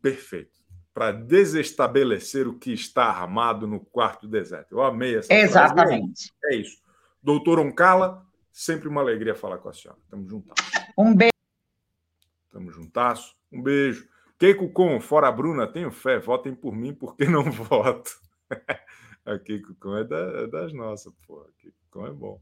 Perfeito. 0.00 0.52
Para 0.94 1.10
desestabelecer 1.10 2.46
o 2.46 2.56
que 2.56 2.72
está 2.72 3.06
armado 3.06 3.66
no 3.66 3.80
quarto 3.80 4.28
deserto. 4.28 4.76
Eu 4.76 4.82
amei 4.82 5.18
essa 5.18 5.34
Exatamente. 5.34 6.30
Frase. 6.38 6.44
É 6.44 6.54
isso. 6.54 6.80
Doutor 7.20 7.58
Oncala, 7.58 8.24
sempre 8.52 8.88
uma 8.88 9.00
alegria 9.00 9.34
falar 9.34 9.58
com 9.58 9.68
a 9.68 9.72
senhora. 9.72 9.98
Tamo 10.08 10.28
juntas. 10.28 10.54
Um 10.96 11.12
beijo. 11.12 11.32
Tamo 12.52 12.70
juntas. 12.70 13.34
Um 13.50 13.60
beijo. 13.60 14.06
Keiko 14.42 14.68
Com, 14.70 15.00
fora 15.00 15.28
a 15.28 15.30
Bruna, 15.30 15.68
tenho 15.68 15.92
fé, 15.92 16.18
votem 16.18 16.52
por 16.52 16.74
mim 16.74 16.92
porque 16.92 17.26
não 17.26 17.44
voto. 17.48 18.10
a 19.24 19.38
Keiko 19.38 19.72
Com 19.78 19.96
é, 19.96 20.02
da, 20.02 20.16
é 20.16 20.46
das 20.48 20.72
nossas, 20.72 21.12
pô. 21.24 21.42
A 21.42 21.62
Keiko 21.62 21.76
Com 21.92 22.04
é 22.08 22.10
bom. 22.10 22.40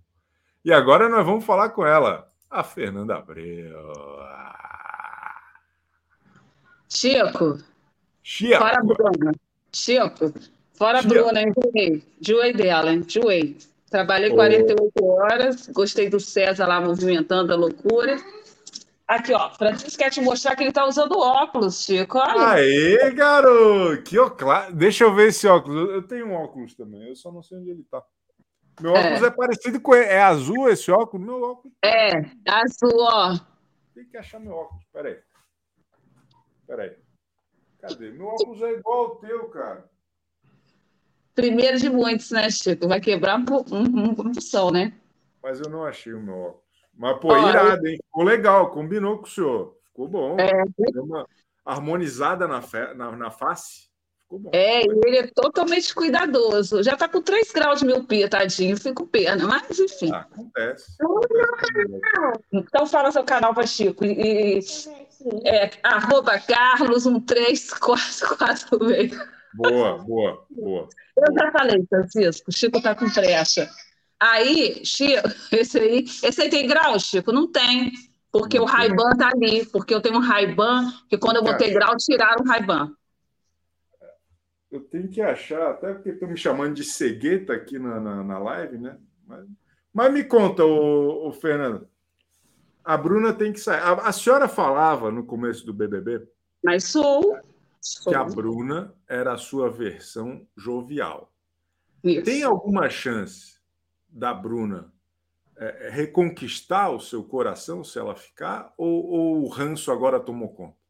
E 0.64 0.72
agora 0.72 1.10
nós 1.10 1.26
vamos 1.26 1.44
falar 1.44 1.68
com 1.68 1.84
ela, 1.84 2.32
a 2.48 2.64
Fernanda 2.64 3.16
Abreu. 3.16 3.76
Chico. 6.88 7.58
Chico. 8.22 8.56
Fora 8.56 8.82
Bruna. 8.82 9.32
Chico. 9.70 10.32
Fora 10.72 11.02
Chico. 11.02 11.12
Bruna, 11.12 11.42
enjoei. 11.42 12.02
Enjoei 12.18 12.52
dela, 12.54 12.94
enjoei. 12.94 13.58
Trabalhei 13.90 14.30
48 14.30 14.92
oh. 15.02 15.06
horas, 15.16 15.68
gostei 15.68 16.08
do 16.08 16.18
César 16.18 16.66
lá 16.66 16.80
movimentando 16.80 17.52
a 17.52 17.56
loucura. 17.56 18.16
Aqui, 19.10 19.32
ó. 19.32 19.50
Francisco 19.50 19.98
quer 19.98 20.10
te 20.10 20.20
mostrar 20.20 20.54
que 20.54 20.62
ele 20.62 20.70
tá 20.70 20.86
usando 20.86 21.18
óculos, 21.18 21.84
Chico. 21.84 22.16
Olha. 22.16 22.50
Aê, 22.50 23.10
garoto! 23.10 24.00
Que 24.04 24.16
óculos. 24.16 24.72
Deixa 24.72 25.02
eu 25.02 25.12
ver 25.12 25.30
esse 25.30 25.48
óculos. 25.48 25.90
Eu 25.90 26.06
tenho 26.06 26.26
um 26.26 26.34
óculos 26.34 26.76
também, 26.76 27.08
eu 27.08 27.16
só 27.16 27.32
não 27.32 27.42
sei 27.42 27.58
onde 27.58 27.70
ele 27.70 27.82
tá. 27.90 28.00
Meu 28.80 28.92
óculos 28.92 29.20
é, 29.20 29.26
é 29.26 29.30
parecido 29.32 29.80
com. 29.80 29.96
É 29.96 30.22
azul 30.22 30.68
esse 30.68 30.92
óculos? 30.92 31.26
Meu 31.26 31.42
óculos. 31.42 31.74
É, 31.84 32.18
azul, 32.46 33.00
ó. 33.00 33.36
Tem 33.96 34.04
que 34.04 34.16
achar 34.16 34.38
meu 34.38 34.54
óculos. 34.54 34.84
Peraí. 34.92 35.18
Peraí. 36.64 36.96
Cadê? 37.80 38.12
Meu 38.12 38.26
óculos 38.28 38.62
é 38.62 38.70
igual 38.74 38.96
ao 38.96 39.16
teu, 39.16 39.48
cara. 39.48 39.90
Primeiro 41.34 41.78
de 41.78 41.90
muitos, 41.90 42.30
né, 42.30 42.48
Chico? 42.48 42.86
Vai 42.86 43.00
quebrar 43.00 43.40
uma 43.40 43.60
um, 43.72 44.70
né? 44.70 44.92
Mas 45.42 45.58
eu 45.58 45.68
não 45.68 45.84
achei 45.84 46.14
o 46.14 46.20
meu 46.20 46.38
óculos. 46.38 46.69
Mas, 47.00 47.18
pô, 47.18 47.28
Olha, 47.28 47.48
irado, 47.48 47.86
hein? 47.86 47.96
Ficou 47.96 48.24
legal, 48.24 48.70
combinou 48.70 49.16
com 49.16 49.24
o 49.24 49.28
senhor. 49.28 49.74
Ficou 49.86 50.06
bom. 50.06 50.36
É. 50.38 50.50
Deu 50.92 51.04
uma 51.04 51.26
harmonizada 51.64 52.46
na, 52.46 52.60
fe... 52.60 52.92
na, 52.92 53.16
na 53.16 53.30
face. 53.30 53.88
Ficou 54.20 54.38
bom. 54.38 54.50
É, 54.52 54.82
ele 54.82 55.16
é 55.16 55.26
totalmente 55.28 55.94
cuidadoso. 55.94 56.82
Já 56.82 56.98
tá 56.98 57.08
com 57.08 57.22
3 57.22 57.52
graus 57.52 57.78
de 57.78 57.86
miopia, 57.86 58.28
tadinho. 58.28 58.76
Fico 58.76 59.06
pena, 59.06 59.46
mas 59.46 59.78
enfim. 59.78 60.12
Ah, 60.12 60.26
acontece. 60.30 60.92
Então 62.52 62.86
fala 62.86 63.10
seu 63.10 63.24
canal 63.24 63.54
para 63.54 63.66
Chico. 63.66 64.04
E, 64.04 64.60
é, 65.46 65.70
arroba 65.82 66.38
Carlos 66.38 67.04
13446. 67.04 69.18
Boa, 69.54 69.96
boa, 69.96 70.44
boa. 70.50 70.86
Eu 71.16 71.32
já 71.32 71.50
falei, 71.50 71.82
Francisco, 71.88 72.50
o 72.50 72.54
Chico 72.54 72.82
tá 72.82 72.94
com 72.94 73.08
pressa. 73.08 73.70
Aí, 74.20 74.84
Chico, 74.84 75.28
esse 75.50 75.78
aí, 75.78 76.04
esse 76.22 76.42
aí 76.42 76.50
tem 76.50 76.66
grau, 76.66 76.98
Chico? 77.00 77.32
Não 77.32 77.50
tem. 77.50 77.90
Porque 78.30 78.58
Não 78.58 78.64
o 78.64 78.68
tem. 78.68 78.76
Ray-Ban 78.76 79.16
tá 79.16 79.30
ali. 79.34 79.64
Porque 79.66 79.94
eu 79.94 80.02
tenho 80.02 80.16
um 80.16 80.20
Ray-Ban, 80.20 80.92
que 81.08 81.16
quando 81.16 81.36
eu 81.36 81.42
botei 81.42 81.72
grau, 81.72 81.96
tiraram 81.96 82.44
o 82.44 82.46
Ray-Ban. 82.48 82.94
Eu 84.70 84.80
tenho 84.82 85.08
que 85.08 85.20
achar, 85.20 85.70
até 85.70 85.92
porque 85.94 86.10
estão 86.10 86.28
me 86.28 86.36
chamando 86.36 86.74
de 86.74 86.84
cegueta 86.84 87.54
aqui 87.54 87.76
na, 87.76 87.98
na, 87.98 88.22
na 88.22 88.38
live, 88.38 88.78
né? 88.78 88.98
Mas, 89.26 89.44
mas 89.92 90.12
me 90.12 90.22
conta, 90.22 90.64
ô, 90.64 91.26
ô, 91.26 91.32
Fernando. 91.32 91.88
A 92.84 92.96
Bruna 92.96 93.32
tem 93.32 93.52
que 93.52 93.58
sair. 93.58 93.80
A, 93.80 93.92
a 93.94 94.12
senhora 94.12 94.46
falava 94.46 95.10
no 95.10 95.24
começo 95.24 95.66
do 95.66 95.72
BBB 95.74 96.26
Mas 96.62 96.84
sou. 96.84 97.36
sou. 97.80 98.12
que 98.12 98.16
a 98.16 98.22
Bruna 98.24 98.94
era 99.08 99.32
a 99.32 99.36
sua 99.36 99.68
versão 99.70 100.46
jovial. 100.56 101.32
Isso. 102.04 102.22
Tem 102.22 102.42
alguma 102.42 102.88
chance 102.88 103.59
da 104.10 104.34
Bruna 104.34 104.92
é, 105.56 105.88
é, 105.88 105.90
reconquistar 105.90 106.90
o 106.90 107.00
seu 107.00 107.22
coração 107.22 107.84
se 107.84 107.98
ela 107.98 108.14
ficar? 108.14 108.72
Ou, 108.76 109.06
ou 109.06 109.44
o 109.44 109.48
ranço 109.48 109.92
agora 109.92 110.18
tomou 110.18 110.48
conta? 110.48 110.80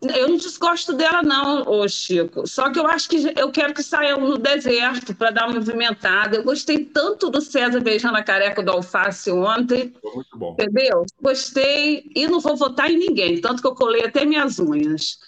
Eu 0.00 0.28
não 0.28 0.36
desgosto 0.36 0.92
dela, 0.92 1.22
não, 1.24 1.62
ô 1.68 1.88
Chico. 1.88 2.46
Só 2.46 2.70
que 2.70 2.78
eu 2.78 2.86
acho 2.86 3.08
que 3.08 3.32
eu 3.36 3.50
quero 3.50 3.74
que 3.74 3.82
saia 3.82 4.16
no 4.16 4.38
deserto 4.38 5.12
para 5.12 5.32
dar 5.32 5.48
uma 5.48 5.56
movimentada. 5.56 6.36
Eu 6.36 6.44
gostei 6.44 6.84
tanto 6.84 7.28
do 7.28 7.40
César 7.40 7.80
beijando 7.80 8.16
a 8.16 8.22
careca 8.22 8.62
do 8.62 8.70
alface 8.70 9.28
ontem, 9.32 9.92
Foi 10.00 10.14
muito 10.14 10.38
bom. 10.38 10.52
entendeu? 10.52 11.04
Gostei 11.20 12.04
e 12.14 12.28
não 12.28 12.38
vou 12.38 12.56
votar 12.56 12.88
em 12.88 12.96
ninguém, 12.96 13.40
tanto 13.40 13.60
que 13.60 13.66
eu 13.66 13.74
colei 13.74 14.04
até 14.04 14.24
minhas 14.24 14.60
unhas. 14.60 15.18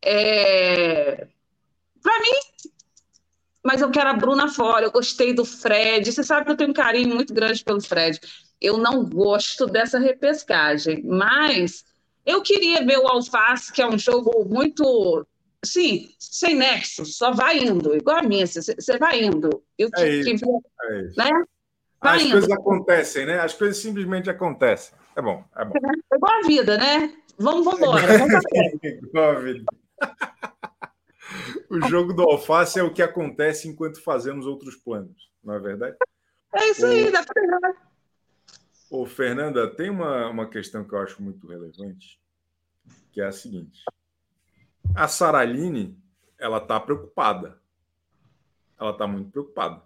É... 0.00 1.26
Para 2.00 2.18
mim, 2.20 2.69
mas 3.64 3.80
eu 3.80 3.90
quero 3.90 4.08
a 4.10 4.14
Bruna 4.14 4.48
fora. 4.48 4.84
Eu 4.86 4.90
gostei 4.90 5.32
do 5.32 5.44
Fred. 5.44 6.10
Você 6.10 6.22
sabe 6.24 6.46
que 6.46 6.52
eu 6.52 6.56
tenho 6.56 6.70
um 6.70 6.74
carinho 6.74 7.14
muito 7.14 7.32
grande 7.34 7.62
pelo 7.64 7.80
Fred. 7.80 8.18
Eu 8.60 8.76
não 8.78 9.04
gosto 9.08 9.66
dessa 9.66 9.98
repescagem, 9.98 11.02
mas 11.04 11.84
eu 12.26 12.42
queria 12.42 12.84
ver 12.84 12.98
o 12.98 13.08
Alface, 13.08 13.72
que 13.72 13.80
é 13.80 13.86
um 13.88 13.98
jogo 13.98 14.44
muito, 14.44 15.26
sim, 15.64 16.10
sem 16.18 16.54
nexo, 16.54 17.04
só 17.06 17.32
vai 17.32 17.58
indo, 17.58 17.96
igual 17.96 18.18
a 18.18 18.22
minha, 18.22 18.46
você 18.46 18.98
vai 18.98 19.22
indo. 19.22 19.62
Eu 19.78 19.88
É 19.96 20.08
isso. 20.08 20.24
que- 20.24 20.44
É 20.86 21.00
isso. 21.02 21.18
né? 21.18 21.30
Vai 22.02 22.16
As 22.16 22.22
indo. 22.22 22.32
coisas 22.32 22.50
acontecem, 22.50 23.26
né? 23.26 23.40
As 23.40 23.54
coisas 23.54 23.76
simplesmente 23.78 24.28
acontecem. 24.30 24.94
É 25.16 25.22
bom, 25.22 25.42
é 25.56 25.64
bom. 25.64 25.72
É 26.12 26.16
igual 26.16 26.32
a 26.38 26.46
vida, 26.46 26.76
né? 26.78 27.14
Vamos, 27.38 27.64
vamos 27.64 27.80
embora. 27.80 28.18
Vamos 28.18 28.28
pra 28.32 28.40
frente. 28.42 29.00
Igual 29.08 29.30
a 29.30 29.40
vida. 29.40 29.64
O 31.70 31.80
jogo 31.88 32.12
do 32.12 32.22
alface 32.22 32.80
é 32.80 32.82
o 32.82 32.92
que 32.92 33.00
acontece 33.00 33.68
enquanto 33.68 34.02
fazemos 34.02 34.44
outros 34.44 34.74
planos, 34.74 35.30
não 35.42 35.54
é 35.54 35.60
verdade? 35.60 35.96
É 36.52 36.68
isso 36.68 36.84
aí, 36.84 37.12
dá 37.12 37.22
pra 37.22 37.32
pegar. 37.32 37.90
Ô, 38.90 39.06
Fernanda, 39.06 39.72
tem 39.72 39.88
uma, 39.88 40.28
uma 40.28 40.50
questão 40.50 40.82
que 40.84 40.92
eu 40.92 40.98
acho 40.98 41.22
muito 41.22 41.46
relevante, 41.46 42.20
que 43.12 43.20
é 43.20 43.26
a 43.26 43.30
seguinte. 43.30 43.84
A 44.96 45.06
Saraline, 45.06 45.96
ela 46.36 46.58
está 46.58 46.80
preocupada. 46.80 47.62
Ela 48.76 48.90
está 48.90 49.06
muito 49.06 49.30
preocupada. 49.30 49.80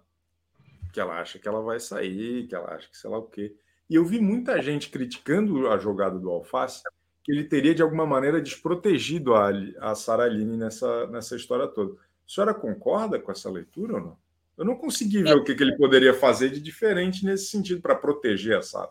Que 0.91 0.99
ela 0.99 1.21
acha 1.21 1.37
que 1.37 1.47
ela 1.47 1.61
vai 1.61 1.79
sair, 1.79 2.47
que 2.47 2.55
ela 2.55 2.73
acha 2.73 2.89
que 2.89 2.97
sei 2.97 3.11
lá 3.11 3.19
o 3.19 3.27
quê. 3.27 3.55
E 3.87 3.93
eu 3.93 4.03
vi 4.03 4.19
muita 4.19 4.59
gente 4.59 4.89
criticando 4.89 5.69
a 5.69 5.77
jogada 5.77 6.17
do 6.17 6.31
Alface, 6.31 6.81
que 7.25 7.31
ele 7.31 7.43
teria, 7.43 7.73
de 7.73 7.81
alguma 7.81 8.05
maneira, 8.05 8.39
desprotegido 8.39 9.33
a, 9.33 9.49
a 9.81 9.95
Saraline 9.95 10.55
nessa, 10.55 11.07
nessa 11.07 11.35
história 11.35 11.67
toda. 11.67 11.93
A 11.93 11.95
senhora 12.27 12.53
concorda 12.53 13.19
com 13.19 13.31
essa 13.31 13.49
leitura 13.49 13.95
ou 13.95 13.99
não? 13.99 14.17
Eu 14.55 14.63
não 14.63 14.75
consegui 14.75 15.23
ver 15.23 15.35
o 15.35 15.43
que, 15.43 15.55
que 15.55 15.63
ele 15.63 15.75
poderia 15.75 16.13
fazer 16.13 16.49
de 16.49 16.61
diferente 16.61 17.25
nesse 17.25 17.47
sentido 17.47 17.81
para 17.81 17.95
proteger 17.95 18.57
a 18.57 18.61
Sara. 18.61 18.89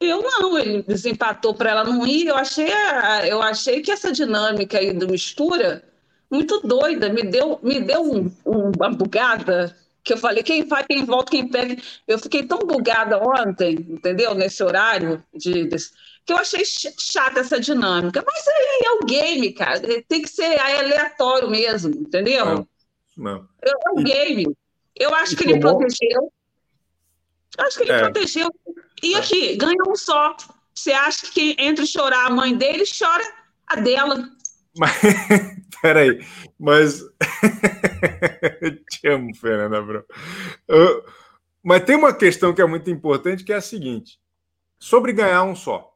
Eu 0.00 0.20
não, 0.22 0.58
ele 0.58 0.82
desempatou 0.82 1.54
para 1.54 1.70
ela 1.70 1.84
não 1.84 2.04
ir. 2.06 2.26
Eu 2.26 2.36
achei, 2.36 2.72
a- 2.72 3.24
eu 3.28 3.40
achei 3.40 3.80
que 3.82 3.92
essa 3.92 4.10
dinâmica 4.10 4.78
aí 4.78 4.92
do 4.92 5.06
mistura 5.06 5.84
muito 6.30 6.60
doida, 6.66 7.10
me 7.10 7.22
deu, 7.22 7.60
me 7.62 7.80
deu 7.80 8.02
um- 8.02 8.32
um- 8.46 8.72
uma 8.76 8.90
bugada 8.90 9.76
que 10.02 10.14
eu 10.14 10.16
falei, 10.16 10.42
quem 10.42 10.64
vai, 10.64 10.82
quem 10.84 11.04
volta, 11.04 11.30
quem 11.30 11.46
pega. 11.46 11.76
Eu 12.08 12.18
fiquei 12.18 12.42
tão 12.42 12.58
bugada 12.60 13.18
ontem, 13.22 13.74
entendeu? 13.88 14.34
Nesse 14.34 14.64
horário 14.64 15.22
de, 15.32 15.66
desse- 15.68 15.92
que 16.24 16.32
eu 16.32 16.36
achei 16.36 16.64
ch- 16.64 16.94
chata 16.98 17.40
essa 17.40 17.58
dinâmica. 17.60 18.22
Mas 18.26 18.46
aí 18.48 18.80
é 18.84 18.90
o 18.92 19.00
game, 19.06 19.52
cara. 19.52 19.80
Tem 20.08 20.22
que 20.22 20.28
ser 20.28 20.58
aleatório 20.60 21.50
mesmo, 21.50 21.90
entendeu? 21.94 22.44
Não. 22.44 22.68
Não. 23.16 23.48
É 23.62 23.90
um 23.92 24.02
game. 24.02 24.46
Eu 24.96 25.14
acho 25.14 25.36
que 25.36 25.44
ele 25.44 25.58
protegeu. 25.60 26.32
Eu 27.58 27.64
acho 27.66 27.76
que 27.76 27.82
ele 27.84 27.92
É. 27.92 27.98
protegeu. 28.00 28.50
E 29.02 29.14
aqui, 29.14 29.56
ganha 29.56 29.82
um 29.88 29.94
só. 29.96 30.36
Você 30.74 30.92
acha 30.92 31.26
que 31.30 31.54
entre 31.58 31.86
chorar 31.86 32.26
a 32.26 32.30
mãe 32.30 32.56
dele, 32.56 32.84
chora 32.86 33.24
a 33.66 33.76
dela. 33.76 34.28
Mas, 34.76 34.92
peraí, 35.82 36.24
mas. 36.58 37.02
Eu 38.60 38.84
te 38.84 39.08
amo, 39.08 39.34
Fernanda. 39.34 40.04
Eu- 40.68 41.04
Mas 41.62 41.84
tem 41.84 41.94
uma 41.96 42.12
questão 42.14 42.54
que 42.54 42.60
é 42.62 42.66
muito 42.66 42.90
importante, 42.90 43.44
que 43.44 43.52
é 43.52 43.56
a 43.56 43.60
seguinte: 43.60 44.18
sobre 44.78 45.12
ganhar 45.12 45.42
um 45.44 45.54
só. 45.54 45.91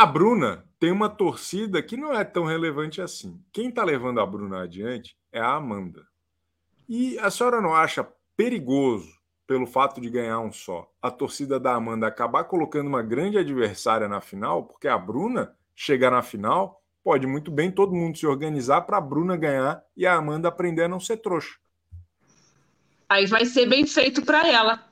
A 0.00 0.06
Bruna 0.06 0.64
tem 0.78 0.90
uma 0.90 1.10
torcida 1.10 1.82
que 1.82 1.94
não 1.94 2.10
é 2.14 2.24
tão 2.24 2.46
relevante 2.46 3.02
assim. 3.02 3.38
Quem 3.52 3.68
está 3.68 3.84
levando 3.84 4.18
a 4.18 4.24
Bruna 4.24 4.62
adiante 4.62 5.14
é 5.30 5.38
a 5.38 5.52
Amanda. 5.52 6.06
E 6.88 7.18
a 7.18 7.30
senhora 7.30 7.60
não 7.60 7.74
acha 7.74 8.08
perigoso, 8.34 9.12
pelo 9.46 9.66
fato 9.66 10.00
de 10.00 10.08
ganhar 10.08 10.40
um 10.40 10.50
só, 10.50 10.90
a 11.02 11.10
torcida 11.10 11.60
da 11.60 11.74
Amanda 11.74 12.06
acabar 12.06 12.44
colocando 12.44 12.86
uma 12.86 13.02
grande 13.02 13.36
adversária 13.36 14.08
na 14.08 14.22
final? 14.22 14.64
Porque 14.64 14.88
a 14.88 14.96
Bruna 14.96 15.54
chegar 15.74 16.10
na 16.10 16.22
final, 16.22 16.82
pode 17.04 17.26
muito 17.26 17.50
bem 17.50 17.70
todo 17.70 17.94
mundo 17.94 18.16
se 18.16 18.26
organizar 18.26 18.80
para 18.80 18.96
a 18.96 19.02
Bruna 19.02 19.36
ganhar 19.36 19.84
e 19.94 20.06
a 20.06 20.14
Amanda 20.14 20.48
aprender 20.48 20.84
a 20.84 20.88
não 20.88 20.98
ser 20.98 21.18
trouxa. 21.18 21.58
Aí 23.06 23.26
vai 23.26 23.44
ser 23.44 23.66
bem 23.66 23.86
feito 23.86 24.24
para 24.24 24.48
ela. 24.48 24.89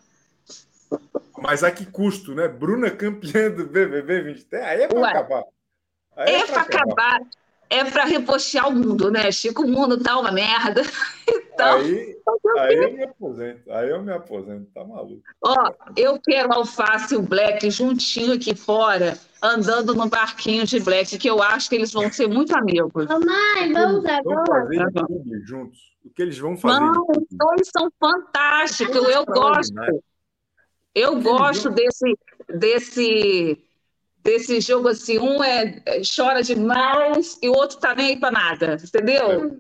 Mas 1.43 1.63
a 1.63 1.71
que 1.71 1.87
custo, 1.87 2.35
né? 2.35 2.49
Bruna 2.49 2.91
campeã 2.91 3.51
do 3.51 3.67
BBB 3.67 4.23
23, 4.23 4.65
aí 4.65 4.83
é 4.83 4.89
para 4.89 5.09
acabar. 5.09 5.45
Aí 6.17 6.35
É 6.35 6.47
para 6.47 6.63
acabar. 6.63 7.21
É 7.71 7.85
para 7.85 8.05
repostear 8.05 8.67
o 8.69 8.73
mundo, 8.73 9.11
né, 9.11 9.31
Chico? 9.31 9.63
O 9.63 9.69
mundo 9.69 10.03
tá 10.03 10.19
uma 10.19 10.33
merda. 10.33 10.83
Então, 11.59 11.77
Aí, 11.77 12.17
aí 12.57 12.77
eu 12.77 12.93
me 12.93 13.03
aposento. 13.03 13.73
Aí 13.73 13.91
eu 13.91 14.01
me 14.01 14.13
aposento, 14.13 14.71
tá 14.73 14.85
maluco. 14.85 15.21
ó, 15.43 15.73
eu 15.97 16.17
quero 16.21 16.55
alface 16.55 17.15
e 17.15 17.17
o 17.17 17.23
Black 17.23 17.69
juntinho 17.69 18.35
aqui 18.35 18.55
fora, 18.55 19.19
andando 19.43 19.93
no 19.93 20.09
barquinho 20.09 20.65
de 20.65 20.79
Black, 20.79 21.19
que 21.19 21.29
eu 21.29 21.43
acho 21.43 21.69
que 21.69 21.75
eles 21.75 21.93
vão 21.93 22.13
ser 22.13 22.29
muito 22.29 22.57
amigos. 22.57 23.07
Ô, 23.11 23.19
mãe, 23.19 23.73
vamos 23.73 24.05
agora. 24.07 24.45
fazer 24.47 24.87
de 24.87 24.93
tudo 24.93 25.47
juntos. 25.49 25.79
O 26.05 26.11
que 26.11 26.23
eles 26.23 26.39
vão 26.39 26.57
fazer 26.57 26.79
Não, 26.79 27.03
os 27.03 27.27
dois 27.33 27.69
são 27.77 27.91
fantásticos. 27.99 29.09
Eu 29.09 29.27
gosto. 29.27 29.75
Eu 30.99 31.21
gosto 31.21 31.71
desse, 31.71 32.19
desse, 32.49 33.59
desse 34.23 34.61
jogo 34.61 34.89
assim. 34.89 35.19
Um 35.19 35.43
é, 35.43 35.83
é- 35.87 36.03
chora 36.05 36.43
demais 36.43 37.39
e 37.43 37.49
o 37.49 37.53
outro 37.53 37.79
tá 37.79 37.95
nem 37.95 38.09
aí 38.11 38.17
pra 38.21 38.31
nada, 38.31 38.77
entendeu? 38.83 39.57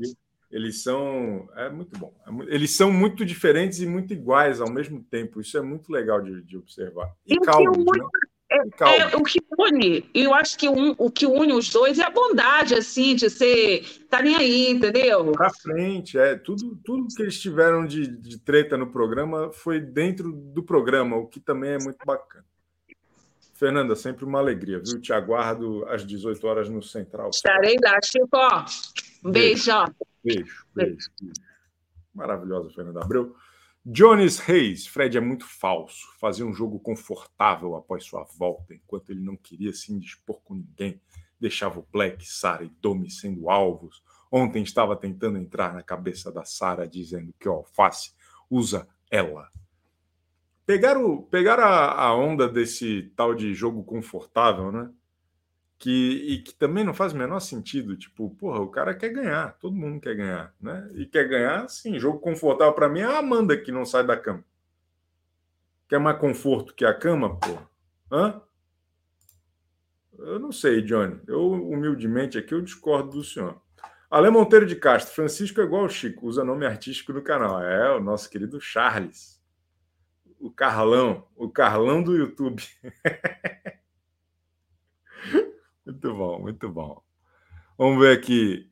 Eles 0.51 0.83
são. 0.83 1.47
É 1.57 1.69
muito 1.69 1.99
bom. 1.99 2.15
É 2.27 2.55
Eles 2.55 2.75
são 2.75 2.91
muito 2.91 3.25
diferentes 3.25 3.81
e 3.81 3.87
muito 3.87 4.15
iguais 4.15 4.61
ao 4.63 4.71
mesmo 4.71 5.03
tempo. 5.05 5.41
Isso 5.41 5.59
é 5.59 5.63
muito 5.63 5.93
legal 5.93 6.23
de, 6.23 6.43
de 6.43 6.57
observar. 6.57 7.13
E 7.27 7.35
E 7.35 7.41
calmos, 7.41 7.77
une- 7.77 7.99
né? 8.01 8.07
Calmos. 8.77 8.99
É 9.13 9.17
o 9.17 9.23
que 9.23 9.41
une. 9.59 10.09
E 10.15 10.25
eu 10.25 10.33
acho 10.35 10.57
que 10.59 10.69
um- 10.69 10.95
o 10.97 11.11
que 11.11 11.27
une 11.27 11.53
os 11.53 11.69
dois 11.71 11.99
é 11.99 12.05
a 12.05 12.11
bondade, 12.11 12.75
assim, 12.75 13.15
de 13.15 13.29
ser. 13.29 13.85
Tá 14.09 14.23
nem 14.23 14.37
aí, 14.37 14.71
entendeu? 14.71 15.33
Pra 15.33 15.51
frente, 15.51 16.19
é. 16.19 16.35
Tudo, 16.37 16.75
tudo 16.85 17.09
que 17.15 17.21
eles 17.23 17.39
tiveram 17.41 17.85
de, 17.85 18.07
de 18.07 18.39
treta 18.39 18.77
no 18.79 18.87
programa 18.91 19.53
foi 19.53 19.79
dentro 19.81 20.33
do 20.33 20.63
programa, 20.63 21.17
o 21.17 21.27
que 21.27 21.39
também 21.41 21.73
é 21.73 21.79
muito 21.79 21.99
bacana. 22.07 22.45
Fernanda, 23.55 23.95
sempre 23.97 24.25
uma 24.25 24.39
alegria, 24.39 24.79
viu? 24.85 25.01
Te 25.01 25.13
aguardo 25.13 25.85
às 25.89 26.07
18 26.07 26.47
horas 26.47 26.69
no 26.69 26.83
Central. 26.83 27.31
Estarei 27.31 27.77
lá, 27.83 27.99
Chico. 28.03 28.29
ó. 28.33 28.65
Um 29.25 29.33
beijo, 29.33 29.71
ó. 29.73 29.87
Beijo, 30.25 30.65
beijo, 30.75 31.11
beijo. 31.21 31.33
Maravilhosa, 32.15 32.71
Fernanda 32.71 33.01
Abreu. 33.03 33.35
Jones 33.91 34.39
Reis, 34.39 34.87
Fred 34.87 35.17
é 35.17 35.21
muito 35.21 35.47
falso. 35.47 36.09
Fazia 36.21 36.45
um 36.45 36.53
jogo 36.53 36.79
confortável 36.79 37.75
após 37.75 38.05
sua 38.05 38.23
volta, 38.23 38.75
enquanto 38.75 39.09
ele 39.09 39.21
não 39.21 39.35
queria 39.35 39.73
se 39.73 39.91
indispor 39.91 40.43
com 40.43 40.57
ninguém. 40.57 41.01
Deixava 41.41 41.81
o 41.81 41.87
Black, 41.91 42.29
Sara 42.29 42.65
e 42.65 42.69
Domi 42.83 43.11
sendo 43.11 43.49
alvos. 43.49 44.03
Ontem 44.31 44.63
estava 44.63 44.95
tentando 44.95 45.39
entrar 45.39 45.73
na 45.73 45.83
cabeça 45.83 46.31
da 46.31 46.45
Sara, 46.45 46.87
dizendo 46.87 47.33
que 47.41 47.49
o 47.49 47.53
alface 47.53 48.13
usa 48.51 48.87
ela. 49.11 49.51
Pegaram, 50.67 51.23
pegaram 51.23 51.65
a, 51.65 52.09
a 52.09 52.15
onda 52.15 52.47
desse 52.47 53.11
tal 53.17 53.35
de 53.35 53.55
jogo 53.55 53.83
confortável, 53.83 54.71
né? 54.71 54.93
Que, 55.79 56.25
e 56.29 56.43
que 56.43 56.53
também 56.55 56.83
não 56.83 56.93
faz 56.93 57.13
o 57.13 57.17
menor 57.17 57.41
sentido. 57.41 57.97
Tipo, 57.97 58.31
porra, 58.31 58.61
o 58.61 58.69
cara 58.69 58.95
quer 58.95 59.11
ganhar, 59.11 59.57
todo 59.59 59.75
mundo 59.75 60.01
quer 60.01 60.17
ganhar, 60.17 60.55
né? 60.61 60.91
E 60.95 61.07
quer 61.07 61.29
ganhar, 61.29 61.69
sim. 61.69 61.99
Jogo 61.99 62.19
confortável 62.19 62.75
para 62.75 62.89
mim 62.89 63.01
é 63.01 63.05
a 63.05 63.19
Amanda 63.19 63.57
que 63.57 63.71
não 63.71 63.85
sai 63.85 64.05
da 64.05 64.17
cama. 64.17 64.45
Quer 65.89 66.01
mais 66.01 66.19
conforto 66.19 66.75
que 66.75 66.85
a 66.85 66.93
cama, 66.93 67.37
porra? 67.37 67.69
Hã? 68.11 68.43
Eu 70.19 70.39
não 70.39 70.51
sei, 70.51 70.83
Johnny. 70.83 71.21
Eu, 71.29 71.53
humildemente 71.53 72.37
aqui, 72.37 72.53
eu 72.53 72.61
discordo 72.61 73.11
do 73.11 73.25
senhor. 73.25 73.61
Ale 74.11 74.31
Monteiro 74.31 74.67
de 74.67 74.75
Castro, 74.75 75.15
Francisco 75.15 75.61
é 75.61 75.65
igual 75.65 75.85
o 75.85 75.89
Chico, 75.89 76.27
usa 76.27 76.43
nome 76.43 76.67
artístico 76.67 77.13
no 77.13 77.23
canal. 77.23 77.63
É, 77.63 77.95
o 77.95 78.01
nosso 78.01 78.29
querido 78.29 78.61
Charles. 78.61 79.39
O 80.41 80.51
Carlão, 80.51 81.27
o 81.37 81.49
Carlão 81.49 82.03
do 82.03 82.17
YouTube. 82.17 82.63
muito 85.89 86.15
bom, 86.15 86.39
muito 86.39 86.69
bom. 86.69 87.03
Vamos 87.79 87.99
ver 87.99 88.17
aqui. 88.17 88.69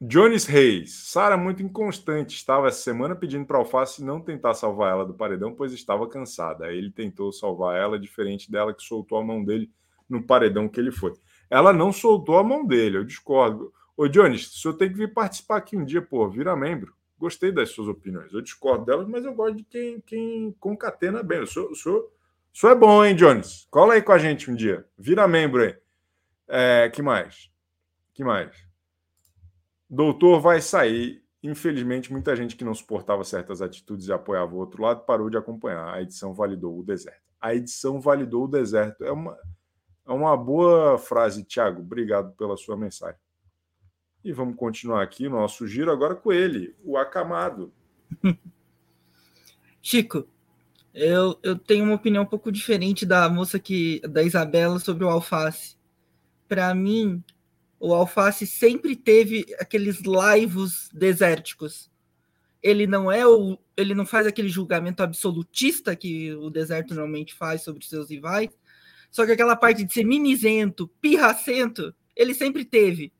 Jones 0.00 0.46
Reis. 0.46 1.10
Sara 1.10 1.36
muito 1.36 1.62
inconstante. 1.62 2.34
Estava 2.34 2.68
essa 2.68 2.80
semana 2.80 3.14
pedindo 3.14 3.44
para 3.44 3.58
Alface 3.58 4.02
não 4.02 4.20
tentar 4.20 4.54
salvar 4.54 4.92
ela 4.92 5.04
do 5.04 5.12
paredão, 5.12 5.54
pois 5.54 5.74
estava 5.74 6.08
cansada. 6.08 6.66
Aí 6.66 6.78
ele 6.78 6.90
tentou 6.90 7.30
salvar 7.30 7.76
ela, 7.76 7.98
diferente 7.98 8.50
dela 8.50 8.72
que 8.72 8.82
soltou 8.82 9.18
a 9.18 9.24
mão 9.24 9.44
dele 9.44 9.70
no 10.08 10.22
paredão 10.22 10.68
que 10.68 10.80
ele 10.80 10.90
foi. 10.90 11.12
Ela 11.50 11.72
não 11.72 11.92
soltou 11.92 12.38
a 12.38 12.42
mão 12.42 12.64
dele, 12.64 12.96
eu 12.96 13.04
discordo. 13.04 13.72
Ô, 13.94 14.08
Jones, 14.08 14.46
o 14.46 14.58
senhor 14.58 14.74
tem 14.74 14.88
que 14.88 14.96
vir 14.96 15.12
participar 15.12 15.58
aqui 15.58 15.76
um 15.76 15.84
dia, 15.84 16.00
pô, 16.00 16.26
vira 16.30 16.56
membro. 16.56 16.94
Gostei 17.18 17.52
das 17.52 17.68
suas 17.68 17.86
opiniões. 17.86 18.32
Eu 18.32 18.40
discordo 18.40 18.86
delas, 18.86 19.06
mas 19.06 19.26
eu 19.26 19.34
gosto 19.34 19.56
de 19.56 19.64
quem, 19.64 20.00
quem 20.00 20.56
concatena 20.58 21.22
bem. 21.22 21.40
O 21.40 21.46
senhor, 21.46 21.70
o, 21.70 21.74
senhor, 21.74 21.98
o 22.54 22.58
senhor 22.58 22.72
é 22.72 22.74
bom, 22.74 23.04
hein, 23.04 23.14
Jones? 23.14 23.68
Cola 23.70 23.94
aí 23.94 24.00
com 24.00 24.12
a 24.12 24.18
gente 24.18 24.50
um 24.50 24.54
dia. 24.54 24.86
Vira 24.96 25.28
membro 25.28 25.62
aí. 25.62 25.76
É, 26.52 26.90
que 26.90 27.00
mais? 27.00 27.48
Que 28.12 28.24
mais? 28.24 28.50
Doutor 29.88 30.40
vai 30.40 30.60
sair. 30.60 31.22
Infelizmente, 31.42 32.12
muita 32.12 32.34
gente 32.34 32.56
que 32.56 32.64
não 32.64 32.74
suportava 32.74 33.22
certas 33.22 33.62
atitudes 33.62 34.08
e 34.08 34.12
apoiava 34.12 34.54
o 34.54 34.58
outro 34.58 34.82
lado 34.82 35.04
parou 35.06 35.30
de 35.30 35.38
acompanhar. 35.38 35.94
A 35.94 36.02
edição 36.02 36.34
validou 36.34 36.78
o 36.78 36.82
deserto. 36.82 37.22
A 37.40 37.54
edição 37.54 38.00
validou 38.00 38.44
o 38.44 38.48
deserto. 38.48 39.04
É 39.04 39.12
uma, 39.12 39.38
é 40.06 40.12
uma 40.12 40.36
boa 40.36 40.98
frase, 40.98 41.44
Thiago. 41.44 41.80
Obrigado 41.80 42.32
pela 42.32 42.56
sua 42.56 42.76
mensagem. 42.76 43.20
E 44.24 44.32
vamos 44.32 44.56
continuar 44.56 45.02
aqui 45.02 45.28
o 45.28 45.30
nosso 45.30 45.66
giro 45.68 45.90
agora 45.90 46.16
com 46.16 46.32
ele, 46.32 46.74
o 46.84 46.98
acamado. 46.98 47.72
Chico, 49.80 50.28
eu, 50.92 51.38
eu 51.42 51.56
tenho 51.56 51.84
uma 51.84 51.94
opinião 51.94 52.24
um 52.24 52.26
pouco 52.26 52.50
diferente 52.50 53.06
da 53.06 53.28
moça 53.28 53.58
que 53.58 54.00
da 54.00 54.22
Isabela 54.22 54.80
sobre 54.80 55.04
o 55.04 55.08
alface. 55.08 55.79
Para 56.50 56.74
mim, 56.74 57.22
o 57.78 57.94
alface 57.94 58.44
sempre 58.44 58.96
teve 58.96 59.46
aqueles 59.60 60.02
laivos 60.02 60.90
desérticos. 60.92 61.88
Ele 62.60 62.88
não 62.88 63.10
é 63.10 63.24
o 63.24 63.56
ele 63.76 63.94
não 63.94 64.04
faz 64.04 64.26
aquele 64.26 64.48
julgamento 64.48 65.00
absolutista 65.00 65.94
que 65.94 66.34
o 66.34 66.50
deserto 66.50 66.92
normalmente 66.92 67.34
faz 67.34 67.62
sobre 67.62 67.86
seus 67.86 68.10
rivais. 68.10 68.50
Só 69.12 69.24
que 69.24 69.30
aquela 69.30 69.54
parte 69.54 69.84
de 69.84 69.92
ser 69.92 70.04
mimizento, 70.04 70.88
pirracento, 71.00 71.94
ele 72.16 72.34
sempre 72.34 72.64
teve. 72.64 73.12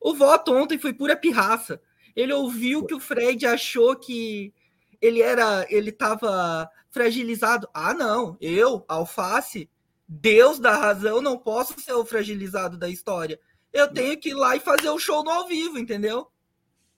O 0.00 0.12
voto 0.12 0.52
ontem 0.52 0.76
foi 0.76 0.92
pura 0.92 1.16
pirraça. 1.16 1.80
Ele 2.16 2.32
ouviu 2.32 2.84
que 2.84 2.94
o 2.94 3.00
Fred 3.00 3.46
achou 3.46 3.94
que 3.94 4.52
ele 5.00 5.22
era, 5.22 5.64
ele 5.70 5.90
estava 5.90 6.68
fragilizado. 6.90 7.68
Ah, 7.72 7.94
não, 7.94 8.36
eu, 8.40 8.84
Alface, 8.88 9.70
Deus 10.06 10.58
da 10.58 10.76
razão, 10.76 11.22
não 11.22 11.38
posso 11.38 11.80
ser 11.80 11.94
o 11.94 12.04
fragilizado 12.04 12.76
da 12.76 12.88
história. 12.88 13.40
Eu 13.72 13.92
tenho 13.92 14.18
que 14.18 14.30
ir 14.30 14.34
lá 14.34 14.54
e 14.54 14.60
fazer 14.60 14.88
o 14.88 14.98
show 14.98 15.24
no 15.24 15.30
ao 15.30 15.48
vivo, 15.48 15.78
entendeu? 15.78 16.28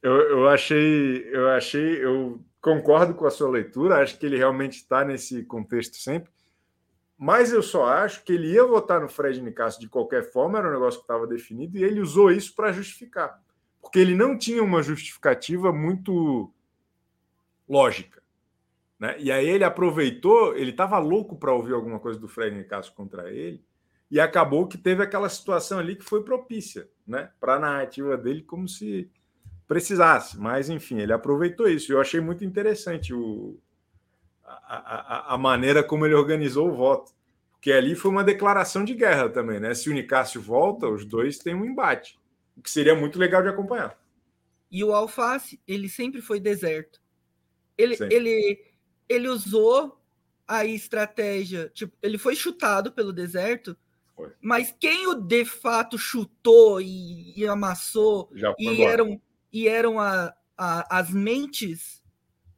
Eu, 0.02 0.14
eu 0.14 0.48
achei, 0.48 1.28
eu 1.32 1.48
achei, 1.50 2.04
eu 2.04 2.40
concordo 2.60 3.14
com 3.14 3.26
a 3.26 3.30
sua 3.30 3.48
leitura. 3.48 4.02
Acho 4.02 4.18
que 4.18 4.26
ele 4.26 4.36
realmente 4.36 4.76
está 4.76 5.04
nesse 5.04 5.42
contexto 5.44 5.96
sempre. 5.96 6.30
Mas 7.16 7.50
eu 7.50 7.62
só 7.62 7.86
acho 7.86 8.22
que 8.24 8.32
ele 8.32 8.52
ia 8.52 8.64
votar 8.64 9.00
no 9.00 9.08
Fred 9.08 9.40
Nicasso 9.40 9.80
de 9.80 9.88
qualquer 9.88 10.30
forma, 10.30 10.58
era 10.58 10.68
um 10.68 10.72
negócio 10.72 11.00
que 11.00 11.04
estava 11.04 11.26
definido, 11.26 11.78
e 11.78 11.82
ele 11.82 12.00
usou 12.00 12.30
isso 12.30 12.54
para 12.54 12.72
justificar. 12.72 13.40
Porque 13.80 13.98
ele 13.98 14.14
não 14.14 14.36
tinha 14.36 14.62
uma 14.62 14.82
justificativa 14.82 15.72
muito 15.72 16.52
lógica. 17.66 18.22
Né? 18.98 19.16
E 19.18 19.30
aí 19.30 19.48
ele 19.48 19.64
aproveitou, 19.64 20.56
ele 20.56 20.70
estava 20.70 20.98
louco 20.98 21.36
para 21.36 21.52
ouvir 21.52 21.74
alguma 21.74 21.98
coisa 21.98 22.18
do 22.18 22.28
Fred 22.28 22.56
Nicasso 22.56 22.94
contra 22.94 23.30
ele, 23.30 23.64
e 24.10 24.20
acabou 24.20 24.66
que 24.66 24.78
teve 24.78 25.02
aquela 25.02 25.28
situação 25.28 25.78
ali 25.78 25.96
que 25.96 26.04
foi 26.04 26.22
propícia 26.22 26.88
né? 27.06 27.30
para 27.40 27.54
a 27.54 27.58
narrativa 27.58 28.16
dele, 28.16 28.42
como 28.42 28.68
se 28.68 29.10
precisasse. 29.66 30.38
Mas, 30.38 30.70
enfim, 30.70 31.00
ele 31.00 31.12
aproveitou 31.12 31.68
isso. 31.68 31.92
Eu 31.92 32.00
achei 32.00 32.20
muito 32.20 32.44
interessante 32.44 33.12
o, 33.12 33.58
a, 34.44 35.34
a, 35.34 35.38
maneira 35.38 35.82
como 35.82 36.06
ele 36.06 36.14
organizou 36.14 36.68
o 36.68 36.74
voto. 36.74 37.12
Porque 37.52 37.72
ali 37.72 37.94
foi 37.96 38.10
uma 38.10 38.22
declaração 38.22 38.84
de 38.84 38.94
guerra 38.94 39.28
também, 39.28 39.58
né? 39.58 39.74
Se 39.74 39.90
o 39.90 39.92
Nicásio 39.92 40.40
volta, 40.40 40.86
os 40.86 41.04
dois 41.04 41.38
têm 41.38 41.54
um 41.54 41.64
embate, 41.64 42.18
o 42.56 42.62
que 42.62 42.70
seria 42.70 42.94
muito 42.94 43.18
legal 43.18 43.42
de 43.42 43.48
acompanhar. 43.48 43.98
E 44.70 44.84
o 44.84 44.92
Alface, 44.92 45.60
ele 45.66 45.88
sempre 45.88 46.20
foi 46.20 46.38
deserto. 46.38 47.00
Ele, 47.76 47.96
ele, 48.10 48.64
ele 49.08 49.28
usou 49.28 50.00
a 50.46 50.64
estratégia, 50.64 51.70
tipo, 51.74 51.96
ele 52.02 52.18
foi 52.18 52.36
chutado 52.36 52.92
pelo 52.92 53.12
deserto, 53.12 53.76
foi. 54.14 54.32
mas 54.40 54.74
quem 54.78 55.08
o 55.08 55.14
de 55.14 55.44
fato 55.44 55.98
chutou 55.98 56.80
e, 56.80 57.32
e 57.36 57.46
amassou 57.46 58.30
e 58.58 58.82
eram, 58.82 59.20
e 59.52 59.68
eram 59.68 59.98
a, 59.98 60.34
a, 60.56 60.98
as 60.98 61.10
mentes 61.10 62.04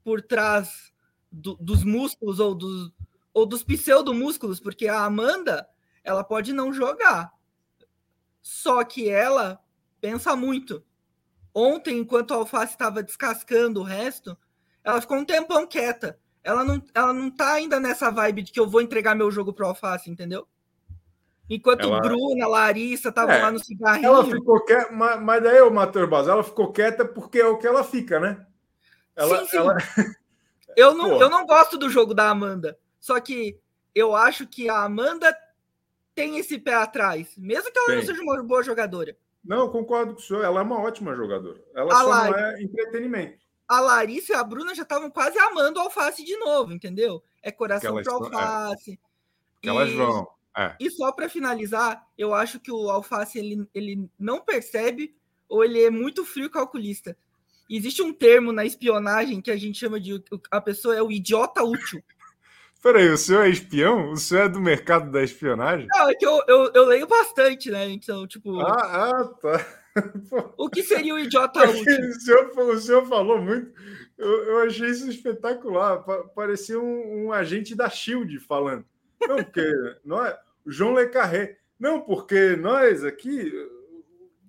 por 0.04 0.20
trás 0.20 0.92
do, 1.30 1.54
dos 1.56 1.84
músculos 1.84 2.40
ou 2.40 2.54
dos, 2.54 2.92
ou 3.32 3.46
dos 3.46 3.62
pseudomúsculos, 3.62 4.60
porque 4.60 4.88
a 4.88 5.04
Amanda 5.04 5.68
ela 6.02 6.24
pode 6.24 6.52
não 6.52 6.72
jogar. 6.72 7.32
Só 8.40 8.82
que 8.84 9.08
ela 9.08 9.62
pensa 10.00 10.34
muito. 10.34 10.82
Ontem, 11.54 11.98
enquanto 11.98 12.32
a 12.32 12.36
Alface 12.36 12.72
estava 12.72 13.02
descascando 13.02 13.80
o 13.80 13.84
resto, 13.84 14.36
ela 14.82 15.00
ficou 15.00 15.18
um 15.18 15.24
tempão 15.24 15.66
quieta. 15.66 16.18
Ela 16.48 16.64
não, 16.64 16.82
ela 16.94 17.12
não 17.12 17.30
tá 17.30 17.52
ainda 17.52 17.78
nessa 17.78 18.10
vibe 18.10 18.40
de 18.40 18.52
que 18.52 18.58
eu 18.58 18.66
vou 18.66 18.80
entregar 18.80 19.14
meu 19.14 19.30
jogo 19.30 19.52
pro 19.52 19.66
Alface, 19.66 20.10
entendeu? 20.10 20.48
Enquanto 21.50 21.86
ela... 21.86 22.00
Bruna, 22.00 22.46
Larissa 22.46 23.10
estavam 23.10 23.34
é, 23.34 23.42
lá 23.42 23.50
no 23.50 23.58
cigarrinho. 23.58 24.06
Ela 24.06 24.24
ficou 24.24 24.64
quieta, 24.64 24.90
mas, 24.90 25.20
mas 25.20 25.42
daí 25.42 25.60
o 25.60 25.70
Matheus 25.70 26.08
Bas, 26.08 26.26
ela 26.26 26.42
ficou 26.42 26.72
quieta 26.72 27.04
porque 27.04 27.38
é 27.38 27.46
o 27.46 27.58
que 27.58 27.66
ela 27.66 27.84
fica, 27.84 28.18
né? 28.18 28.46
Ela, 29.14 29.40
sim, 29.40 29.46
sim. 29.46 29.56
Ela... 29.58 29.76
Eu 30.74 30.94
não, 30.96 31.20
eu 31.20 31.28
não 31.28 31.44
gosto 31.44 31.76
do 31.76 31.90
jogo 31.90 32.14
da 32.14 32.30
Amanda. 32.30 32.78
Só 32.98 33.20
que 33.20 33.58
eu 33.94 34.14
acho 34.14 34.46
que 34.46 34.70
a 34.70 34.84
Amanda 34.84 35.36
tem 36.14 36.38
esse 36.38 36.58
pé 36.58 36.74
atrás, 36.74 37.34
mesmo 37.36 37.70
que 37.70 37.78
ela 37.78 37.88
tem. 37.88 37.96
não 37.96 38.04
seja 38.04 38.22
uma 38.22 38.42
boa 38.42 38.62
jogadora. 38.62 39.16
Não, 39.44 39.58
eu 39.58 39.70
concordo 39.70 40.14
com 40.14 40.20
o 40.20 40.22
senhor. 40.22 40.44
Ela 40.44 40.60
é 40.60 40.62
uma 40.62 40.80
ótima 40.80 41.14
jogadora. 41.14 41.60
Ela 41.74 41.92
a 41.92 41.96
só 41.96 42.30
não 42.30 42.38
é 42.38 42.62
entretenimento. 42.62 43.47
A 43.68 43.80
Larissa 43.80 44.32
e 44.32 44.36
a 44.36 44.42
Bruna 44.42 44.74
já 44.74 44.82
estavam 44.82 45.10
quase 45.10 45.38
amando 45.38 45.78
o 45.78 45.82
Alface 45.82 46.24
de 46.24 46.36
novo, 46.38 46.72
entendeu? 46.72 47.22
É 47.42 47.52
coração 47.52 48.02
pro 48.02 48.14
Alface. 48.14 48.92
É. 48.92 48.98
Que 49.60 49.68
elas 49.68 49.92
vão. 49.92 50.26
É. 50.56 50.74
E 50.80 50.90
só 50.90 51.12
para 51.12 51.28
finalizar, 51.28 52.04
eu 52.16 52.34
acho 52.34 52.58
que 52.58 52.72
o 52.72 52.90
Alface 52.90 53.38
ele, 53.38 53.68
ele 53.74 54.10
não 54.18 54.40
percebe 54.40 55.14
ou 55.48 55.64
ele 55.64 55.82
é 55.82 55.90
muito 55.90 56.24
frio 56.24 56.50
calculista. 56.50 57.16
Existe 57.70 58.02
um 58.02 58.12
termo 58.12 58.50
na 58.50 58.64
espionagem 58.64 59.42
que 59.42 59.50
a 59.50 59.56
gente 59.56 59.78
chama 59.78 60.00
de 60.00 60.22
a 60.50 60.60
pessoa 60.60 60.96
é 60.96 61.02
o 61.02 61.12
idiota 61.12 61.62
útil. 61.62 62.02
Peraí, 62.82 63.08
o 63.10 63.18
senhor 63.18 63.44
é 63.44 63.50
espião? 63.50 64.12
O 64.12 64.16
senhor 64.16 64.44
é 64.44 64.48
do 64.48 64.60
mercado 64.60 65.10
da 65.10 65.22
espionagem? 65.22 65.86
Não, 65.90 66.08
é 66.08 66.14
que 66.14 66.24
eu, 66.24 66.40
eu, 66.46 66.72
eu 66.72 66.84
leio 66.86 67.06
bastante, 67.06 67.70
né? 67.70 67.88
Então, 67.88 68.26
tipo. 68.26 68.60
Ah, 68.60 69.10
ah 69.10 69.24
tá. 69.40 69.66
O 70.56 70.68
que 70.68 70.82
seria 70.82 71.14
o 71.14 71.18
idiota 71.18 71.68
útil? 71.68 71.82
O 71.82 72.20
senhor, 72.20 72.58
o 72.58 72.80
senhor 72.80 73.06
falou 73.06 73.40
muito. 73.40 73.72
Eu, 74.16 74.44
eu 74.44 74.58
achei 74.58 74.88
isso 74.90 75.08
espetacular. 75.10 76.02
Parecia 76.34 76.78
um, 76.78 77.26
um, 77.26 77.32
agente 77.32 77.74
da 77.74 77.88
Shield 77.88 78.38
falando. 78.40 78.84
Não, 79.20 79.36
porque 79.36 79.72
nós, 80.04 80.34
João 80.66 80.94
Le 80.94 81.08
Carré. 81.08 81.58
Não, 81.78 82.00
porque 82.00 82.56
nós 82.56 83.04
aqui 83.04 83.52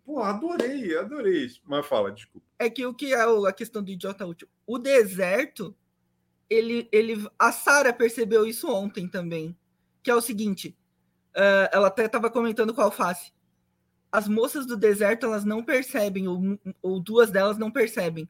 Pô, 0.09 0.23
adorei, 0.23 0.97
adorei 0.97 1.45
isso. 1.45 1.61
Mas 1.67 1.85
fala, 1.85 2.11
desculpa. 2.11 2.43
É 2.57 2.67
que 2.67 2.83
o 2.83 2.95
que 2.95 3.13
é 3.13 3.21
a 3.21 3.53
questão 3.53 3.83
do 3.83 3.91
idiota 3.91 4.25
útil? 4.25 4.49
O 4.65 4.79
deserto, 4.79 5.75
ele, 6.49 6.89
ele, 6.91 7.29
a 7.37 7.51
Sara 7.51 7.93
percebeu 7.93 8.43
isso 8.43 8.67
ontem 8.73 9.07
também, 9.07 9.55
que 10.01 10.09
é 10.09 10.15
o 10.15 10.19
seguinte, 10.19 10.75
uh, 11.35 11.69
ela 11.71 11.89
até 11.89 12.05
estava 12.05 12.27
comentando 12.31 12.73
com 12.73 12.81
a 12.81 12.85
Alface. 12.85 13.31
As 14.11 14.27
moças 14.27 14.65
do 14.65 14.75
deserto, 14.75 15.25
elas 15.25 15.45
não 15.45 15.63
percebem, 15.63 16.27
ou, 16.27 16.59
ou 16.81 16.99
duas 16.99 17.29
delas 17.29 17.57
não 17.57 17.69
percebem. 17.69 18.27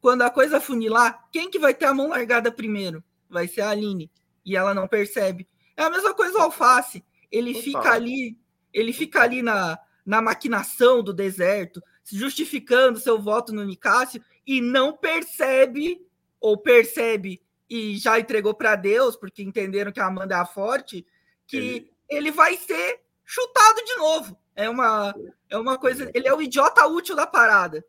Quando 0.00 0.22
a 0.22 0.30
coisa 0.30 0.60
funilar, 0.60 1.28
quem 1.30 1.50
que 1.50 1.58
vai 1.58 1.72
ter 1.72 1.86
a 1.86 1.94
mão 1.94 2.08
largada 2.08 2.50
primeiro? 2.50 3.02
Vai 3.30 3.48
ser 3.48 3.62
a 3.62 3.70
Aline. 3.70 4.10
E 4.44 4.56
ela 4.56 4.74
não 4.74 4.88
percebe. 4.88 5.48
É 5.76 5.84
a 5.84 5.90
mesma 5.90 6.12
coisa 6.12 6.38
o 6.38 6.42
Alface. 6.42 7.04
Ele 7.30 7.54
Total. 7.54 7.62
fica 7.62 7.94
ali 7.94 8.36
Ele 8.72 8.92
fica 8.92 9.22
ali 9.22 9.42
na, 9.42 9.78
na 10.04 10.20
maquinação 10.20 11.02
do 11.02 11.12
deserto, 11.12 11.82
justificando 12.04 12.98
seu 12.98 13.20
voto 13.20 13.52
no 13.52 13.64
Nicásio 13.64 14.22
e 14.46 14.60
não 14.60 14.96
percebe, 14.96 16.04
ou 16.40 16.58
percebe 16.58 17.40
e 17.70 17.96
já 17.96 18.18
entregou 18.18 18.52
para 18.52 18.76
Deus, 18.76 19.16
porque 19.16 19.42
entenderam 19.42 19.92
que 19.92 20.00
a 20.00 20.06
Amanda 20.06 20.34
é 20.34 20.38
a 20.38 20.44
forte, 20.44 21.06
que 21.46 21.56
ele... 21.56 21.90
ele 22.08 22.30
vai 22.30 22.56
ser 22.56 23.00
chutado 23.24 23.82
de 23.84 23.96
novo. 23.96 24.38
É 24.54 24.68
uma, 24.68 25.14
é 25.48 25.56
uma 25.56 25.78
coisa. 25.78 26.10
Ele 26.14 26.28
é 26.28 26.34
o 26.34 26.42
idiota 26.42 26.86
útil 26.86 27.16
da 27.16 27.26
parada. 27.26 27.84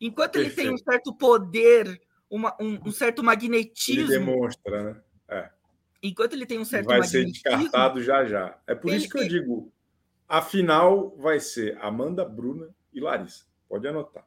Enquanto 0.00 0.32
Perfeito. 0.32 0.60
ele 0.60 0.68
tem 0.68 0.74
um 0.74 0.78
certo 0.78 1.14
poder, 1.14 2.00
uma, 2.30 2.56
um, 2.60 2.78
um, 2.86 2.90
certo 2.90 3.22
magnetismo. 3.22 4.12
Ele 4.12 4.18
demonstra, 4.18 4.84
né? 4.84 5.00
É. 5.28 5.50
Enquanto 6.02 6.32
ele 6.34 6.46
tem 6.46 6.58
um 6.58 6.64
certo 6.64 6.86
vai 6.86 6.98
magnetismo. 6.98 7.42
Vai 7.44 7.52
ser 7.52 7.58
descartado 7.58 8.02
já 8.02 8.24
já. 8.24 8.58
É 8.66 8.74
por 8.74 8.92
isso 8.92 9.08
que 9.08 9.18
eu 9.18 9.28
digo: 9.28 9.72
a 10.28 10.42
final 10.42 11.16
vai 11.16 11.40
ser 11.40 11.78
Amanda, 11.80 12.24
Bruna 12.24 12.68
e 12.92 13.00
Larissa. 13.00 13.44
Pode 13.68 13.86
anotar. 13.86 14.24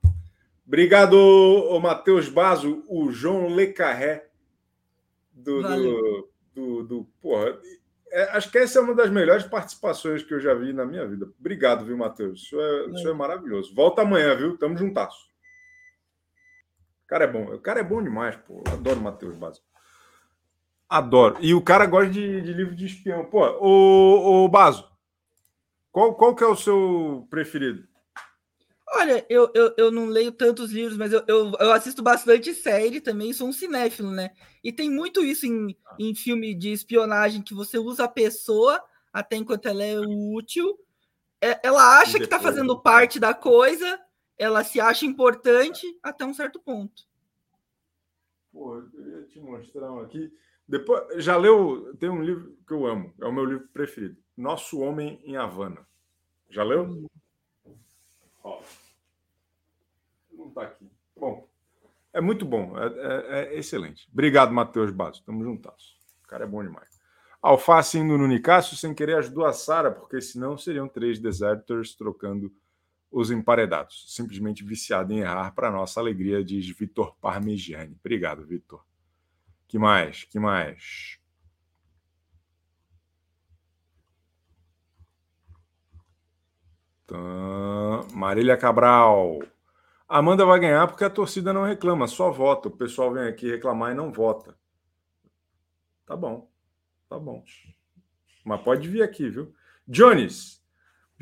Obrigado, 0.65 1.79
Matheus 1.81 2.29
Bazo, 2.29 2.83
o 2.87 3.11
João 3.11 3.47
Lecarré 3.47 4.29
do, 5.33 5.61
do, 5.61 6.29
do, 6.53 6.83
do, 6.83 7.03
porra. 7.21 7.59
É, 8.11 8.23
acho 8.35 8.51
que 8.51 8.57
essa 8.57 8.77
é 8.77 8.81
uma 8.81 8.93
das 8.93 9.09
melhores 9.09 9.45
participações 9.45 10.21
que 10.21 10.33
eu 10.33 10.39
já 10.39 10.53
vi 10.53 10.73
na 10.73 10.85
minha 10.85 11.07
vida. 11.07 11.29
Obrigado, 11.39 11.85
viu, 11.85 11.97
Matheus? 11.97 12.41
Isso 12.41 12.59
é, 12.59 12.85
isso 12.87 13.07
é 13.07 13.13
maravilhoso. 13.13 13.73
Volta 13.73 14.01
amanhã, 14.01 14.35
viu? 14.35 14.57
Tamo 14.57 14.77
juntasso. 14.77 15.17
O 17.05 17.07
cara 17.07 17.23
é 17.23 17.27
bom. 17.27 17.53
O 17.53 17.59
cara 17.59 17.79
é 17.79 17.83
bom 17.83 18.03
demais, 18.03 18.35
pô. 18.35 18.61
Eu 18.67 18.73
adoro 18.73 18.99
o 18.99 19.03
Matheus 19.03 19.35
Basso. 19.35 19.63
Adoro. 20.89 21.37
E 21.39 21.53
o 21.53 21.61
cara 21.61 21.85
gosta 21.85 22.09
de, 22.09 22.41
de 22.41 22.53
livro 22.53 22.75
de 22.75 22.85
espião. 22.85 23.23
Pô, 23.23 23.45
ô, 23.61 24.43
ô 24.43 24.49
Baso, 24.49 24.85
qual, 25.89 26.13
qual 26.15 26.35
que 26.35 26.43
é 26.43 26.47
o 26.47 26.55
seu 26.55 27.25
preferido? 27.29 27.87
Olha, 29.01 29.25
eu, 29.27 29.51
eu, 29.55 29.73
eu 29.77 29.91
não 29.91 30.05
leio 30.05 30.31
tantos 30.31 30.71
livros, 30.71 30.95
mas 30.95 31.11
eu, 31.11 31.23
eu, 31.27 31.51
eu, 31.59 31.71
assisto 31.71 32.03
bastante 32.03 32.53
série 32.53 33.01
também, 33.01 33.33
sou 33.33 33.47
um 33.47 33.51
cinéfilo, 33.51 34.11
né? 34.11 34.29
E 34.63 34.71
tem 34.71 34.91
muito 34.91 35.25
isso 35.25 35.47
em, 35.47 35.75
em 35.97 36.13
filme 36.13 36.53
de 36.53 36.71
espionagem, 36.71 37.41
que 37.41 37.55
você 37.55 37.79
usa 37.79 38.03
a 38.03 38.07
pessoa 38.07 38.79
até 39.11 39.37
enquanto 39.37 39.65
ela 39.65 39.83
é 39.83 39.99
útil. 39.99 40.77
É, 41.41 41.59
ela 41.67 41.99
acha 41.99 42.19
que 42.19 42.25
está 42.25 42.39
fazendo 42.39 42.79
parte 42.79 43.19
da 43.19 43.33
coisa, 43.33 43.99
ela 44.37 44.63
se 44.63 44.79
acha 44.79 45.03
importante 45.03 45.83
até 46.03 46.23
um 46.23 46.33
certo 46.35 46.59
ponto. 46.59 47.01
Pô, 48.53 48.75
eu 48.75 48.87
queria 48.91 49.23
te 49.23 49.39
mostrar 49.39 49.91
um 49.91 50.01
aqui. 50.01 50.31
Depois, 50.67 51.23
já 51.23 51.35
leu? 51.37 51.95
Tem 51.97 52.07
um 52.07 52.21
livro 52.21 52.55
que 52.67 52.73
eu 52.73 52.85
amo, 52.85 53.11
é 53.19 53.25
o 53.25 53.33
meu 53.33 53.45
livro 53.45 53.67
preferido. 53.73 54.15
Nosso 54.37 54.79
Homem 54.79 55.19
em 55.23 55.37
Havana. 55.37 55.87
Já 56.51 56.63
leu? 56.63 57.03
Ó 58.43 58.61
não 58.61 58.80
está 60.51 60.63
aqui. 60.63 60.89
Bom, 61.15 61.47
é 62.13 62.21
muito 62.21 62.45
bom, 62.45 62.77
é, 62.77 62.85
é, 62.85 63.55
é 63.55 63.59
excelente. 63.59 64.07
Obrigado, 64.11 64.53
Matheus 64.53 64.91
Basso. 64.91 65.23
Tamo 65.25 65.43
juntos. 65.43 65.97
O 66.23 66.27
cara 66.27 66.43
é 66.43 66.47
bom 66.47 66.63
demais. 66.63 66.99
Alface 67.41 67.97
indo 67.97 68.17
no 68.17 68.27
Nicásio 68.27 68.77
sem 68.77 68.93
querer 68.93 69.17
ajudou 69.17 69.45
a 69.45 69.53
Sara, 69.53 69.91
porque 69.91 70.21
senão 70.21 70.57
seriam 70.57 70.87
três 70.87 71.19
deserters 71.19 71.95
trocando 71.95 72.53
os 73.11 73.31
emparedados. 73.31 74.05
Simplesmente 74.15 74.63
viciado 74.63 75.11
em 75.11 75.19
errar, 75.19 75.51
para 75.51 75.71
nossa 75.71 75.99
alegria, 75.99 76.43
diz 76.43 76.67
Vitor 76.69 77.15
Parmigiani. 77.19 77.97
Obrigado, 77.99 78.45
Vitor. 78.45 78.85
Que 79.67 79.79
mais? 79.79 80.23
Que 80.25 80.39
mais? 80.39 81.19
Marília 88.13 88.55
Cabral. 88.55 89.39
Amanda 90.17 90.45
vai 90.45 90.59
ganhar 90.59 90.87
porque 90.87 91.03
a 91.03 91.09
torcida 91.09 91.53
não 91.53 91.63
reclama, 91.63 92.07
só 92.07 92.29
vota. 92.29 92.67
O 92.67 92.71
pessoal 92.71 93.13
vem 93.13 93.27
aqui 93.27 93.49
reclamar 93.49 93.91
e 93.91 93.95
não 93.95 94.11
vota. 94.11 94.57
Tá 96.05 96.15
bom, 96.15 96.49
tá 97.07 97.17
bom. 97.17 97.43
Mas 98.43 98.61
pode 98.61 98.87
vir 98.87 99.01
aqui, 99.01 99.29
viu? 99.29 99.53
Jones, 99.87 100.61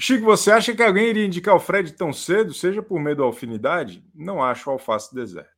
Chico, 0.02 0.24
você 0.24 0.50
acha 0.50 0.74
que 0.74 0.82
alguém 0.82 1.10
iria 1.10 1.26
indicar 1.26 1.54
o 1.54 1.60
Fred 1.60 1.92
tão 1.92 2.14
cedo, 2.14 2.54
seja 2.54 2.82
por 2.82 3.02
medo 3.02 3.18
da 3.18 3.26
alfinidade? 3.26 4.02
Não 4.16 4.42
acho 4.42 4.70
o 4.70 4.74
alface 4.74 5.14
deserto. 5.14 5.52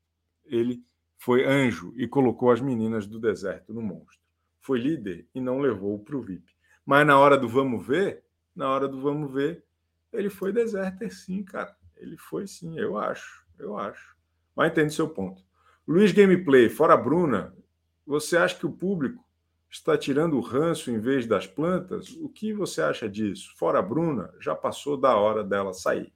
Ele 0.43 0.83
foi 1.15 1.45
anjo 1.45 1.93
e 1.95 2.07
colocou 2.07 2.49
as 2.49 2.59
meninas 2.59 3.05
do 3.05 3.19
deserto 3.19 3.71
no 3.71 3.83
monstro. 3.83 4.19
Foi 4.59 4.79
líder 4.79 5.27
e 5.35 5.39
não 5.39 5.59
levou 5.59 5.99
para 5.99 6.17
o 6.17 6.21
VIP. 6.23 6.51
Mas 6.83 7.05
na 7.05 7.19
hora 7.19 7.37
do 7.37 7.47
vamos 7.47 7.85
ver, 7.85 8.23
na 8.55 8.67
hora 8.67 8.87
do 8.87 8.99
vamos 8.99 9.31
ver, 9.31 9.63
ele 10.11 10.31
foi 10.31 10.51
deserter 10.51 11.11
sim, 11.11 11.43
cara. 11.43 11.77
Ele 12.01 12.17
foi 12.17 12.47
sim, 12.47 12.77
eu 12.79 12.97
acho. 12.97 13.45
Eu 13.59 13.77
acho. 13.77 14.17
Mas 14.55 14.71
entende 14.71 14.93
seu 14.93 15.07
ponto. 15.07 15.43
Luiz 15.87 16.11
Gameplay, 16.11 16.67
fora 16.67 16.97
Bruna, 16.97 17.55
você 18.05 18.35
acha 18.35 18.57
que 18.57 18.65
o 18.65 18.71
público 18.71 19.23
está 19.69 19.95
tirando 19.95 20.35
o 20.35 20.41
ranço 20.41 20.89
em 20.89 20.99
vez 20.99 21.27
das 21.27 21.45
plantas? 21.45 22.09
O 22.17 22.27
que 22.27 22.53
você 22.53 22.81
acha 22.81 23.07
disso? 23.07 23.53
Fora 23.55 23.81
Bruna, 23.81 24.33
já 24.39 24.55
passou 24.55 24.97
da 24.97 25.15
hora 25.15 25.43
dela 25.43 25.73
sair. 25.73 26.11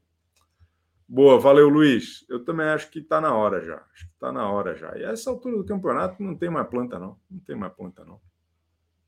Boa, 1.07 1.39
valeu, 1.39 1.69
Luiz. 1.69 2.25
Eu 2.27 2.43
também 2.43 2.65
acho 2.65 2.89
que 2.89 2.97
está 2.97 3.21
na 3.21 3.36
hora 3.36 3.63
já. 3.63 3.75
Acho 3.93 4.07
que 4.07 4.13
está 4.13 4.31
na 4.31 4.49
hora 4.49 4.75
já. 4.75 4.97
E 4.97 5.05
a 5.05 5.11
essa 5.11 5.29
altura 5.29 5.55
do 5.55 5.65
campeonato 5.65 6.21
não 6.21 6.36
tem 6.36 6.49
mais 6.49 6.67
planta, 6.67 6.97
não. 6.97 7.19
Não 7.29 7.39
tem 7.41 7.55
mais 7.55 7.73
planta, 7.73 8.03
não. 8.03 8.19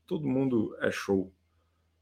Todo 0.06 0.28
mundo 0.28 0.76
é 0.80 0.92
show. 0.92 1.32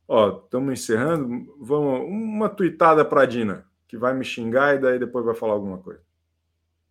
Ó, 0.07 0.45
estamos 0.45 0.73
encerrando. 0.73 1.57
Vamos, 1.59 2.07
uma 2.07 2.51
tuitada 2.51 3.07
para 3.07 3.23
a 3.23 3.27
Dina 3.27 3.66
que 3.87 3.97
vai 3.97 4.15
me 4.15 4.25
xingar 4.25 4.75
e 4.75 4.79
daí 4.79 4.99
depois 4.99 5.25
vai 5.25 5.35
falar 5.35 5.55
alguma 5.55 5.79
coisa. 5.79 6.03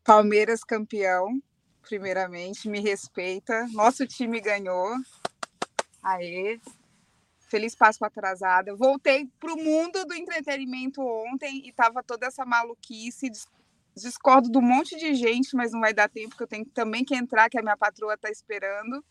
Palmeiras 0.04 0.64
campeão, 0.64 1.42
primeiramente, 1.82 2.70
me 2.70 2.80
respeita. 2.80 3.68
Nosso 3.74 4.06
time 4.08 4.40
ganhou. 4.40 4.96
Aê. 6.02 6.60
Feliz 7.50 7.76
Páscoa 7.76 8.08
atrasada. 8.08 8.76
Voltei 8.76 9.28
para 9.40 9.54
o 9.54 9.58
mundo 9.58 10.06
do 10.06 10.14
entretenimento 10.14 11.02
ontem 11.02 11.68
e 11.68 11.72
tava 11.72 12.04
toda 12.04 12.28
essa 12.28 12.46
maluquice. 12.46 13.32
Discordo 13.96 14.50
do 14.50 14.62
monte 14.62 14.98
de 14.98 15.16
gente, 15.16 15.56
mas 15.56 15.72
não 15.72 15.80
vai 15.80 15.94
dar 15.94 16.10
tempo, 16.10 16.30
porque 16.30 16.44
eu 16.44 16.48
tenho 16.48 16.66
também 16.66 17.04
que 17.04 17.16
entrar, 17.16 17.50
que 17.50 17.58
a 17.58 17.62
minha 17.62 17.78
patroa 17.78 18.16
está 18.16 18.30
esperando. 18.30 19.04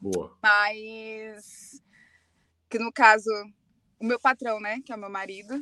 Boa. 0.00 0.36
Mas 0.42 1.80
que 2.68 2.78
no 2.78 2.92
caso, 2.92 3.30
o 4.00 4.04
meu 4.04 4.18
patrão, 4.18 4.60
né, 4.60 4.80
que 4.84 4.92
é 4.92 4.96
o 4.96 4.98
meu 4.98 5.08
marido, 5.08 5.60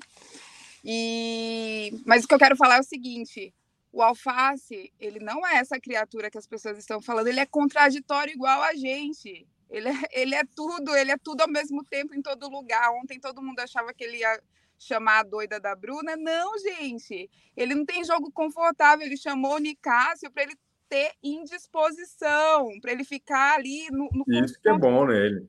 e 0.84 2.02
mas 2.04 2.24
o 2.24 2.28
que 2.28 2.34
eu 2.34 2.38
quero 2.38 2.56
falar 2.56 2.76
é 2.76 2.80
o 2.80 2.84
seguinte: 2.84 3.54
o 3.92 4.02
alface, 4.02 4.92
ele 4.98 5.20
não 5.20 5.46
é 5.46 5.56
essa 5.56 5.78
criatura 5.78 6.30
que 6.30 6.38
as 6.38 6.46
pessoas 6.46 6.78
estão 6.78 7.00
falando, 7.00 7.28
ele 7.28 7.40
é 7.40 7.46
contraditório 7.46 8.32
igual 8.32 8.62
a 8.62 8.74
gente. 8.74 9.46
Ele 9.68 9.88
é, 9.88 9.92
ele 10.12 10.34
é 10.34 10.42
tudo, 10.44 10.94
ele 10.94 11.12
é 11.12 11.16
tudo 11.16 11.42
ao 11.42 11.48
mesmo 11.48 11.84
tempo 11.84 12.14
em 12.14 12.20
todo 12.20 12.48
lugar. 12.48 12.90
Ontem 12.92 13.18
todo 13.18 13.42
mundo 13.42 13.60
achava 13.60 13.92
que 13.94 14.04
ele 14.04 14.18
ia 14.18 14.42
chamar 14.78 15.20
a 15.20 15.22
doida 15.22 15.58
da 15.58 15.74
Bruna. 15.74 16.14
Não, 16.16 16.58
gente. 16.58 17.30
Ele 17.56 17.74
não 17.74 17.84
tem 17.84 18.04
jogo 18.04 18.30
confortável. 18.30 19.06
Ele 19.06 19.16
chamou 19.16 19.54
o 19.54 19.58
Nicásio 19.58 20.30
para 20.30 20.42
ele 20.42 20.56
ter 20.88 21.12
indisposição, 21.22 22.68
para 22.82 22.92
ele 22.92 23.04
ficar 23.04 23.54
ali 23.54 23.88
no. 23.90 24.10
no 24.12 24.44
isso 24.44 24.60
que 24.60 24.68
é 24.68 24.76
bom 24.76 25.06
nele. 25.06 25.48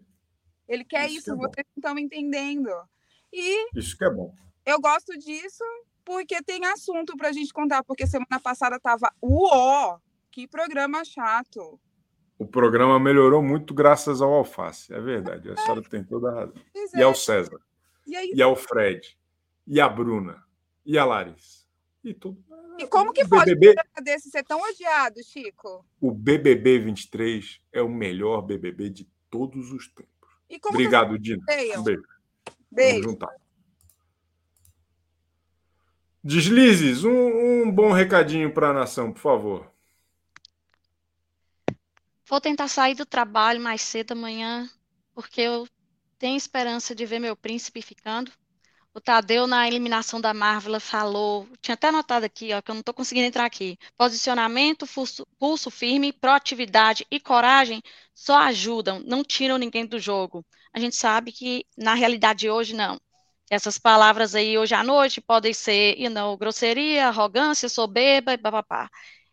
Ele 0.70 0.86
quer 0.86 1.08
isso, 1.08 1.18
isso 1.18 1.34
é 1.34 1.36
vocês 1.36 1.68
não 1.76 1.82
estão 1.82 2.00
entendendo. 2.00 2.70
E 3.32 3.78
isso 3.78 3.98
que 3.98 4.06
é 4.06 4.10
bom. 4.10 4.34
Eu 4.66 4.80
gosto 4.80 5.18
disso 5.18 5.64
porque 6.06 6.42
tem 6.42 6.66
assunto 6.66 7.16
para 7.16 7.30
a 7.30 7.32
gente 7.32 7.54
contar, 7.54 7.84
porque 7.84 8.06
semana 8.06 8.40
passada 8.42 8.80
tava 8.80 9.12
uó, 9.22 10.00
que 10.32 10.48
programa 10.48 11.04
chato. 11.06 11.80
O 12.38 12.46
programa 12.46 13.00
melhorou 13.00 13.42
muito 13.42 13.74
graças 13.74 14.22
ao 14.22 14.34
Alface, 14.34 14.94
é 14.94 15.00
verdade. 15.00 15.50
A 15.50 15.58
senhora 15.58 15.82
tem 15.84 16.04
toda 16.04 16.30
a 16.30 16.34
razão. 16.34 16.54
É. 16.96 17.00
E 17.00 17.04
ao 17.04 17.16
César. 17.16 17.60
E, 18.06 18.16
aí... 18.16 18.32
e, 18.36 18.42
ao 18.42 18.56
Fred. 18.56 19.18
E 19.66 19.82
a 19.82 19.90
Bruna. 19.90 20.44
E 20.86 20.96
a 20.96 21.06
Larissa. 21.06 21.66
E 22.04 22.14
tudo. 22.14 22.44
E 22.78 22.86
como 22.86 23.12
que 23.12 23.24
o 23.24 23.30
pode 23.30 23.56
BBB... 23.56 23.82
um 24.00 24.04
desse 24.04 24.30
ser 24.30 24.44
tão 24.44 24.62
odiado, 24.62 25.24
Chico? 25.24 25.84
O 26.00 26.12
BBB 26.12 26.80
23 26.80 27.62
é 27.72 27.82
o 27.82 27.90
melhor 27.90 28.42
BBB 28.42 28.90
de 28.92 29.10
todos 29.30 29.72
os 29.72 29.88
tempos. 29.88 30.12
Obrigado, 30.66 31.18
Dina. 31.18 31.42
Um 31.78 31.84
beijo. 31.84 32.04
Beijo. 32.72 33.02
Vamos 33.02 33.12
juntar. 33.12 33.43
Deslizes, 36.26 37.04
um, 37.04 37.64
um 37.64 37.70
bom 37.70 37.92
recadinho 37.92 38.54
para 38.54 38.70
a 38.70 38.74
nação, 38.74 39.12
por 39.12 39.20
favor. 39.20 39.70
Vou 42.26 42.40
tentar 42.40 42.70
sair 42.70 42.96
do 42.96 43.06
trabalho 43.06 43.60
mais 43.60 43.82
cedo 43.82 44.14
amanhã, 44.14 44.70
porque 45.14 45.42
eu 45.42 45.68
tenho 46.18 46.38
esperança 46.38 46.96
de 46.96 47.06
ver 47.06 47.20
meu 47.20 47.36
príncipe 47.36 47.82
ficando. 47.82 48.32
O 48.94 49.02
Tadeu, 49.02 49.46
na 49.46 49.68
eliminação 49.68 50.22
da 50.22 50.34
Marvel, 50.34 50.80
falou, 50.80 51.46
tinha 51.60 51.74
até 51.74 51.90
anotado 51.90 52.26
aqui, 52.26 52.54
ó, 52.54 52.62
que 52.62 52.72
eu 52.72 52.76
não 52.76 52.80
estou 52.80 52.94
conseguindo 52.94 53.28
entrar 53.28 53.44
aqui. 53.44 53.78
Posicionamento, 53.98 54.88
pulso, 54.88 55.28
pulso 55.38 55.70
firme, 55.70 56.14
proatividade 56.14 57.06
e 57.12 57.20
coragem 57.20 57.84
só 58.14 58.38
ajudam, 58.44 59.02
não 59.06 59.26
tiram 59.26 59.58
ninguém 59.58 59.86
do 59.86 60.00
jogo. 60.00 60.46
A 60.72 60.80
gente 60.80 60.96
sabe 60.96 61.34
que, 61.34 61.66
na 61.78 61.96
realidade 61.96 62.50
hoje, 62.50 62.74
não 62.74 62.98
Essas 63.54 63.78
palavras 63.78 64.36
aí 64.36 64.58
hoje 64.58 64.74
à 64.74 64.84
noite 64.84 65.22
podem 65.22 65.54
ser, 65.54 65.98
you 66.00 66.10
know, 66.10 66.36
grosseria, 66.38 67.08
arrogância, 67.08 67.70
soberba 67.70 68.34
e 68.34 68.38
papapá. 68.38 68.90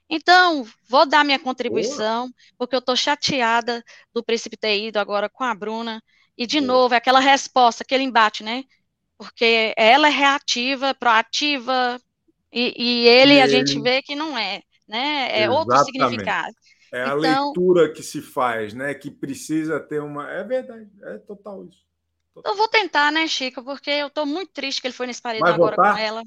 Então, 0.08 0.66
vou 0.88 1.06
dar 1.06 1.24
minha 1.24 1.38
contribuição, 1.38 2.24
Boa. 2.24 2.34
porque 2.58 2.74
eu 2.74 2.80
estou 2.80 2.96
chateada 2.96 3.82
do 4.12 4.24
príncipe 4.24 4.56
ter 4.56 4.78
ido 4.78 4.98
agora 4.98 5.28
com 5.28 5.44
a 5.44 5.54
Bruna. 5.54 6.02
E, 6.36 6.46
de 6.46 6.60
Boa. 6.60 6.66
novo, 6.66 6.94
é 6.94 6.96
aquela 6.96 7.20
resposta, 7.20 7.82
aquele 7.82 8.02
embate, 8.02 8.42
né? 8.42 8.64
Porque 9.16 9.72
ela 9.76 10.08
é 10.08 10.10
reativa, 10.10 10.94
proativa, 10.94 12.00
e, 12.52 12.74
e 12.76 13.06
ele, 13.06 13.34
e 13.34 13.40
a 13.40 13.46
gente 13.46 13.80
vê 13.80 14.02
que 14.02 14.16
não 14.16 14.36
é, 14.36 14.62
né? 14.88 15.28
É 15.30 15.44
Exatamente. 15.44 15.58
outro 15.58 15.84
significado. 15.84 16.54
É 16.92 17.02
a 17.02 17.16
então, 17.16 17.20
leitura 17.20 17.92
que 17.92 18.02
se 18.02 18.20
faz, 18.20 18.74
né? 18.74 18.92
Que 18.94 19.10
precisa 19.10 19.78
ter 19.78 20.02
uma. 20.02 20.28
É 20.28 20.42
verdade, 20.42 20.90
é 21.02 21.18
total 21.18 21.64
isso. 21.66 21.84
Eu 22.44 22.54
vou 22.54 22.68
tentar, 22.68 23.10
né, 23.10 23.26
Chico? 23.26 23.62
Porque 23.62 23.90
eu 23.90 24.06
estou 24.06 24.24
muito 24.24 24.52
triste 24.52 24.80
que 24.80 24.86
ele 24.86 24.94
foi 24.94 25.06
nesse 25.06 25.20
paredão 25.20 25.52
agora 25.52 25.76
com 25.76 25.84
ela. 25.84 26.22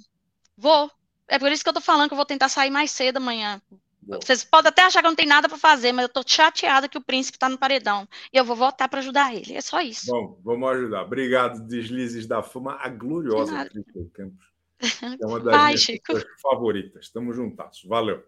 Vou. 0.57 0.91
É 1.27 1.39
por 1.39 1.51
isso 1.51 1.63
que 1.63 1.69
eu 1.69 1.73
tô 1.73 1.81
falando 1.81 2.09
que 2.09 2.13
eu 2.13 2.17
vou 2.17 2.25
tentar 2.25 2.49
sair 2.49 2.69
mais 2.69 2.91
cedo 2.91 3.17
amanhã. 3.17 3.61
Vocês 4.05 4.43
podem 4.43 4.69
até 4.69 4.83
achar 4.83 4.99
que 5.01 5.07
eu 5.07 5.11
não 5.11 5.15
tenho 5.15 5.29
nada 5.29 5.47
para 5.47 5.57
fazer, 5.57 5.93
mas 5.93 6.03
eu 6.03 6.09
tô 6.09 6.21
chateada 6.25 6.89
que 6.89 6.97
o 6.97 7.03
príncipe 7.03 7.39
tá 7.39 7.47
no 7.47 7.57
paredão. 7.57 8.07
E 8.33 8.37
eu 8.37 8.43
vou 8.43 8.55
voltar 8.55 8.89
para 8.89 8.99
ajudar 8.99 9.33
ele. 9.33 9.53
É 9.53 9.61
só 9.61 9.81
isso. 9.81 10.11
Bom, 10.11 10.37
vamos 10.43 10.69
ajudar. 10.71 11.03
Obrigado, 11.03 11.65
Deslizes 11.65 12.27
da 12.27 12.43
Fama, 12.43 12.77
a 12.81 12.89
gloriosa 12.89 13.65
Cristel 13.69 14.09
Campos. 14.13 14.53
É 15.21 15.25
uma 15.25 15.39
das 15.39 15.53
Ai, 15.53 15.65
minhas 15.67 15.81
Chico. 15.81 16.13
favoritas. 16.41 17.05
Estamos 17.05 17.33
juntos. 17.37 17.83
Valeu. 17.85 18.21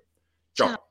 Tchau. 0.54 0.70
Tchau. 0.70 0.90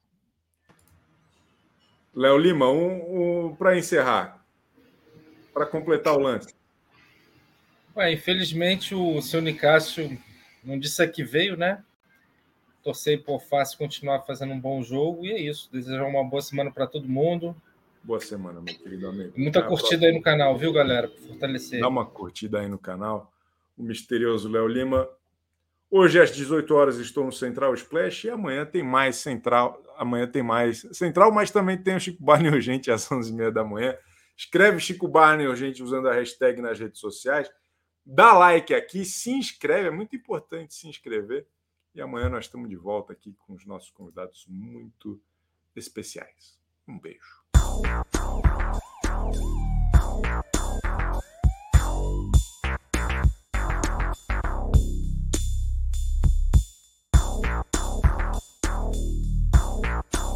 Léo 2.15 2.37
Lima, 2.37 2.69
um, 2.69 3.47
um 3.49 3.57
para 3.57 3.79
encerrar, 3.79 4.45
para 5.55 5.65
completar 5.65 6.15
o 6.15 6.19
lance. 6.19 6.55
Ué, 7.97 8.13
infelizmente 8.13 8.95
o 8.95 9.21
seu 9.23 9.41
Nicásio 9.41 10.19
não 10.63 10.79
disse 10.79 11.03
a 11.03 11.09
que 11.09 11.23
veio, 11.23 11.57
né? 11.57 11.83
torcer 12.85 13.25
por 13.25 13.41
Fácil 13.41 13.79
continuar 13.79 14.21
fazendo 14.21 14.53
um 14.53 14.61
bom 14.61 14.83
jogo. 14.83 15.25
E 15.25 15.33
é 15.33 15.41
isso. 15.41 15.71
Desejar 15.73 16.05
uma 16.05 16.23
boa 16.23 16.43
semana 16.43 16.71
para 16.71 16.87
todo 16.87 17.09
mundo. 17.09 17.57
Boa 18.03 18.21
semana, 18.21 18.61
meu 18.61 18.75
querido 18.75 19.09
amigo. 19.09 19.33
Muita 19.35 19.63
curtida 19.63 20.07
aí 20.07 20.13
no 20.13 20.21
canal, 20.21 20.57
viu, 20.59 20.71
galera? 20.71 21.09
Por 21.09 21.19
fortalecer. 21.21 21.81
Dá 21.81 21.89
uma 21.89 22.05
curtida 22.05 22.61
aí 22.61 22.69
no 22.69 22.79
canal. 22.79 23.33
O 23.77 23.83
misterioso 23.83 24.49
Léo 24.49 24.69
Lima. 24.69 25.09
Hoje, 25.91 26.21
às 26.21 26.31
18 26.35 26.75
horas, 26.75 26.99
estou 26.99 27.25
no 27.25 27.33
Central 27.33 27.73
Splash 27.73 28.25
e 28.25 28.31
amanhã 28.31 28.67
tem 28.67 28.83
mais 28.83 29.17
Central. 29.17 29.83
Amanhã 29.97 30.27
tem 30.27 30.43
mais 30.43 30.87
Central, 30.93 31.33
mas 31.33 31.51
também 31.51 31.79
tem 31.79 31.97
o 31.97 32.01
Chico 32.01 32.23
Barney 32.23 32.51
Urgente 32.53 32.91
às 32.91 33.09
11h30 33.09 33.51
da 33.51 33.65
manhã. 33.65 33.97
Escreve 34.37 34.81
Chico 34.81 35.09
Barney 35.09 35.47
Urgente 35.47 35.83
usando 35.83 36.09
a 36.09 36.15
hashtag 36.15 36.61
nas 36.61 36.79
redes 36.79 37.01
sociais. 37.01 37.49
Dá 38.07 38.35
like 38.35 38.75
aqui, 38.75 39.03
se 39.03 39.31
inscreve, 39.31 39.89
é 39.89 39.91
muito 39.91 40.15
importante 40.15 40.75
se 40.75 40.87
inscrever 40.87 41.47
e 41.95 42.03
amanhã 42.03 42.29
nós 42.29 42.45
estamos 42.45 42.69
de 42.69 42.77
volta 42.77 43.15
aqui 43.15 43.35
com 43.47 43.55
os 43.55 43.65
nossos 43.65 43.91
convidados 43.91 44.45
muito 44.47 45.19
especiais. 45.75 46.59
Um 46.87 46.99
beijo. 46.99 47.43